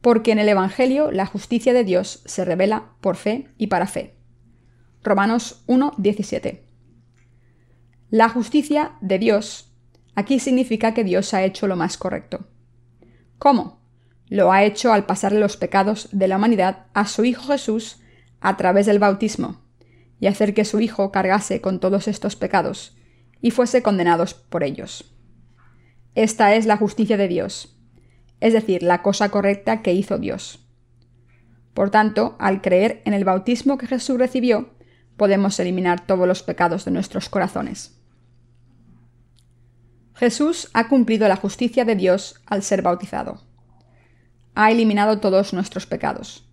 Porque 0.02 0.32
en 0.32 0.40
el 0.40 0.50
Evangelio 0.50 1.12
la 1.12 1.26
justicia 1.26 1.74
de 1.74 1.84
Dios 1.84 2.22
se 2.26 2.46
revela 2.46 2.94
por 3.02 3.16
fe 3.16 3.50
y 3.58 3.68
para 3.68 3.88
fe. 3.88 4.16
Romanos 5.04 5.64
1:17. 5.68 6.64
La 8.10 8.30
justicia 8.30 8.94
de 9.02 9.20
Dios 9.20 9.67
aquí 10.18 10.40
significa 10.40 10.96
que 10.96 11.04
Dios 11.04 11.36
ha 11.36 11.44
hecho 11.44 11.68
lo 11.68 11.76
más 11.76 11.96
correcto. 11.96 12.48
¿Cómo? 13.38 13.84
Lo 14.28 14.52
ha 14.52 14.64
hecho 14.64 14.92
al 14.92 15.06
pasarle 15.06 15.40
los 15.40 15.58
pecados 15.58 16.10
de 16.12 16.28
la 16.28 16.38
humanidad 16.38 16.88
a 16.96 17.06
su 17.06 17.24
Hijo 17.24 17.44
Jesús 17.52 18.02
a 18.42 18.58
través 18.58 18.88
del 18.88 18.98
bautismo, 18.98 19.62
y 20.20 20.26
hacer 20.26 20.56
que 20.56 20.66
su 20.66 20.80
Hijo 20.80 21.12
cargase 21.12 21.62
con 21.62 21.80
todos 21.80 22.08
estos 22.08 22.36
pecados, 22.36 22.98
y 23.42 23.52
fuese 23.52 23.84
condenados 23.84 24.34
por 24.34 24.64
ellos. 24.64 25.14
Esta 26.16 26.56
es 26.56 26.66
la 26.66 26.78
justicia 26.78 27.16
de 27.16 27.28
Dios, 27.28 27.78
es 28.40 28.54
decir, 28.54 28.82
la 28.82 29.04
cosa 29.04 29.30
correcta 29.30 29.84
que 29.84 29.94
hizo 29.94 30.18
Dios. 30.18 30.68
Por 31.76 31.92
tanto, 31.92 32.36
al 32.40 32.64
creer 32.64 33.04
en 33.06 33.14
el 33.14 33.24
bautismo 33.24 33.78
que 33.78 33.86
Jesús 33.86 34.18
recibió, 34.18 34.74
podemos 35.16 35.60
eliminar 35.60 36.08
todos 36.08 36.28
los 36.28 36.42
pecados 36.42 36.86
de 36.86 36.92
nuestros 36.92 37.30
corazones. 37.30 37.97
Jesús 40.18 40.72
ha 40.74 40.88
cumplido 40.88 41.28
la 41.28 41.36
justicia 41.36 41.86
de 41.86 41.96
Dios 41.96 42.42
al 42.48 42.64
ser 42.64 42.82
bautizado. 42.82 43.44
Ha 44.56 44.72
eliminado 44.72 45.20
todos 45.20 45.54
nuestros 45.54 45.86
pecados. 45.86 46.50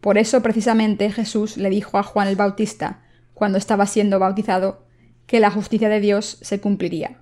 Por 0.00 0.16
eso 0.16 0.40
precisamente 0.40 1.12
Jesús 1.12 1.58
le 1.58 1.68
dijo 1.68 1.98
a 1.98 2.02
Juan 2.02 2.28
el 2.28 2.36
Bautista, 2.36 3.02
cuando 3.34 3.58
estaba 3.58 3.84
siendo 3.84 4.18
bautizado, 4.18 4.86
que 5.26 5.38
la 5.38 5.50
justicia 5.50 5.90
de 5.90 6.00
Dios 6.00 6.38
se 6.40 6.62
cumpliría. 6.62 7.20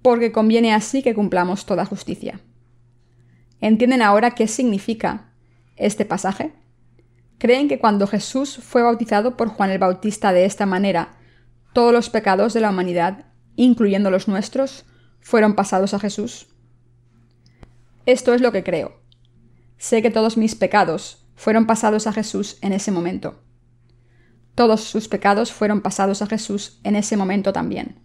Porque 0.00 0.32
conviene 0.32 0.72
así 0.72 1.02
que 1.02 1.14
cumplamos 1.14 1.66
toda 1.66 1.84
justicia. 1.84 2.40
¿Entienden 3.60 4.00
ahora 4.00 4.30
qué 4.30 4.48
significa 4.48 5.34
este 5.76 6.06
pasaje? 6.06 6.54
¿Creen 7.36 7.68
que 7.68 7.78
cuando 7.78 8.06
Jesús 8.06 8.56
fue 8.62 8.80
bautizado 8.80 9.36
por 9.36 9.48
Juan 9.48 9.68
el 9.68 9.78
Bautista 9.78 10.32
de 10.32 10.46
esta 10.46 10.64
manera, 10.64 11.18
todos 11.74 11.92
los 11.92 12.08
pecados 12.08 12.54
de 12.54 12.60
la 12.60 12.70
humanidad, 12.70 13.26
incluyendo 13.56 14.10
los 14.10 14.28
nuestros, 14.28 14.84
fueron 15.20 15.54
pasados 15.54 15.94
a 15.94 15.98
Jesús? 15.98 16.48
Esto 18.06 18.34
es 18.34 18.40
lo 18.40 18.52
que 18.52 18.62
creo. 18.62 19.00
Sé 19.78 20.00
que 20.00 20.10
todos 20.10 20.36
mis 20.36 20.54
pecados 20.54 21.26
fueron 21.34 21.66
pasados 21.66 22.06
a 22.06 22.12
Jesús 22.12 22.58
en 22.62 22.72
ese 22.72 22.92
momento. 22.92 23.42
Todos 24.54 24.82
sus 24.82 25.08
pecados 25.08 25.52
fueron 25.52 25.82
pasados 25.82 26.22
a 26.22 26.26
Jesús 26.26 26.80
en 26.82 26.96
ese 26.96 27.16
momento 27.16 27.52
también. 27.52 28.00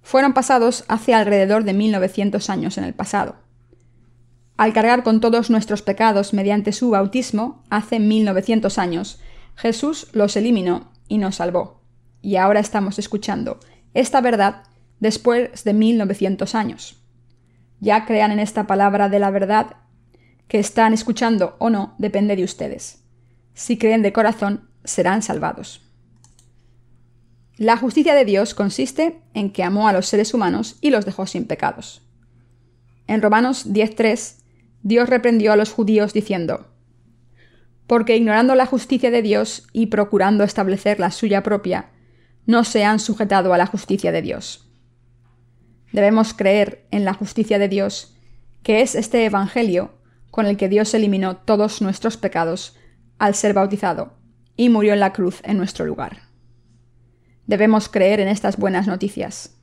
Fueron 0.00 0.32
pasados 0.32 0.84
hace 0.88 1.12
alrededor 1.12 1.64
de 1.64 1.74
1900 1.74 2.48
años 2.48 2.78
en 2.78 2.84
el 2.84 2.94
pasado. 2.94 3.36
Al 4.56 4.72
cargar 4.72 5.02
con 5.02 5.20
todos 5.20 5.50
nuestros 5.50 5.82
pecados 5.82 6.32
mediante 6.32 6.72
su 6.72 6.90
bautismo, 6.90 7.62
hace 7.70 8.00
1900 8.00 8.78
años, 8.78 9.20
Jesús 9.56 10.08
los 10.12 10.36
eliminó 10.36 10.90
y 11.08 11.18
nos 11.18 11.36
salvó. 11.36 11.82
Y 12.22 12.36
ahora 12.36 12.60
estamos 12.60 12.98
escuchando 12.98 13.60
esta 13.94 14.20
verdad 14.20 14.64
después 15.00 15.64
de 15.64 15.72
1900 15.72 16.54
años. 16.54 17.02
Ya 17.80 18.06
crean 18.06 18.32
en 18.32 18.40
esta 18.40 18.66
palabra 18.66 19.08
de 19.08 19.18
la 19.18 19.30
verdad 19.30 19.76
que 20.48 20.58
están 20.58 20.92
escuchando 20.92 21.56
o 21.58 21.70
no 21.70 21.94
depende 21.98 22.34
de 22.36 22.44
ustedes. 22.44 23.04
Si 23.54 23.76
creen 23.76 24.02
de 24.02 24.12
corazón, 24.12 24.68
serán 24.84 25.22
salvados. 25.22 25.82
La 27.56 27.76
justicia 27.76 28.14
de 28.14 28.24
Dios 28.24 28.54
consiste 28.54 29.20
en 29.34 29.50
que 29.50 29.64
amó 29.64 29.88
a 29.88 29.92
los 29.92 30.06
seres 30.06 30.32
humanos 30.32 30.78
y 30.80 30.90
los 30.90 31.04
dejó 31.04 31.26
sin 31.26 31.44
pecados. 31.44 32.02
En 33.08 33.20
Romanos 33.20 33.66
10.3, 33.66 34.36
Dios 34.82 35.08
reprendió 35.08 35.52
a 35.52 35.56
los 35.56 35.72
judíos 35.72 36.12
diciendo, 36.12 36.68
Porque 37.86 38.16
ignorando 38.16 38.54
la 38.54 38.66
justicia 38.66 39.10
de 39.10 39.22
Dios 39.22 39.66
y 39.72 39.86
procurando 39.86 40.44
establecer 40.44 41.00
la 41.00 41.10
suya 41.10 41.42
propia, 41.42 41.90
no 42.48 42.64
se 42.64 42.82
han 42.82 42.98
sujetado 42.98 43.52
a 43.52 43.58
la 43.58 43.66
justicia 43.66 44.10
de 44.10 44.22
Dios. 44.22 44.66
Debemos 45.92 46.32
creer 46.32 46.88
en 46.90 47.04
la 47.04 47.12
justicia 47.12 47.58
de 47.58 47.68
Dios, 47.68 48.16
que 48.62 48.80
es 48.80 48.94
este 48.94 49.26
Evangelio 49.26 49.98
con 50.30 50.46
el 50.46 50.56
que 50.56 50.70
Dios 50.70 50.94
eliminó 50.94 51.36
todos 51.36 51.82
nuestros 51.82 52.16
pecados 52.16 52.74
al 53.18 53.34
ser 53.34 53.52
bautizado 53.52 54.14
y 54.56 54.70
murió 54.70 54.94
en 54.94 55.00
la 55.00 55.12
cruz 55.12 55.42
en 55.44 55.58
nuestro 55.58 55.84
lugar. 55.84 56.22
Debemos 57.46 57.90
creer 57.90 58.18
en 58.18 58.28
estas 58.28 58.56
buenas 58.56 58.86
noticias. 58.86 59.58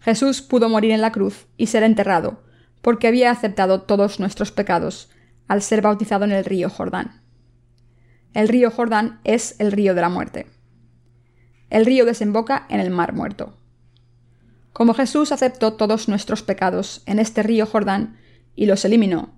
Jesús 0.00 0.42
pudo 0.42 0.68
morir 0.68 0.90
en 0.90 1.00
la 1.00 1.12
cruz 1.12 1.46
y 1.56 1.68
ser 1.68 1.84
enterrado, 1.84 2.42
porque 2.82 3.06
había 3.06 3.30
aceptado 3.30 3.82
todos 3.82 4.18
nuestros 4.18 4.50
pecados 4.50 5.08
al 5.46 5.62
ser 5.62 5.82
bautizado 5.82 6.24
en 6.24 6.32
el 6.32 6.44
río 6.44 6.68
Jordán. 6.68 7.22
El 8.34 8.48
río 8.48 8.72
Jordán 8.72 9.20
es 9.22 9.54
el 9.60 9.70
río 9.70 9.94
de 9.94 10.00
la 10.00 10.08
muerte. 10.08 10.55
El 11.70 11.86
río 11.86 12.04
desemboca 12.04 12.66
en 12.68 12.80
el 12.80 12.90
mar 12.90 13.12
muerto. 13.12 13.56
Como 14.72 14.94
Jesús 14.94 15.32
aceptó 15.32 15.72
todos 15.72 16.08
nuestros 16.08 16.42
pecados 16.42 17.02
en 17.06 17.18
este 17.18 17.42
río 17.42 17.66
Jordán 17.66 18.18
y 18.54 18.66
los 18.66 18.84
eliminó, 18.84 19.34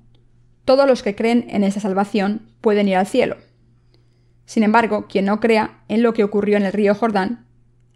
todos 0.64 0.86
los 0.86 1.02
que 1.02 1.14
creen 1.14 1.46
en 1.48 1.64
esa 1.64 1.80
salvación 1.80 2.50
pueden 2.60 2.88
ir 2.88 2.96
al 2.96 3.06
cielo. 3.06 3.36
Sin 4.44 4.62
embargo, 4.62 5.06
quien 5.08 5.24
no 5.24 5.40
crea 5.40 5.82
en 5.88 6.02
lo 6.02 6.12
que 6.12 6.24
ocurrió 6.24 6.56
en 6.56 6.64
el 6.64 6.72
río 6.72 6.94
Jordán, 6.94 7.46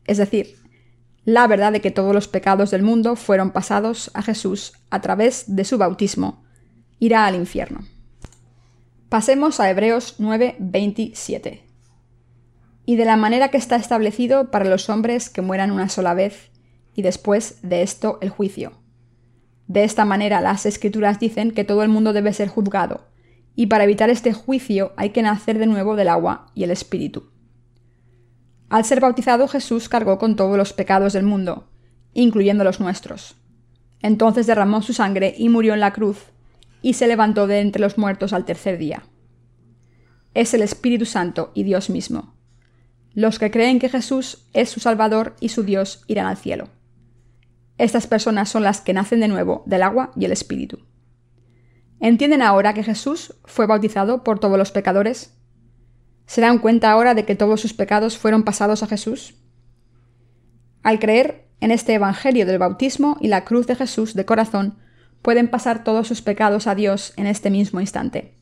es 0.06 0.18
decir, 0.18 0.56
la 1.24 1.46
verdad 1.46 1.72
de 1.72 1.80
que 1.80 1.90
todos 1.90 2.14
los 2.14 2.28
pecados 2.28 2.70
del 2.70 2.82
mundo 2.82 3.16
fueron 3.16 3.50
pasados 3.50 4.10
a 4.14 4.22
Jesús 4.22 4.72
a 4.90 5.00
través 5.00 5.44
de 5.54 5.64
su 5.64 5.78
bautismo, 5.78 6.44
irá 6.98 7.26
al 7.26 7.36
infierno. 7.36 7.80
Pasemos 9.08 9.60
a 9.60 9.68
Hebreos 9.68 10.16
9:27. 10.18 11.71
Y 12.84 12.96
de 12.96 13.04
la 13.04 13.16
manera 13.16 13.48
que 13.48 13.56
está 13.56 13.76
establecido 13.76 14.50
para 14.50 14.64
los 14.64 14.88
hombres 14.88 15.30
que 15.30 15.42
mueran 15.42 15.70
una 15.70 15.88
sola 15.88 16.14
vez, 16.14 16.50
y 16.94 17.02
después 17.02 17.58
de 17.62 17.82
esto 17.82 18.18
el 18.20 18.30
juicio. 18.30 18.72
De 19.66 19.84
esta 19.84 20.04
manera 20.04 20.40
las 20.40 20.66
escrituras 20.66 21.20
dicen 21.20 21.52
que 21.52 21.64
todo 21.64 21.82
el 21.82 21.88
mundo 21.88 22.12
debe 22.12 22.32
ser 22.32 22.48
juzgado, 22.48 23.08
y 23.54 23.66
para 23.66 23.84
evitar 23.84 24.10
este 24.10 24.32
juicio 24.32 24.92
hay 24.96 25.10
que 25.10 25.22
nacer 25.22 25.58
de 25.58 25.66
nuevo 25.66 25.96
del 25.96 26.08
agua 26.08 26.50
y 26.54 26.64
el 26.64 26.70
espíritu. 26.70 27.30
Al 28.68 28.84
ser 28.84 29.00
bautizado 29.00 29.48
Jesús 29.48 29.88
cargó 29.88 30.18
con 30.18 30.36
todos 30.36 30.56
los 30.56 30.72
pecados 30.72 31.12
del 31.12 31.24
mundo, 31.24 31.68
incluyendo 32.14 32.64
los 32.64 32.80
nuestros. 32.80 33.36
Entonces 34.00 34.46
derramó 34.46 34.82
su 34.82 34.92
sangre 34.92 35.34
y 35.36 35.48
murió 35.48 35.74
en 35.74 35.80
la 35.80 35.92
cruz, 35.92 36.32
y 36.80 36.94
se 36.94 37.06
levantó 37.06 37.46
de 37.46 37.60
entre 37.60 37.80
los 37.80 37.96
muertos 37.96 38.32
al 38.32 38.44
tercer 38.44 38.76
día. 38.76 39.04
Es 40.34 40.52
el 40.54 40.62
Espíritu 40.62 41.04
Santo 41.04 41.52
y 41.54 41.62
Dios 41.62 41.90
mismo. 41.90 42.34
Los 43.14 43.38
que 43.38 43.50
creen 43.50 43.78
que 43.78 43.88
Jesús 43.88 44.48
es 44.52 44.70
su 44.70 44.80
Salvador 44.80 45.36
y 45.40 45.50
su 45.50 45.62
Dios 45.62 46.04
irán 46.06 46.26
al 46.26 46.36
cielo. 46.36 46.70
Estas 47.78 48.06
personas 48.06 48.48
son 48.48 48.62
las 48.62 48.80
que 48.80 48.94
nacen 48.94 49.20
de 49.20 49.28
nuevo 49.28 49.62
del 49.66 49.82
agua 49.82 50.12
y 50.16 50.24
el 50.24 50.32
Espíritu. 50.32 50.86
¿Entienden 52.00 52.42
ahora 52.42 52.74
que 52.74 52.82
Jesús 52.82 53.34
fue 53.44 53.66
bautizado 53.66 54.24
por 54.24 54.40
todos 54.40 54.58
los 54.58 54.72
pecadores? 54.72 55.38
¿Se 56.26 56.40
dan 56.40 56.58
cuenta 56.58 56.90
ahora 56.90 57.14
de 57.14 57.24
que 57.24 57.36
todos 57.36 57.60
sus 57.60 57.74
pecados 57.74 58.18
fueron 58.18 58.42
pasados 58.42 58.82
a 58.82 58.86
Jesús? 58.86 59.34
Al 60.82 60.98
creer 60.98 61.48
en 61.60 61.70
este 61.70 61.94
Evangelio 61.94 62.44
del 62.46 62.58
bautismo 62.58 63.16
y 63.20 63.28
la 63.28 63.44
cruz 63.44 63.66
de 63.66 63.76
Jesús 63.76 64.14
de 64.14 64.24
corazón, 64.24 64.78
pueden 65.22 65.48
pasar 65.48 65.84
todos 65.84 66.08
sus 66.08 66.22
pecados 66.22 66.66
a 66.66 66.74
Dios 66.74 67.12
en 67.16 67.26
este 67.26 67.50
mismo 67.50 67.80
instante. 67.80 68.36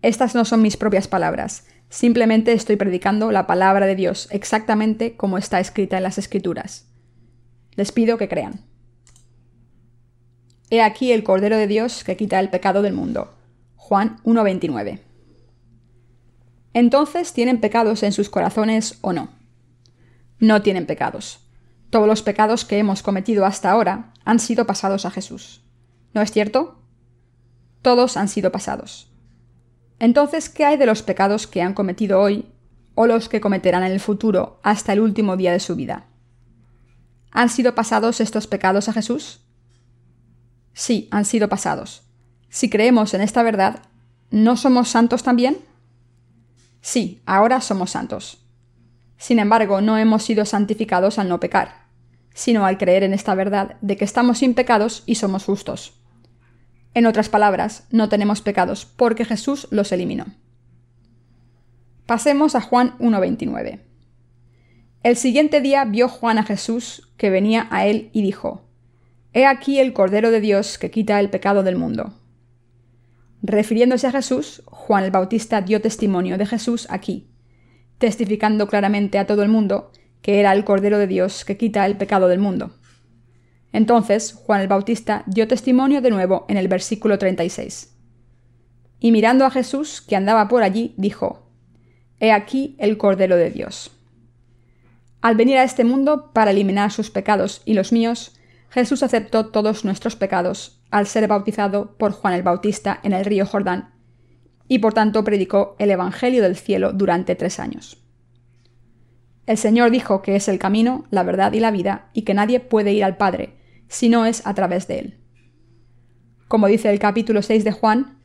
Estas 0.00 0.36
no 0.36 0.44
son 0.44 0.62
mis 0.62 0.76
propias 0.76 1.08
palabras, 1.08 1.66
simplemente 1.88 2.52
estoy 2.52 2.76
predicando 2.76 3.32
la 3.32 3.46
palabra 3.46 3.86
de 3.86 3.94
Dios 3.94 4.28
exactamente 4.30 5.16
como 5.16 5.38
está 5.38 5.60
escrita 5.60 5.96
en 5.96 6.02
las 6.02 6.18
Escrituras. 6.18 6.86
Les 7.76 7.92
pido 7.92 8.18
que 8.18 8.28
crean. 8.28 8.60
He 10.70 10.82
aquí 10.82 11.12
el 11.12 11.24
Cordero 11.24 11.56
de 11.56 11.66
Dios 11.66 12.04
que 12.04 12.16
quita 12.16 12.40
el 12.40 12.50
pecado 12.50 12.82
del 12.82 12.92
mundo. 12.92 13.34
Juan 13.76 14.18
1.29. 14.24 15.00
Entonces, 16.74 17.32
¿tienen 17.32 17.60
pecados 17.60 18.02
en 18.02 18.12
sus 18.12 18.28
corazones 18.28 18.98
o 19.00 19.12
no? 19.12 19.30
No 20.38 20.62
tienen 20.62 20.86
pecados. 20.86 21.40
Todos 21.90 22.06
los 22.06 22.22
pecados 22.22 22.66
que 22.66 22.78
hemos 22.78 23.02
cometido 23.02 23.46
hasta 23.46 23.70
ahora 23.70 24.12
han 24.24 24.38
sido 24.38 24.66
pasados 24.66 25.06
a 25.06 25.10
Jesús. 25.10 25.62
¿No 26.12 26.20
es 26.20 26.30
cierto? 26.30 26.82
Todos 27.80 28.16
han 28.16 28.28
sido 28.28 28.52
pasados. 28.52 29.07
Entonces, 29.98 30.48
¿qué 30.48 30.64
hay 30.64 30.76
de 30.76 30.86
los 30.86 31.02
pecados 31.02 31.46
que 31.46 31.62
han 31.62 31.74
cometido 31.74 32.20
hoy 32.20 32.46
o 32.94 33.06
los 33.06 33.28
que 33.28 33.40
cometerán 33.40 33.82
en 33.82 33.92
el 33.92 34.00
futuro 34.00 34.60
hasta 34.62 34.92
el 34.92 35.00
último 35.00 35.36
día 35.36 35.52
de 35.52 35.60
su 35.60 35.76
vida? 35.76 36.06
¿Han 37.30 37.48
sido 37.48 37.74
pasados 37.74 38.20
estos 38.20 38.46
pecados 38.46 38.88
a 38.88 38.92
Jesús? 38.92 39.40
Sí, 40.72 41.08
han 41.10 41.24
sido 41.24 41.48
pasados. 41.48 42.02
Si 42.48 42.70
creemos 42.70 43.12
en 43.14 43.20
esta 43.20 43.42
verdad, 43.42 43.82
¿no 44.30 44.56
somos 44.56 44.88
santos 44.88 45.22
también? 45.22 45.58
Sí, 46.80 47.20
ahora 47.26 47.60
somos 47.60 47.90
santos. 47.90 48.44
Sin 49.16 49.40
embargo, 49.40 49.80
no 49.80 49.98
hemos 49.98 50.22
sido 50.22 50.44
santificados 50.44 51.18
al 51.18 51.28
no 51.28 51.40
pecar. 51.40 51.88
sino 52.38 52.64
al 52.64 52.78
creer 52.78 53.02
en 53.02 53.14
esta 53.14 53.34
verdad 53.34 53.78
de 53.80 53.96
que 53.96 54.04
estamos 54.04 54.38
sin 54.38 54.54
pecados 54.54 55.02
y 55.06 55.16
somos 55.16 55.44
justos. 55.44 55.97
En 56.94 57.06
otras 57.06 57.28
palabras, 57.28 57.86
no 57.90 58.08
tenemos 58.08 58.40
pecados 58.40 58.84
porque 58.84 59.24
Jesús 59.24 59.68
los 59.70 59.92
eliminó. 59.92 60.26
Pasemos 62.06 62.54
a 62.54 62.60
Juan 62.60 62.96
1.29. 62.98 63.80
El 65.02 65.16
siguiente 65.16 65.60
día 65.60 65.84
vio 65.84 66.08
Juan 66.08 66.38
a 66.38 66.42
Jesús 66.42 67.12
que 67.16 67.30
venía 67.30 67.68
a 67.70 67.86
él 67.86 68.10
y 68.12 68.22
dijo, 68.22 68.64
He 69.32 69.46
aquí 69.46 69.78
el 69.78 69.92
Cordero 69.92 70.30
de 70.30 70.40
Dios 70.40 70.78
que 70.78 70.90
quita 70.90 71.20
el 71.20 71.30
pecado 71.30 71.62
del 71.62 71.76
mundo. 71.76 72.14
Refiriéndose 73.42 74.06
a 74.06 74.10
Jesús, 74.10 74.62
Juan 74.66 75.04
el 75.04 75.10
Bautista 75.10 75.60
dio 75.60 75.80
testimonio 75.80 76.38
de 76.38 76.46
Jesús 76.46 76.88
aquí, 76.90 77.28
testificando 77.98 78.66
claramente 78.66 79.18
a 79.18 79.26
todo 79.26 79.42
el 79.42 79.48
mundo 79.48 79.92
que 80.22 80.40
era 80.40 80.52
el 80.52 80.64
Cordero 80.64 80.98
de 80.98 81.06
Dios 81.06 81.44
que 81.44 81.56
quita 81.56 81.86
el 81.86 81.96
pecado 81.96 82.26
del 82.28 82.40
mundo. 82.40 82.72
Entonces 83.72 84.32
Juan 84.32 84.60
el 84.60 84.68
Bautista 84.68 85.24
dio 85.26 85.46
testimonio 85.46 86.00
de 86.00 86.10
nuevo 86.10 86.46
en 86.48 86.56
el 86.56 86.68
versículo 86.68 87.18
36. 87.18 87.94
Y 89.00 89.12
mirando 89.12 89.44
a 89.44 89.50
Jesús, 89.50 90.00
que 90.00 90.16
andaba 90.16 90.48
por 90.48 90.62
allí, 90.62 90.94
dijo, 90.96 91.46
He 92.18 92.32
aquí 92.32 92.74
el 92.78 92.98
Cordero 92.98 93.36
de 93.36 93.50
Dios. 93.50 93.92
Al 95.20 95.36
venir 95.36 95.58
a 95.58 95.64
este 95.64 95.84
mundo 95.84 96.30
para 96.32 96.50
eliminar 96.50 96.90
sus 96.90 97.10
pecados 97.10 97.62
y 97.64 97.74
los 97.74 97.92
míos, 97.92 98.36
Jesús 98.70 99.02
aceptó 99.02 99.46
todos 99.46 99.84
nuestros 99.84 100.16
pecados 100.16 100.80
al 100.90 101.06
ser 101.06 101.28
bautizado 101.28 101.96
por 101.96 102.12
Juan 102.12 102.34
el 102.34 102.42
Bautista 102.42 102.98
en 103.02 103.12
el 103.12 103.24
río 103.24 103.46
Jordán, 103.46 103.94
y 104.66 104.78
por 104.80 104.94
tanto 104.94 105.24
predicó 105.24 105.76
el 105.78 105.90
Evangelio 105.90 106.42
del 106.42 106.56
cielo 106.56 106.92
durante 106.92 107.34
tres 107.34 107.60
años. 107.60 108.02
El 109.46 109.56
Señor 109.56 109.90
dijo 109.90 110.20
que 110.20 110.36
es 110.36 110.48
el 110.48 110.58
camino, 110.58 111.06
la 111.10 111.22
verdad 111.22 111.52
y 111.52 111.60
la 111.60 111.70
vida, 111.70 112.10
y 112.12 112.22
que 112.22 112.34
nadie 112.34 112.60
puede 112.60 112.92
ir 112.92 113.04
al 113.04 113.16
Padre 113.16 113.57
si 113.88 114.08
no 114.08 114.26
es 114.26 114.46
a 114.46 114.54
través 114.54 114.86
de 114.86 114.98
él. 114.98 115.18
Como 116.46 116.66
dice 116.66 116.90
el 116.90 116.98
capítulo 116.98 117.42
6 117.42 117.64
de 117.64 117.72
Juan, 117.72 118.18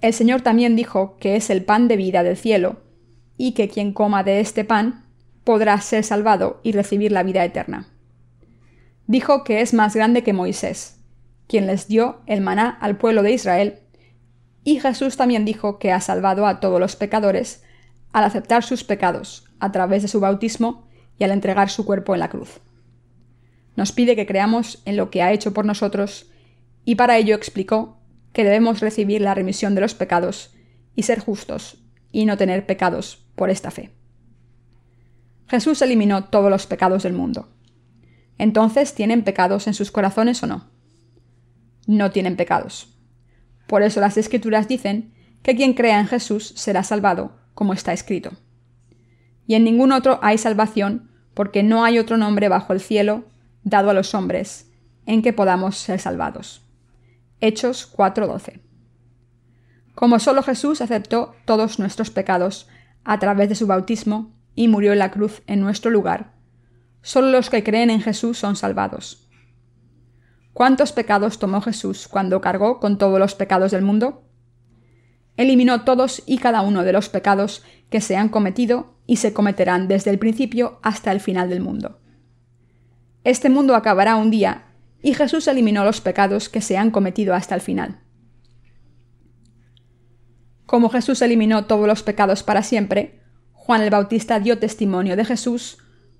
el 0.00 0.12
Señor 0.12 0.42
también 0.42 0.76
dijo 0.76 1.16
que 1.18 1.36
es 1.36 1.50
el 1.50 1.64
pan 1.64 1.88
de 1.88 1.96
vida 1.96 2.22
del 2.22 2.36
cielo, 2.36 2.82
y 3.36 3.52
que 3.52 3.68
quien 3.68 3.92
coma 3.92 4.22
de 4.22 4.40
este 4.40 4.64
pan 4.64 5.06
podrá 5.44 5.80
ser 5.80 6.04
salvado 6.04 6.60
y 6.62 6.72
recibir 6.72 7.12
la 7.12 7.22
vida 7.22 7.44
eterna 7.44 7.88
dijo 9.08 9.42
que 9.42 9.62
es 9.62 9.74
más 9.74 9.96
grande 9.96 10.22
que 10.22 10.32
Moisés, 10.32 11.00
quien 11.48 11.66
les 11.66 11.88
dio 11.88 12.20
el 12.26 12.40
maná 12.40 12.78
al 12.80 12.98
pueblo 12.98 13.24
de 13.24 13.32
Israel, 13.32 13.80
y 14.62 14.78
Jesús 14.80 15.16
también 15.16 15.44
dijo 15.44 15.78
que 15.78 15.90
ha 15.90 16.00
salvado 16.00 16.46
a 16.46 16.60
todos 16.60 16.78
los 16.78 16.94
pecadores 16.94 17.64
al 18.12 18.24
aceptar 18.24 18.62
sus 18.62 18.84
pecados 18.84 19.46
a 19.58 19.72
través 19.72 20.02
de 20.02 20.08
su 20.08 20.20
bautismo 20.20 20.86
y 21.18 21.24
al 21.24 21.30
entregar 21.30 21.70
su 21.70 21.86
cuerpo 21.86 22.14
en 22.14 22.20
la 22.20 22.28
cruz. 22.28 22.60
Nos 23.78 23.92
pide 23.92 24.16
que 24.16 24.26
creamos 24.26 24.82
en 24.86 24.96
lo 24.96 25.08
que 25.08 25.22
ha 25.22 25.30
hecho 25.30 25.54
por 25.54 25.64
nosotros 25.64 26.26
y 26.84 26.96
para 26.96 27.16
ello 27.16 27.36
explicó 27.36 28.02
que 28.32 28.42
debemos 28.42 28.80
recibir 28.80 29.20
la 29.20 29.34
remisión 29.34 29.76
de 29.76 29.82
los 29.82 29.94
pecados 29.94 30.50
y 30.96 31.04
ser 31.04 31.20
justos 31.20 31.78
y 32.10 32.24
no 32.24 32.36
tener 32.36 32.66
pecados 32.66 33.24
por 33.36 33.50
esta 33.50 33.70
fe. 33.70 33.92
Jesús 35.46 35.80
eliminó 35.80 36.24
todos 36.24 36.50
los 36.50 36.66
pecados 36.66 37.04
del 37.04 37.12
mundo 37.12 37.50
entonces 38.36 38.94
¿tienen 38.96 39.22
pecados 39.22 39.68
en 39.68 39.74
sus 39.74 39.92
corazones 39.92 40.42
o 40.42 40.48
no? 40.48 40.66
No 41.86 42.10
tienen 42.10 42.34
pecados. 42.34 42.96
Por 43.68 43.82
eso 43.82 44.00
las 44.00 44.16
escrituras 44.16 44.66
dicen 44.66 45.14
que 45.44 45.54
quien 45.54 45.74
crea 45.74 46.00
en 46.00 46.08
Jesús 46.08 46.52
será 46.56 46.82
salvado, 46.82 47.38
como 47.54 47.74
está 47.74 47.92
escrito. 47.92 48.32
Y 49.46 49.54
en 49.54 49.62
ningún 49.62 49.92
otro 49.92 50.18
hay 50.20 50.36
salvación, 50.36 51.10
porque 51.34 51.62
no 51.62 51.84
hay 51.84 52.00
otro 52.00 52.16
nombre 52.16 52.48
bajo 52.48 52.72
el 52.72 52.80
cielo 52.80 53.24
dado 53.68 53.90
a 53.90 53.94
los 53.94 54.14
hombres 54.14 54.70
en 55.06 55.22
que 55.22 55.32
podamos 55.32 55.76
ser 55.78 56.00
salvados. 56.00 56.62
Hechos 57.40 57.86
4:12. 57.86 58.60
Como 59.94 60.18
solo 60.18 60.42
Jesús 60.42 60.80
aceptó 60.80 61.34
todos 61.44 61.78
nuestros 61.78 62.10
pecados 62.10 62.68
a 63.04 63.18
través 63.18 63.48
de 63.48 63.54
su 63.54 63.66
bautismo 63.66 64.32
y 64.54 64.68
murió 64.68 64.92
en 64.92 64.98
la 64.98 65.10
cruz 65.10 65.42
en 65.46 65.60
nuestro 65.60 65.90
lugar, 65.90 66.38
Solo 67.02 67.30
los 67.30 67.48
que 67.48 67.62
creen 67.62 67.90
en 67.90 68.02
Jesús 68.02 68.38
son 68.38 68.56
salvados. 68.56 69.28
¿Cuántos 70.52 70.92
pecados 70.92 71.38
tomó 71.38 71.60
Jesús 71.60 72.08
cuando 72.08 72.40
cargó 72.40 72.80
con 72.80 72.98
todos 72.98 73.18
los 73.18 73.34
pecados 73.34 73.70
del 73.70 73.82
mundo? 73.82 74.24
Eliminó 75.36 75.84
todos 75.84 76.22
y 76.26 76.38
cada 76.38 76.62
uno 76.62 76.82
de 76.82 76.92
los 76.92 77.08
pecados 77.08 77.62
que 77.90 78.00
se 78.00 78.16
han 78.16 78.28
cometido 78.28 78.96
y 79.06 79.16
se 79.16 79.32
cometerán 79.32 79.86
desde 79.86 80.10
el 80.10 80.18
principio 80.18 80.80
hasta 80.82 81.12
el 81.12 81.20
final 81.20 81.48
del 81.48 81.60
mundo. 81.60 81.97
Este 83.28 83.50
mundo 83.50 83.74
acabará 83.74 84.16
un 84.16 84.30
día 84.30 84.64
y 85.02 85.12
Jesús 85.12 85.48
eliminó 85.48 85.84
los 85.84 86.00
pecados 86.00 86.48
que 86.48 86.62
se 86.62 86.78
han 86.78 86.90
cometido 86.90 87.34
hasta 87.34 87.54
el 87.54 87.60
final. 87.60 88.00
Como 90.64 90.88
Jesús 90.88 91.20
eliminó 91.20 91.66
todos 91.66 91.86
los 91.86 92.02
pecados 92.02 92.42
para 92.42 92.62
siempre, 92.62 93.20
Juan 93.52 93.82
el 93.82 93.90
Bautista 93.90 94.40
dio 94.40 94.58
testimonio 94.58 95.14
de 95.14 95.26
Jesús 95.26 95.76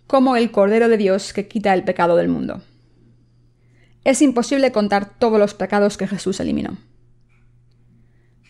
como 0.06 0.36
el 0.36 0.50
Cordero 0.50 0.90
de 0.90 0.98
Dios 0.98 1.32
que 1.32 1.48
quita 1.48 1.72
el 1.72 1.82
pecado 1.82 2.14
del 2.14 2.28
mundo. 2.28 2.60
Es 4.04 4.20
imposible 4.20 4.70
contar 4.70 5.18
todos 5.18 5.38
los 5.38 5.54
pecados 5.54 5.96
que 5.96 6.08
Jesús 6.08 6.40
eliminó. 6.40 6.76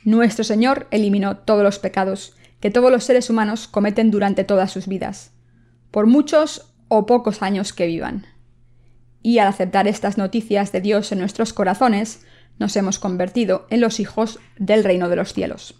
Nuestro 0.02 0.42
Señor 0.42 0.88
eliminó 0.90 1.36
todos 1.36 1.62
los 1.62 1.78
pecados 1.78 2.36
que 2.58 2.72
todos 2.72 2.90
los 2.90 3.04
seres 3.04 3.30
humanos 3.30 3.68
cometen 3.68 4.10
durante 4.10 4.42
todas 4.42 4.72
sus 4.72 4.88
vidas, 4.88 5.30
por 5.92 6.08
muchos 6.08 6.74
o 6.88 7.06
pocos 7.06 7.40
años 7.42 7.72
que 7.72 7.86
vivan. 7.86 8.26
Y 9.22 9.38
al 9.38 9.48
aceptar 9.48 9.88
estas 9.88 10.18
noticias 10.18 10.72
de 10.72 10.80
Dios 10.80 11.12
en 11.12 11.18
nuestros 11.18 11.52
corazones, 11.52 12.24
nos 12.58 12.76
hemos 12.76 12.98
convertido 12.98 13.66
en 13.70 13.80
los 13.80 14.00
hijos 14.00 14.38
del 14.58 14.84
reino 14.84 15.08
de 15.08 15.16
los 15.16 15.32
cielos. 15.32 15.74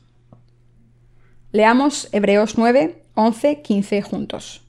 Leamos 1.50 2.08
Hebreos 2.12 2.58
9, 2.58 3.04
11, 3.14 3.62
15 3.62 4.02
juntos. 4.02 4.64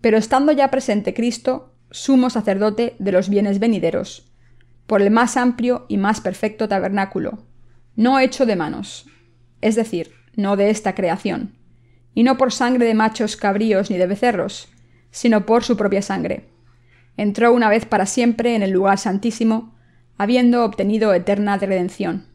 Pero 0.00 0.18
estando 0.18 0.52
ya 0.52 0.70
presente 0.70 1.14
Cristo, 1.14 1.74
sumo 1.90 2.30
sacerdote 2.30 2.94
de 2.98 3.12
los 3.12 3.28
bienes 3.28 3.58
venideros, 3.58 4.32
por 4.86 5.02
el 5.02 5.10
más 5.10 5.36
amplio 5.36 5.86
y 5.88 5.96
más 5.96 6.20
perfecto 6.20 6.68
tabernáculo, 6.68 7.46
no 7.96 8.18
hecho 8.18 8.46
de 8.46 8.56
manos, 8.56 9.06
es 9.60 9.74
decir, 9.76 10.12
no 10.34 10.56
de 10.56 10.70
esta 10.70 10.94
creación, 10.94 11.54
y 12.14 12.22
no 12.22 12.36
por 12.38 12.52
sangre 12.52 12.86
de 12.86 12.94
machos 12.94 13.36
cabríos 13.36 13.90
ni 13.90 13.98
de 13.98 14.06
becerros, 14.06 14.68
sino 15.10 15.46
por 15.46 15.64
su 15.64 15.76
propia 15.76 16.02
sangre. 16.02 16.48
Entró 17.18 17.52
una 17.52 17.68
vez 17.68 17.84
para 17.84 18.06
siempre 18.06 18.54
en 18.54 18.62
el 18.62 18.70
lugar 18.70 18.96
santísimo, 18.96 19.74
habiendo 20.16 20.64
obtenido 20.64 21.12
eterna 21.12 21.58
redención. 21.58 22.28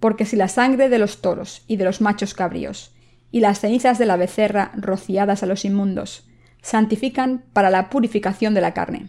Porque 0.00 0.26
si 0.26 0.34
la 0.34 0.48
sangre 0.48 0.88
de 0.88 0.98
los 0.98 1.22
toros 1.22 1.62
y 1.68 1.76
de 1.76 1.84
los 1.84 2.00
machos 2.00 2.34
cabríos, 2.34 2.96
y 3.30 3.38
las 3.38 3.60
cenizas 3.60 3.98
de 3.98 4.06
la 4.06 4.16
becerra 4.16 4.72
rociadas 4.74 5.44
a 5.44 5.46
los 5.46 5.64
inmundos, 5.64 6.28
santifican 6.62 7.44
para 7.52 7.70
la 7.70 7.90
purificación 7.90 8.54
de 8.54 8.60
la 8.60 8.74
carne. 8.74 9.08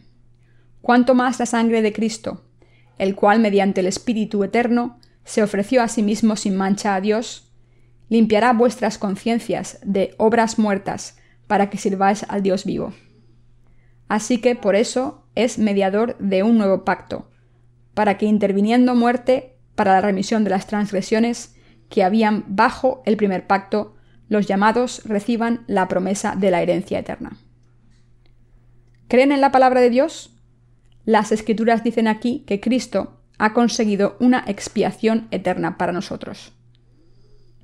Cuanto 0.84 1.16
más 1.16 1.39
la 1.39 1.48
sangre 1.48 1.82
de 1.82 1.91
Cristo, 1.91 2.46
el 3.00 3.16
cual 3.16 3.39
mediante 3.39 3.82
el 3.82 3.88
Espíritu 3.88 4.44
Eterno 4.44 5.00
se 5.26 5.41
ofreció 5.41 5.82
a 5.82 5.88
sí 5.88 6.04
mismo 6.04 6.36
sin 6.36 6.56
mancha 6.56 6.94
a 6.94 7.02
Dios, 7.02 7.52
limpiará 8.10 8.54
vuestras 8.54 9.00
conciencias 9.00 9.80
de 9.84 10.14
obras 10.20 10.60
muertas 10.60 11.18
para 11.48 11.72
que 11.72 11.80
sirváis 11.80 12.28
al 12.30 12.44
Dios 12.44 12.64
vivo. 12.64 12.94
Así 14.08 14.39
que 14.39 14.56
por 14.56 14.76
eso 14.76 15.26
es 15.36 15.58
mediador 15.58 16.18
de 16.20 16.43
un 16.43 16.58
nuevo 16.58 16.84
pacto, 16.84 17.30
para 17.93 18.18
que 18.18 18.26
interviniendo 18.26 18.95
muerte 18.95 19.58
para 19.76 19.93
la 19.93 20.01
remisión 20.01 20.43
de 20.43 20.51
las 20.51 20.68
transgresiones 20.68 21.56
que 21.89 22.04
habían 22.04 22.43
bajo 22.47 23.01
el 23.06 23.18
primer 23.18 23.47
pacto, 23.47 23.95
los 24.30 24.47
llamados 24.47 25.04
reciban 25.06 25.64
la 25.68 25.88
promesa 25.88 26.36
de 26.36 26.51
la 26.51 26.62
herencia 26.62 26.99
eterna. 26.99 27.38
¿Creen 29.08 29.32
en 29.32 29.41
la 29.41 29.51
palabra 29.51 29.82
de 29.82 29.89
Dios? 29.89 30.32
Las 31.06 31.32
escrituras 31.32 31.84
dicen 31.84 32.08
aquí 32.08 32.43
que 32.47 32.60
Cristo 32.60 33.22
ha 33.38 33.54
conseguido 33.54 34.16
una 34.20 34.43
expiación 34.47 35.28
eterna 35.32 35.78
para 35.78 35.91
nosotros. 35.91 36.54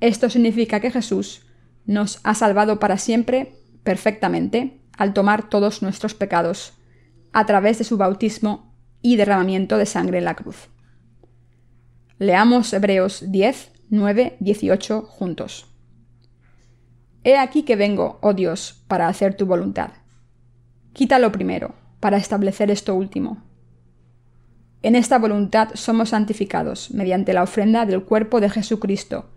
Esto 0.00 0.30
significa 0.30 0.80
que 0.80 0.90
Jesús 0.90 1.46
nos 1.86 2.20
ha 2.22 2.34
salvado 2.34 2.78
para 2.78 2.98
siempre 2.98 3.54
perfectamente 3.82 4.79
al 5.00 5.14
tomar 5.14 5.48
todos 5.48 5.80
nuestros 5.80 6.12
pecados 6.12 6.74
a 7.32 7.46
través 7.46 7.78
de 7.78 7.84
su 7.84 7.96
bautismo 7.96 8.76
y 9.00 9.16
derramamiento 9.16 9.78
de 9.78 9.86
sangre 9.86 10.18
en 10.18 10.26
la 10.26 10.34
cruz. 10.34 10.68
Leamos 12.18 12.70
Hebreos 12.74 13.24
10, 13.32 13.72
9, 13.88 14.36
18 14.40 15.00
juntos. 15.00 15.74
He 17.24 17.38
aquí 17.38 17.62
que 17.62 17.76
vengo, 17.76 18.18
oh 18.20 18.34
Dios, 18.34 18.84
para 18.88 19.08
hacer 19.08 19.38
tu 19.38 19.46
voluntad. 19.46 19.92
Quita 20.92 21.18
lo 21.18 21.32
primero, 21.32 21.74
para 21.98 22.18
establecer 22.18 22.70
esto 22.70 22.94
último. 22.94 23.42
En 24.82 24.96
esta 24.96 25.18
voluntad 25.18 25.70
somos 25.72 26.10
santificados 26.10 26.90
mediante 26.90 27.32
la 27.32 27.42
ofrenda 27.42 27.86
del 27.86 28.04
cuerpo 28.04 28.38
de 28.38 28.50
Jesucristo, 28.50 29.30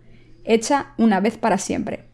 hecha 0.44 0.92
una 0.98 1.20
vez 1.20 1.38
para 1.38 1.56
siempre. 1.56 2.13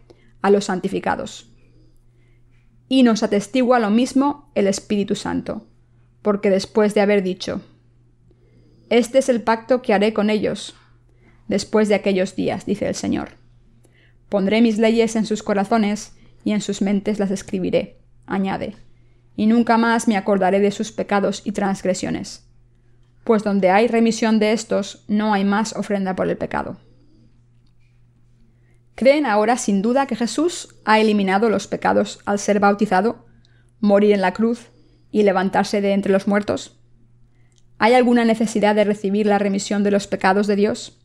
a 0.41 0.49
los 0.49 0.65
santificados. 0.65 1.49
Y 2.87 3.03
nos 3.03 3.23
atestigua 3.23 3.79
lo 3.79 3.89
mismo 3.89 4.51
el 4.55 4.67
Espíritu 4.67 5.15
Santo, 5.15 5.67
porque 6.21 6.49
después 6.49 6.93
de 6.93 7.01
haber 7.01 7.23
dicho, 7.23 7.61
Este 8.89 9.19
es 9.19 9.29
el 9.29 9.41
pacto 9.41 9.81
que 9.81 9.93
haré 9.93 10.13
con 10.13 10.29
ellos, 10.29 10.75
después 11.47 11.87
de 11.87 11.95
aquellos 11.95 12.35
días, 12.35 12.65
dice 12.65 12.87
el 12.87 12.95
Señor. 12.95 13.29
Pondré 14.29 14.61
mis 14.61 14.77
leyes 14.77 15.15
en 15.15 15.25
sus 15.25 15.43
corazones 15.43 16.13
y 16.43 16.51
en 16.51 16.61
sus 16.61 16.81
mentes 16.81 17.19
las 17.19 17.31
escribiré, 17.31 17.99
añade, 18.25 18.75
y 19.35 19.47
nunca 19.47 19.77
más 19.77 20.07
me 20.07 20.17
acordaré 20.17 20.59
de 20.59 20.71
sus 20.71 20.91
pecados 20.91 21.41
y 21.45 21.51
transgresiones, 21.51 22.45
pues 23.23 23.43
donde 23.43 23.69
hay 23.69 23.87
remisión 23.87 24.39
de 24.39 24.53
estos 24.53 25.03
no 25.07 25.33
hay 25.33 25.45
más 25.45 25.75
ofrenda 25.75 26.15
por 26.15 26.29
el 26.29 26.37
pecado. 26.37 26.77
¿Creen 28.95 29.25
ahora 29.25 29.57
sin 29.57 29.81
duda 29.81 30.05
que 30.05 30.15
Jesús 30.15 30.75
ha 30.85 30.99
eliminado 30.99 31.49
los 31.49 31.67
pecados 31.67 32.19
al 32.25 32.39
ser 32.39 32.59
bautizado, 32.59 33.25
morir 33.79 34.11
en 34.11 34.21
la 34.21 34.33
cruz 34.33 34.71
y 35.11 35.23
levantarse 35.23 35.81
de 35.81 35.93
entre 35.93 36.11
los 36.11 36.27
muertos? 36.27 36.79
¿Hay 37.77 37.93
alguna 37.93 38.25
necesidad 38.25 38.75
de 38.75 38.83
recibir 38.83 39.25
la 39.25 39.39
remisión 39.39 39.83
de 39.83 39.91
los 39.91 40.07
pecados 40.07 40.45
de 40.45 40.55
Dios? 40.55 40.99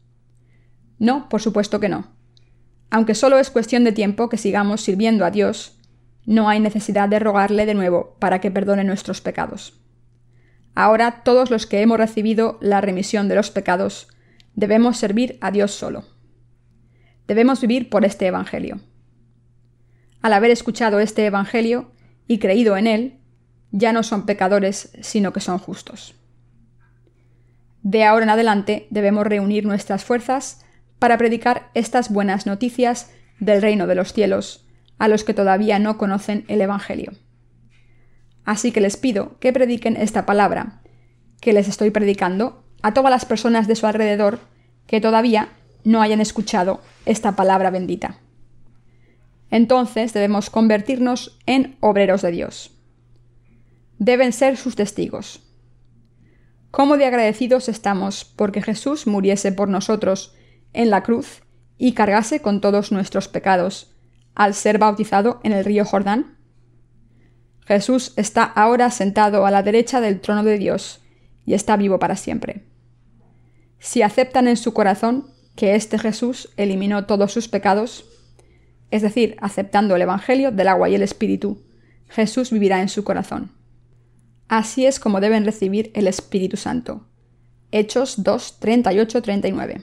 No, 0.99 1.29
por 1.29 1.41
supuesto 1.41 1.81
que 1.81 1.89
no. 1.89 2.15
Aunque 2.91 3.15
solo 3.15 3.39
es 3.39 3.51
cuestión 3.51 3.85
de 3.85 3.93
tiempo 3.93 4.29
que 4.29 4.37
sigamos 4.37 4.83
sirviendo 4.83 5.25
a 5.25 5.31
Dios, 5.31 5.79
no 6.27 6.49
hay 6.49 6.61
necesidad 6.61 7.09
de 7.09 7.19
rogarle 7.19 7.67
de 7.67 7.75
nuevo 7.75 8.17
para 8.19 8.41
que 8.41 8.51
perdone 8.51 8.85
nuestros 8.85 9.21
pecados. 9.21 9.81
Ahora 10.75 11.23
todos 11.25 11.51
los 11.51 11.67
que 11.67 11.81
hemos 11.81 11.99
recibido 11.99 12.59
la 12.61 12.81
remisión 12.81 13.29
de 13.29 13.37
los 13.37 13.51
pecados 13.51 14.09
debemos 14.55 14.99
servir 14.99 15.39
a 15.41 15.51
Dios 15.51 15.73
solo. 15.73 16.05
Debemos 17.27 17.61
vivir 17.61 17.91
por 17.91 18.05
este 18.05 18.27
Evangelio. 18.27 18.81
Al 20.23 20.33
haber 20.33 20.51
escuchado 20.51 21.01
este 21.01 21.27
Evangelio 21.27 21.93
y 22.27 22.39
creído 22.39 22.77
en 22.77 22.87
él, 22.87 23.19
ya 23.71 23.93
no 23.93 24.03
son 24.03 24.27
pecadores, 24.27 24.91
sino 25.01 25.33
que 25.33 25.41
son 25.41 25.59
justos. 25.59 26.15
De 27.83 28.05
ahora 28.05 28.25
en 28.25 28.31
adelante 28.31 28.87
debemos 28.91 29.27
reunir 29.27 29.65
nuestras 29.67 30.05
fuerzas 30.05 30.65
para 30.99 31.19
predicar 31.19 31.71
estas 31.75 32.11
buenas 32.11 32.47
noticias 32.47 33.13
del 33.39 33.63
reino 33.63 33.87
de 33.87 33.95
los 33.95 34.13
cielos 34.13 34.67
a 34.99 35.09
los 35.09 35.25
que 35.25 35.35
todavía 35.35 35.79
no 35.79 35.99
conocen 35.99 36.45
el 36.49 36.61
Evangelio. 36.61 37.13
Así 38.45 38.73
que 38.73 38.81
les 38.81 38.97
pido 38.97 39.39
que 39.41 39.53
prediquen 39.53 39.97
esta 39.97 40.25
palabra, 40.25 40.81
que 41.41 41.53
les 41.53 41.69
estoy 41.69 41.91
predicando, 41.91 42.65
a 42.83 42.95
todas 42.95 43.11
las 43.11 43.25
personas 43.25 43.67
de 43.67 43.75
su 43.75 43.87
alrededor 43.87 44.39
que 44.87 45.01
todavía 45.01 45.51
no 45.87 46.03
hayan 46.03 46.21
escuchado 46.21 46.81
esta 47.05 47.37
palabra 47.37 47.71
bendita. 47.71 48.19
Entonces 49.51 50.13
debemos 50.13 50.51
convertirnos 50.51 51.39
en 51.47 51.77
obreros 51.81 52.23
de 52.23 52.33
Dios. 52.33 52.77
Deben 54.01 54.33
ser 54.33 54.57
sus 54.57 54.75
testigos. 54.75 55.45
¿Cómo 56.73 56.97
de 56.97 57.07
agradecidos 57.07 57.69
estamos 57.69 58.25
porque 58.25 58.63
Jesús 58.63 59.07
muriese 59.07 59.53
por 59.53 59.69
nosotros 59.69 60.35
en 60.73 60.91
la 60.91 61.05
cruz 61.05 61.43
y 61.79 61.93
cargase 61.93 62.41
con 62.41 62.61
todos 62.61 62.91
nuestros 62.91 63.29
pecados, 63.29 63.95
al 64.35 64.55
ser 64.55 64.79
bautizado 64.79 65.41
en 65.45 65.53
el 65.53 65.65
río 65.65 65.85
Jordán? 65.85 66.37
Jesús 67.65 68.13
está 68.17 68.43
ahora 68.43 68.91
sentado 68.91 69.47
a 69.47 69.53
la 69.53 69.63
derecha 69.63 70.01
del 70.01 70.21
trono 70.21 70.43
de 70.43 70.59
Dios 70.59 71.01
y 71.45 71.55
está 71.55 71.77
vivo 71.77 72.01
para 72.01 72.17
siempre. 72.17 72.65
Si 73.79 74.03
aceptan 74.03 74.49
en 74.49 74.57
su 74.57 74.75
corazón 74.75 75.36
que 75.57 75.75
este 75.75 75.99
Jesús 75.99 76.51
eliminó 76.57 77.07
todos 77.07 77.33
sus 77.33 77.49
pecados, 77.49 78.05
es 78.91 79.03
decir, 79.03 79.37
aceptando 79.41 79.97
el 79.97 80.03
Evangelio 80.03 80.53
del 80.53 80.69
agua 80.69 80.89
y 80.89 80.95
el 80.95 81.03
Espíritu, 81.03 81.63
Jesús 82.09 82.53
vivirá 82.53 82.81
en 82.83 82.89
su 82.89 83.03
corazón. 83.03 83.51
Así 84.49 84.87
es 84.87 85.01
como 85.01 85.21
deben 85.21 85.45
recibir 85.45 85.91
el 85.95 86.07
Espíritu 86.07 86.57
Santo. 86.57 87.07
Hechos 87.73 88.23
2, 88.23 88.61
38-39. 88.61 89.83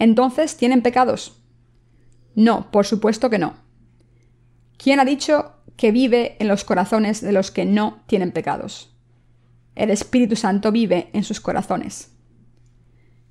¿Entonces 0.00 0.56
tienen 0.56 0.82
pecados? 0.82 1.40
No, 2.34 2.70
por 2.70 2.86
supuesto 2.86 3.30
que 3.30 3.38
no. 3.38 3.54
¿Quién 4.78 5.00
ha 5.00 5.04
dicho 5.04 5.52
que 5.76 5.92
vive 5.92 6.36
en 6.40 6.48
los 6.48 6.64
corazones 6.64 7.20
de 7.20 7.32
los 7.32 7.50
que 7.50 7.66
no 7.66 8.02
tienen 8.06 8.32
pecados? 8.32 8.94
El 9.74 9.90
Espíritu 9.90 10.34
Santo 10.34 10.72
vive 10.72 11.08
en 11.12 11.24
sus 11.24 11.40
corazones. 11.40 12.17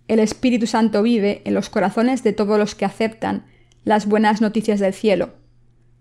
El 0.08 0.20
Espíritu 0.20 0.68
Santo 0.68 1.04
vive 1.04 1.42
en 1.46 1.54
los 1.54 1.70
corazones 1.70 2.24
de 2.24 2.34
todos 2.34 2.58
los 2.58 2.76
que 2.76 2.86
aceptan 2.86 3.46
las 3.84 4.06
buenas 4.06 4.42
noticias 4.42 4.80
del 4.80 4.94
cielo, 4.94 5.34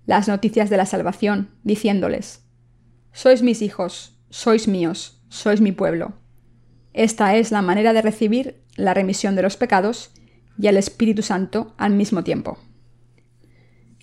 las 0.07 0.29
noticias 0.29 0.71
de 0.71 0.77
la 0.77 0.87
salvación, 0.87 1.51
diciéndoles, 1.65 2.45
Sois 3.13 3.43
mis 3.43 3.63
hijos, 3.63 4.19
sois 4.31 4.69
míos, 4.69 5.21
sois 5.29 5.61
mi 5.61 5.73
pueblo. 5.73 6.15
Esta 6.93 7.35
es 7.37 7.51
la 7.51 7.63
manera 7.63 7.93
de 7.93 8.03
recibir 8.03 8.63
la 8.77 8.95
remisión 8.95 9.35
de 9.35 9.43
los 9.43 9.57
pecados 9.57 10.13
y 10.59 10.69
al 10.69 10.77
Espíritu 10.77 11.23
Santo 11.23 11.75
al 11.77 11.93
mismo 11.93 12.23
tiempo. 12.23 12.59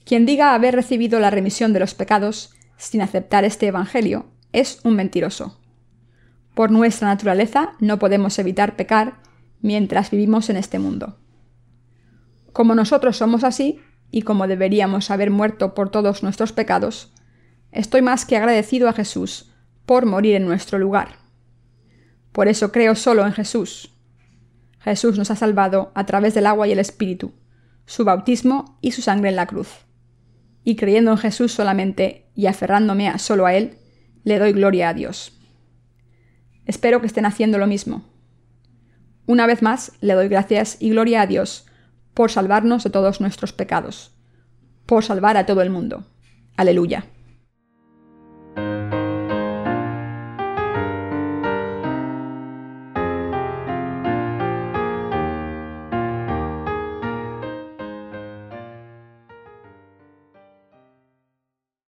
Quien 0.05 0.25
diga 0.25 0.53
haber 0.53 0.75
recibido 0.75 1.19
la 1.19 1.29
remisión 1.29 1.73
de 1.73 1.79
los 1.79 1.93
pecados 1.93 2.53
sin 2.77 3.01
aceptar 3.01 3.45
este 3.45 3.67
Evangelio 3.67 4.25
es 4.51 4.79
un 4.83 4.95
mentiroso. 4.95 5.59
Por 6.53 6.71
nuestra 6.71 7.07
naturaleza 7.07 7.73
no 7.79 7.99
podemos 7.99 8.37
evitar 8.37 8.75
pecar 8.75 9.21
mientras 9.63 10.11
vivimos 10.11 10.51
en 10.51 10.57
este 10.57 10.77
mundo. 10.77 11.17
Como 12.51 12.75
nosotros 12.75 13.17
somos 13.17 13.43
así, 13.43 13.79
y 14.11 14.21
como 14.21 14.45
deberíamos 14.45 15.09
haber 15.09 15.31
muerto 15.31 15.73
por 15.73 15.89
todos 15.89 16.21
nuestros 16.21 16.51
pecados, 16.51 17.11
estoy 17.71 18.03
más 18.03 18.25
que 18.25 18.37
agradecido 18.37 18.87
a 18.87 18.93
Jesús 18.93 19.51
por 19.87 20.05
morir 20.05 20.35
en 20.35 20.45
nuestro 20.45 20.77
lugar. 20.77 21.17
Por 22.31 22.47
eso 22.47 22.71
creo 22.71 22.93
solo 22.93 23.25
en 23.25 23.33
Jesús, 23.33 23.93
Jesús 24.83 25.17
nos 25.17 25.31
ha 25.31 25.37
salvado 25.37 25.91
a 25.95 26.05
través 26.05 26.33
del 26.33 26.45
agua 26.45 26.67
y 26.67 26.73
el 26.73 26.79
Espíritu, 26.79 27.31
su 27.85 28.03
bautismo 28.03 28.77
y 28.81 28.91
su 28.91 29.01
sangre 29.01 29.29
en 29.29 29.37
la 29.37 29.47
cruz. 29.47 29.69
Y 30.65 30.75
creyendo 30.75 31.11
en 31.11 31.17
Jesús 31.17 31.53
solamente 31.53 32.29
y 32.35 32.47
aferrándome 32.47 33.17
solo 33.17 33.45
a 33.45 33.53
Él, 33.53 33.77
le 34.25 34.39
doy 34.39 34.51
gloria 34.51 34.89
a 34.89 34.93
Dios. 34.93 35.39
Espero 36.65 36.99
que 36.99 37.07
estén 37.07 37.25
haciendo 37.25 37.57
lo 37.57 37.67
mismo. 37.67 38.03
Una 39.25 39.47
vez 39.47 39.61
más, 39.61 39.93
le 40.01 40.13
doy 40.13 40.27
gracias 40.27 40.77
y 40.79 40.89
gloria 40.89 41.21
a 41.21 41.27
Dios 41.27 41.65
por 42.13 42.31
salvarnos 42.31 42.83
de 42.83 42.89
todos 42.89 43.21
nuestros 43.21 43.53
pecados, 43.53 44.15
por 44.85 45.03
salvar 45.03 45.37
a 45.37 45.45
todo 45.45 45.61
el 45.61 45.69
mundo. 45.69 46.05
Aleluya. 46.57 47.12